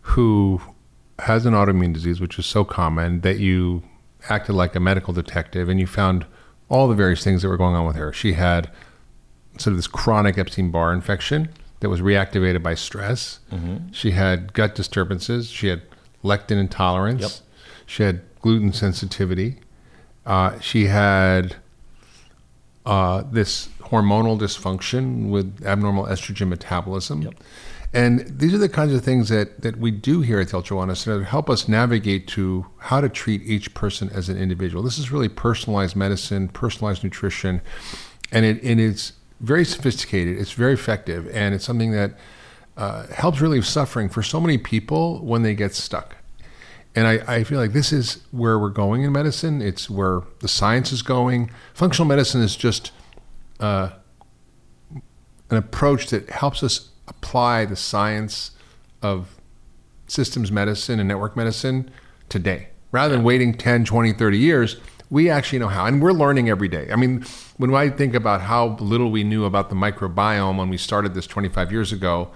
who 0.00 0.60
has 1.20 1.46
an 1.46 1.54
autoimmune 1.54 1.92
disease, 1.94 2.20
which 2.20 2.36
is 2.36 2.46
so 2.46 2.64
common 2.64 3.20
that 3.20 3.38
you 3.38 3.84
acted 4.28 4.54
like 4.56 4.74
a 4.74 4.80
medical 4.80 5.14
detective 5.14 5.68
and 5.68 5.78
you 5.78 5.86
found 5.86 6.26
all 6.68 6.88
the 6.88 6.96
various 6.96 7.22
things 7.22 7.42
that 7.42 7.48
were 7.48 7.56
going 7.56 7.76
on 7.76 7.86
with 7.86 7.94
her. 7.94 8.12
She 8.12 8.32
had 8.32 8.68
sort 9.58 9.72
of 9.72 9.76
this 9.76 9.86
chronic 9.86 10.38
Epstein 10.38 10.70
Barr 10.70 10.92
infection 10.92 11.48
that 11.80 11.88
was 11.88 12.00
reactivated 12.00 12.62
by 12.62 12.74
stress. 12.74 13.40
She 13.92 14.12
had 14.12 14.52
gut 14.52 14.74
disturbances. 14.74 15.50
She 15.50 15.68
had 15.68 15.82
lectin 16.24 16.58
intolerance. 16.58 17.22
Yep. 17.22 17.30
She 17.86 18.02
had 18.02 18.22
gluten 18.40 18.72
sensitivity. 18.72 19.60
Uh, 20.24 20.58
she 20.60 20.86
had 20.86 21.56
uh, 22.84 23.22
this 23.30 23.68
hormonal 23.80 24.38
dysfunction 24.38 25.30
with 25.30 25.64
abnormal 25.64 26.06
estrogen 26.06 26.48
metabolism. 26.48 27.30
And 27.92 28.26
these 28.26 28.52
are 28.52 28.58
the 28.58 28.68
kinds 28.68 28.92
of 28.92 29.04
things 29.04 29.28
that, 29.28 29.62
that 29.62 29.78
we 29.78 29.90
do 29.90 30.20
here 30.20 30.40
at 30.40 30.48
the 30.48 30.56
Ultra 30.56 30.76
Wellness 30.76 30.98
Center 30.98 31.20
to 31.20 31.24
help 31.24 31.48
us 31.48 31.68
navigate 31.68 32.26
to 32.28 32.66
how 32.78 33.00
to 33.00 33.08
treat 33.08 33.42
each 33.42 33.72
person 33.74 34.10
as 34.10 34.28
an 34.28 34.36
individual. 34.36 34.82
This 34.82 34.98
is 34.98 35.12
really 35.12 35.28
personalized 35.28 35.94
medicine, 35.94 36.48
personalized 36.48 37.04
nutrition, 37.04 37.62
and 38.32 38.44
it, 38.44 38.62
it 38.62 38.78
is 38.78 39.12
very 39.40 39.64
sophisticated. 39.64 40.38
It's 40.38 40.52
very 40.52 40.72
effective, 40.72 41.28
and 41.32 41.54
it's 41.54 41.64
something 41.64 41.92
that 41.92 42.14
uh, 42.76 43.06
helps 43.08 43.40
relieve 43.40 43.66
suffering 43.66 44.08
for 44.08 44.22
so 44.22 44.40
many 44.40 44.58
people 44.58 45.24
when 45.24 45.42
they 45.42 45.54
get 45.54 45.74
stuck. 45.74 46.16
And 46.94 47.06
I, 47.06 47.36
I 47.36 47.44
feel 47.44 47.58
like 47.60 47.72
this 47.72 47.92
is 47.92 48.22
where 48.30 48.58
we're 48.58 48.70
going 48.70 49.02
in 49.02 49.12
medicine. 49.12 49.60
It's 49.60 49.90
where 49.90 50.22
the 50.40 50.48
science 50.48 50.92
is 50.92 51.02
going. 51.02 51.50
Functional 51.74 52.08
medicine 52.08 52.40
is 52.40 52.56
just 52.56 52.90
uh, 53.60 53.90
an 55.50 55.56
approach 55.56 56.08
that 56.08 56.30
helps 56.30 56.62
us 56.62 56.88
apply 57.06 57.66
the 57.66 57.76
science 57.76 58.52
of 59.02 59.36
systems 60.06 60.50
medicine 60.50 60.98
and 60.98 61.08
network 61.08 61.36
medicine 61.36 61.90
today. 62.28 62.68
Rather 62.92 63.14
than 63.14 63.24
waiting 63.24 63.52
10, 63.52 63.84
20, 63.84 64.12
30 64.14 64.38
years, 64.38 64.76
we 65.10 65.30
actually 65.30 65.58
know 65.58 65.68
how. 65.68 65.86
And 65.86 66.02
we're 66.02 66.12
learning 66.12 66.48
every 66.48 66.68
day. 66.68 66.88
I 66.92 66.96
mean, 66.96 67.24
when 67.56 67.74
I 67.74 67.90
think 67.90 68.14
about 68.14 68.40
how 68.42 68.76
little 68.80 69.10
we 69.10 69.24
knew 69.24 69.44
about 69.44 69.68
the 69.70 69.76
microbiome 69.76 70.56
when 70.56 70.68
we 70.68 70.76
started 70.76 71.14
this 71.14 71.26
25 71.26 71.70
years 71.70 71.92
ago 71.92 72.30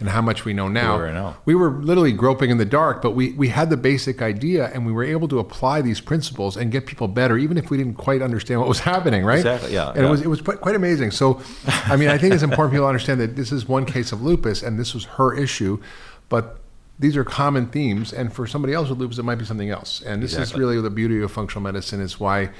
and 0.00 0.08
how 0.08 0.20
much 0.20 0.44
we 0.44 0.52
know 0.52 0.68
now, 0.68 0.96
were 0.98 1.12
now. 1.12 1.36
we 1.44 1.54
were 1.54 1.70
literally 1.70 2.12
groping 2.12 2.50
in 2.50 2.58
the 2.58 2.64
dark, 2.64 3.00
but 3.00 3.12
we, 3.12 3.32
we 3.32 3.48
had 3.48 3.70
the 3.70 3.76
basic 3.76 4.22
idea 4.22 4.66
and 4.74 4.84
we 4.84 4.92
were 4.92 5.04
able 5.04 5.28
to 5.28 5.38
apply 5.38 5.82
these 5.82 6.00
principles 6.00 6.56
and 6.56 6.72
get 6.72 6.84
people 6.86 7.06
better, 7.06 7.38
even 7.38 7.56
if 7.56 7.70
we 7.70 7.76
didn't 7.76 7.94
quite 7.94 8.20
understand 8.20 8.60
what 8.60 8.68
was 8.68 8.80
happening, 8.92 9.24
right? 9.24 9.38
Exactly, 9.38 9.72
yeah, 9.72 9.90
And 9.90 10.04
it 10.04 10.10
was 10.10 10.22
it 10.22 10.28
was 10.28 10.40
quite, 10.40 10.60
quite 10.60 10.74
amazing. 10.74 11.10
So, 11.10 11.40
I 11.66 11.96
mean, 11.96 12.08
I 12.08 12.18
think 12.18 12.34
it's 12.34 12.42
important 12.42 12.72
people 12.72 12.86
understand 12.86 13.20
that 13.20 13.36
this 13.36 13.52
is 13.52 13.68
one 13.68 13.86
case 13.86 14.10
of 14.12 14.20
lupus 14.22 14.62
and 14.62 14.78
this 14.78 14.94
was 14.94 15.04
her 15.04 15.34
issue, 15.36 15.80
but 16.28 16.58
these 16.98 17.16
are 17.16 17.24
common 17.24 17.66
themes. 17.66 18.12
And 18.12 18.32
for 18.32 18.46
somebody 18.46 18.74
else 18.74 18.88
with 18.88 18.98
lupus, 18.98 19.18
it 19.18 19.24
might 19.24 19.36
be 19.36 19.44
something 19.44 19.70
else. 19.70 20.00
And 20.02 20.22
this 20.22 20.34
is 20.34 20.54
really 20.54 20.80
the 20.80 20.90
beauty 20.90 21.20
of 21.22 21.32
functional 21.32 21.62
medicine. 21.62 22.00
Is 22.00 22.20
why, 22.20 22.42
you 22.42 22.50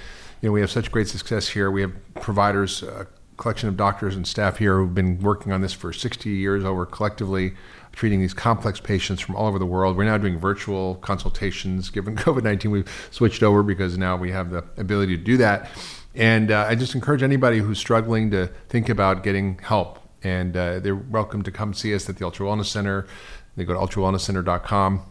know, 0.43 0.53
we 0.53 0.61
have 0.61 0.71
such 0.71 0.91
great 0.91 1.09
success 1.09 1.49
here. 1.49 1.71
We 1.71 1.83
have 1.83 1.93
providers, 2.15 2.83
a 2.83 3.07
collection 3.37 3.69
of 3.69 3.77
doctors 3.77 4.15
and 4.17 4.27
staff 4.27 4.59
here 4.59 4.79
who've 4.79 4.95
been 4.95 5.19
working 5.21 5.53
on 5.53 5.61
this 5.61 5.73
for 5.73 5.93
60 5.93 6.31
years 6.31 6.65
over 6.65 6.87
collectively. 6.87 7.55
Treating 7.93 8.21
these 8.21 8.35
complex 8.35 8.81
patients 8.81 9.21
from 9.21 9.37
all 9.37 9.47
over 9.47 9.61
the 9.61 9.67
world. 9.67 9.97
We're 9.97 10.03
now 10.03 10.19
doing 10.19 10.37
virtual 10.37 10.97
consultations. 10.97 11.91
Given 11.91 12.17
COVID 12.17 12.43
19, 12.43 12.73
we've 12.73 13.09
switched 13.13 13.45
over 13.45 13.63
because 13.63 13.97
now 13.97 14.17
we 14.17 14.33
have 14.33 14.51
the 14.51 14.65
ability 14.77 15.17
to 15.17 15.23
do 15.23 15.37
that. 15.37 15.71
And 16.15 16.51
uh, 16.51 16.67
I 16.69 16.75
just 16.75 16.97
encourage 16.97 17.23
anybody 17.23 17.59
who's 17.59 17.79
struggling 17.79 18.33
to 18.33 18.49
think 18.69 18.89
about 18.89 19.23
getting 19.23 19.59
help. 19.59 20.01
And 20.25 20.57
uh, 20.57 20.81
they're 20.81 20.97
welcome 20.97 21.43
to 21.43 21.53
come 21.53 21.75
see 21.75 21.95
us 21.95 22.09
at 22.09 22.17
the 22.17 22.25
Ultra 22.25 22.47
Wellness 22.47 22.67
Center. 22.67 23.07
They 23.57 23.65
go 23.65 23.75
to 23.75 23.81
ultrawellnesscenter.com. 23.81 25.03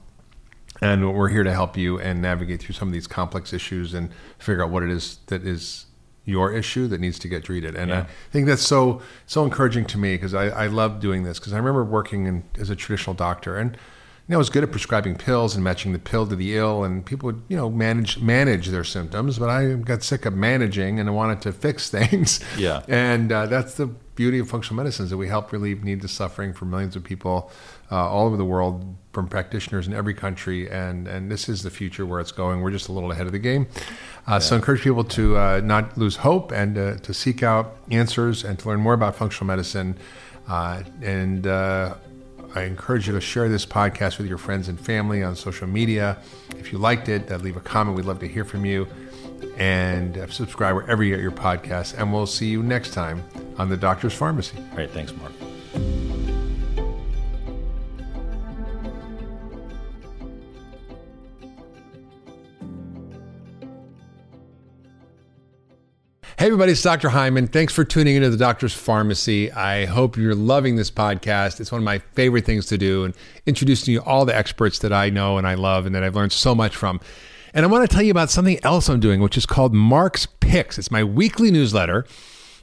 And 0.82 1.14
we're 1.14 1.30
here 1.30 1.44
to 1.44 1.54
help 1.54 1.78
you 1.78 2.00
and 2.00 2.22
navigate 2.22 2.62
through 2.62 2.76
some 2.76 2.90
of 2.90 2.94
these 2.94 3.08
complex 3.08 3.54
issues 3.54 3.94
and 3.94 4.10
figure 4.38 4.64
out 4.64 4.70
what 4.70 4.84
it 4.84 4.90
is 4.90 5.20
that 5.28 5.46
is 5.46 5.86
your 6.26 6.52
issue 6.52 6.88
that 6.88 7.00
needs 7.00 7.20
to 7.20 7.28
get 7.28 7.44
treated. 7.44 7.76
And 7.76 7.94
I 7.94 8.06
think 8.32 8.48
that's 8.48 8.62
so 8.62 9.02
so 9.26 9.44
encouraging 9.44 9.86
to 9.86 9.98
me 9.98 10.16
because 10.16 10.34
I, 10.34 10.48
I 10.48 10.68
love 10.68 11.00
doing 11.00 11.24
this 11.24 11.40
because 11.40 11.54
I 11.54 11.58
remember 11.58 11.84
working 11.84 12.26
in, 12.26 12.44
as 12.60 12.70
a 12.70 12.76
traditional 12.76 13.14
doctor 13.14 13.58
and 13.58 13.78
you 14.28 14.32
know, 14.32 14.38
I 14.38 14.40
was 14.40 14.50
good 14.50 14.64
at 14.64 14.72
prescribing 14.72 15.16
pills 15.16 15.54
and 15.54 15.64
matching 15.64 15.92
the 15.92 16.00
pill 16.00 16.26
to 16.28 16.36
the 16.36 16.56
ill, 16.56 16.86
and 16.86 17.06
people 17.06 17.28
would, 17.28 17.42
you 17.50 17.58
know, 17.58 17.70
manage 17.70 18.20
manage 18.20 18.68
their 18.68 18.86
symptoms. 18.86 19.38
But 19.38 19.50
I 19.50 19.74
got 19.74 20.02
sick 20.02 20.26
of 20.26 20.34
managing, 20.34 21.00
and 21.00 21.10
I 21.10 21.12
wanted 21.12 21.42
to 21.42 21.52
fix 21.66 21.90
things. 21.90 22.40
Yeah. 22.58 22.84
And 22.88 23.32
uh, 23.32 23.48
that's 23.48 23.74
the 23.76 23.88
beauty 24.16 24.40
of 24.40 24.48
functional 24.48 24.78
medicine 24.78 25.06
is 25.06 25.10
that 25.10 25.18
we 25.18 25.28
help 25.28 25.52
relieve 25.52 25.84
needs 25.84 26.06
of 26.06 26.12
suffering 26.12 26.54
for 26.54 26.66
millions 26.66 26.96
of 26.96 27.04
people 27.04 27.52
uh, 27.92 27.96
all 27.96 28.28
over 28.28 28.38
the 28.38 28.46
world, 28.46 28.96
from 29.12 29.28
practitioners 29.28 29.88
in 29.88 29.94
every 29.94 30.14
country. 30.14 30.70
And 30.70 31.06
and 31.06 31.30
this 31.30 31.50
is 31.50 31.64
the 31.64 31.70
future 31.70 32.06
where 32.06 32.22
it's 32.22 32.32
going. 32.32 32.62
We're 32.62 32.72
just 32.72 32.88
a 32.88 32.94
little 32.94 33.12
ahead 33.12 33.26
of 33.26 33.34
the 33.34 33.40
game. 33.40 33.68
Uh, 34.26 34.40
So 34.40 34.56
I 34.56 34.60
encourage 34.60 34.84
people 34.84 35.04
to 35.04 35.38
uh, 35.38 35.62
not 35.62 35.98
lose 35.98 36.16
hope 36.16 36.54
and 36.54 36.78
uh, 36.78 36.96
to 37.00 37.14
seek 37.14 37.44
out 37.44 37.76
answers 37.92 38.46
and 38.46 38.58
to 38.60 38.70
learn 38.70 38.80
more 38.80 38.94
about 38.94 39.18
functional 39.18 39.48
medicine. 39.48 39.98
Uh, 40.48 40.84
and 41.02 41.46
uh, 41.48 41.96
I 42.56 42.64
encourage 42.64 43.08
you 43.08 43.14
to 43.14 43.22
share 43.22 43.50
this 43.50 43.66
podcast 43.66 44.18
with 44.18 44.28
your 44.28 44.38
friends 44.38 44.68
and 44.68 44.80
family 44.80 45.24
on 45.24 45.36
social 45.36 45.68
media. 45.68 46.18
If 46.58 46.72
you 46.72 46.78
liked 46.78 47.10
it, 47.10 47.30
leave 47.42 47.58
a 47.58 47.62
comment. 47.62 47.98
We'd 47.98 48.06
love 48.06 48.20
to 48.20 48.28
hear 48.28 48.46
from 48.46 48.66
you. 48.66 48.88
And 49.58 50.18
uh, 50.18 50.28
subscribe 50.28 50.76
wherever 50.76 51.04
you 51.04 51.16
get 51.16 51.22
your 51.22 51.32
podcasts. 51.32 51.98
And 51.98 52.14
we'll 52.14 52.28
see 52.28 52.48
you 52.48 52.64
next 52.64 52.94
time 52.94 53.24
on 53.58 53.70
The 53.70 53.78
Doctor's 53.78 54.14
Pharmacy. 54.14 54.58
All 54.72 54.78
right, 54.78 54.90
thanks, 54.90 55.14
Mark. 55.16 55.43
Hey 66.44 66.48
everybody, 66.48 66.74
it's 66.74 66.82
Dr. 66.82 67.08
Hyman. 67.08 67.48
Thanks 67.48 67.72
for 67.72 67.86
tuning 67.86 68.18
into 68.18 68.30
the 68.30 68.36
Doctor's 68.36 68.74
Pharmacy. 68.74 69.50
I 69.54 69.86
hope 69.86 70.18
you're 70.18 70.36
loving 70.36 70.76
this 70.76 70.92
podcast. 70.92 71.62
It's 71.62 71.72
one 71.72 71.80
of 71.80 71.86
my 71.86 72.00
favorite 72.00 72.44
things 72.44 72.66
to 72.66 72.78
do 72.78 73.06
and 73.06 73.14
introducing 73.46 73.94
you 73.94 74.02
all 74.02 74.26
the 74.26 74.36
experts 74.36 74.80
that 74.80 74.92
I 74.92 75.10
know 75.10 75.38
and 75.38 75.48
I 75.48 75.54
love 75.54 75.86
and 75.86 75.96
that 75.96 76.04
I've 76.04 76.18
learned 76.18 76.34
so 76.34 76.54
much 76.54 76.76
from. 76.76 77.00
And 77.54 77.66
I 77.66 77.70
want 77.70 77.90
to 77.90 77.96
tell 77.96 78.04
you 78.04 78.12
about 78.12 78.30
something 78.30 78.60
else 78.62 78.90
I'm 78.90 79.00
doing, 79.00 79.22
which 79.22 79.38
is 79.38 79.46
called 79.46 79.74
Mark's 79.74 80.26
Picks. 80.42 80.78
It's 80.78 80.92
my 80.92 81.02
weekly 81.02 81.50
newsletter. 81.50 82.06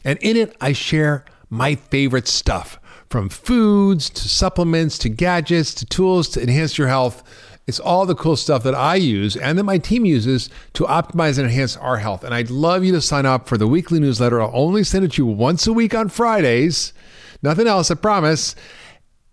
And 0.05 0.19
in 0.19 0.37
it, 0.37 0.55
I 0.61 0.75
share 0.75 1.25
my 1.49 1.75
favorite 1.75 2.29
stuff 2.29 2.79
from 3.09 3.31
foods 3.31 4.11
to 4.11 4.29
supplements 4.29 4.99
to 4.99 5.09
gadgets 5.09 5.73
to 5.77 5.87
tools 5.87 6.29
to 6.29 6.43
enhance 6.43 6.77
your 6.77 6.89
health 6.89 7.23
it's 7.67 7.79
all 7.81 8.07
the 8.07 8.15
cool 8.15 8.37
stuff 8.37 8.63
that 8.65 8.75
I 8.75 8.97
use 8.97 9.37
and 9.37 9.59
that 9.59 9.65
my 9.65 9.79
team 9.79 10.05
uses 10.05 10.51
to 10.75 10.85
optimize 10.85 11.39
and 11.39 11.47
enhance 11.47 11.77
our 11.77 11.99
health. 11.99 12.25
And 12.25 12.35
I'd 12.35 12.51
love 12.51 12.85
you 12.85 12.93
to 12.93 13.01
sign 13.01 13.27
up 13.27 13.49
for 13.49 13.57
the 13.57 13.69
weekly 13.69 14.01
newsletter. 14.01 14.41
I'll 14.41 14.51
only 14.53 14.83
send 14.83 15.05
it 15.05 15.13
to 15.13 15.23
you 15.23 15.27
once 15.27 15.67
a 15.67 15.73
week 15.73 15.95
on 15.95 16.09
Fridays. 16.09 16.93
Nothing 17.43 17.67
else, 17.67 17.91
I 17.91 17.95
promise. 17.95 18.57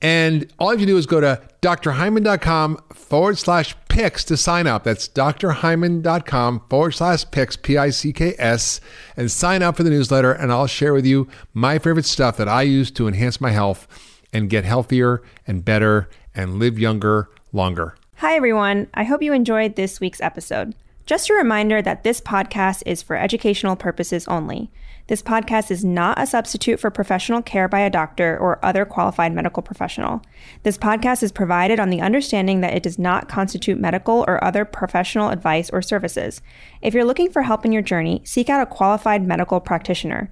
And 0.02 0.54
all 0.60 0.68
you 0.68 0.78
have 0.78 0.80
to 0.82 0.86
do 0.86 0.98
is 0.98 1.08
go 1.08 1.20
to 1.20 1.42
drhyman.com 1.62 2.78
forward 2.94 3.38
slash 3.40 3.76
picks 3.90 4.24
to 4.26 4.38
sign 4.38 4.68
up. 4.68 4.84
That's 4.84 5.08
drhyman.com 5.08 6.62
forward 6.70 6.92
slash 6.92 7.30
picks, 7.32 7.56
P 7.56 7.78
I 7.78 7.90
C 7.90 8.14
K 8.14 8.36
S, 8.38 8.80
and 9.16 9.32
sign 9.32 9.64
up 9.64 9.76
for 9.76 9.82
the 9.82 9.90
newsletter. 9.90 10.32
And 10.32 10.52
I'll 10.52 10.68
share 10.68 10.94
with 10.94 11.06
you 11.06 11.28
my 11.56 11.80
favorite 11.80 12.06
stuff 12.06 12.38
that 12.38 12.48
I 12.48 12.62
use 12.62 12.92
to 12.92 13.08
enhance 13.08 13.42
my 13.42 13.50
health 13.50 13.88
and 14.32 14.52
get 14.52 14.66
healthier 14.66 15.24
and 15.48 15.66
better 15.66 16.10
and 16.36 16.60
live 16.60 16.78
younger 16.78 17.30
longer. 17.52 17.96
Hi, 18.22 18.36
everyone. 18.36 18.88
I 18.96 19.04
hope 19.04 19.22
you 19.22 19.32
enjoyed 19.32 19.76
this 19.76 20.00
week's 20.00 20.22
episode. 20.22 20.74
Just 21.06 21.30
a 21.30 21.36
reminder 21.36 21.84
that 21.84 22.04
this 22.04 22.20
podcast 22.20 22.82
is 22.88 23.04
for 23.04 23.16
educational 23.16 23.76
purposes 23.76 24.28
only. 24.28 24.72
This 25.06 25.22
podcast 25.22 25.70
is 25.70 25.86
not 25.86 26.20
a 26.20 26.26
substitute 26.26 26.80
for 26.80 26.90
professional 26.90 27.44
care 27.44 27.68
by 27.68 27.82
a 27.82 27.92
doctor 27.92 28.36
or 28.36 28.58
other 28.66 28.86
qualified 28.86 29.34
medical 29.34 29.62
professional. 29.62 30.24
This 30.64 30.80
podcast 30.80 31.22
is 31.22 31.32
provided 31.32 31.80
on 31.80 31.92
the 31.92 32.02
understanding 32.02 32.62
that 32.62 32.74
it 32.74 32.82
does 32.82 32.98
not 32.98 33.30
constitute 33.30 33.80
medical 33.80 34.26
or 34.28 34.44
other 34.44 34.66
professional 34.66 35.30
advice 35.30 35.70
or 35.70 35.84
services. 35.84 36.42
If 36.82 36.96
you're 36.96 37.06
looking 37.06 37.32
for 37.32 37.44
help 37.44 37.66
in 37.66 37.72
your 37.72 37.84
journey, 37.84 38.24
seek 38.26 38.50
out 38.50 38.64
a 38.64 38.66
qualified 38.66 39.28
medical 39.28 39.60
practitioner. 39.60 40.32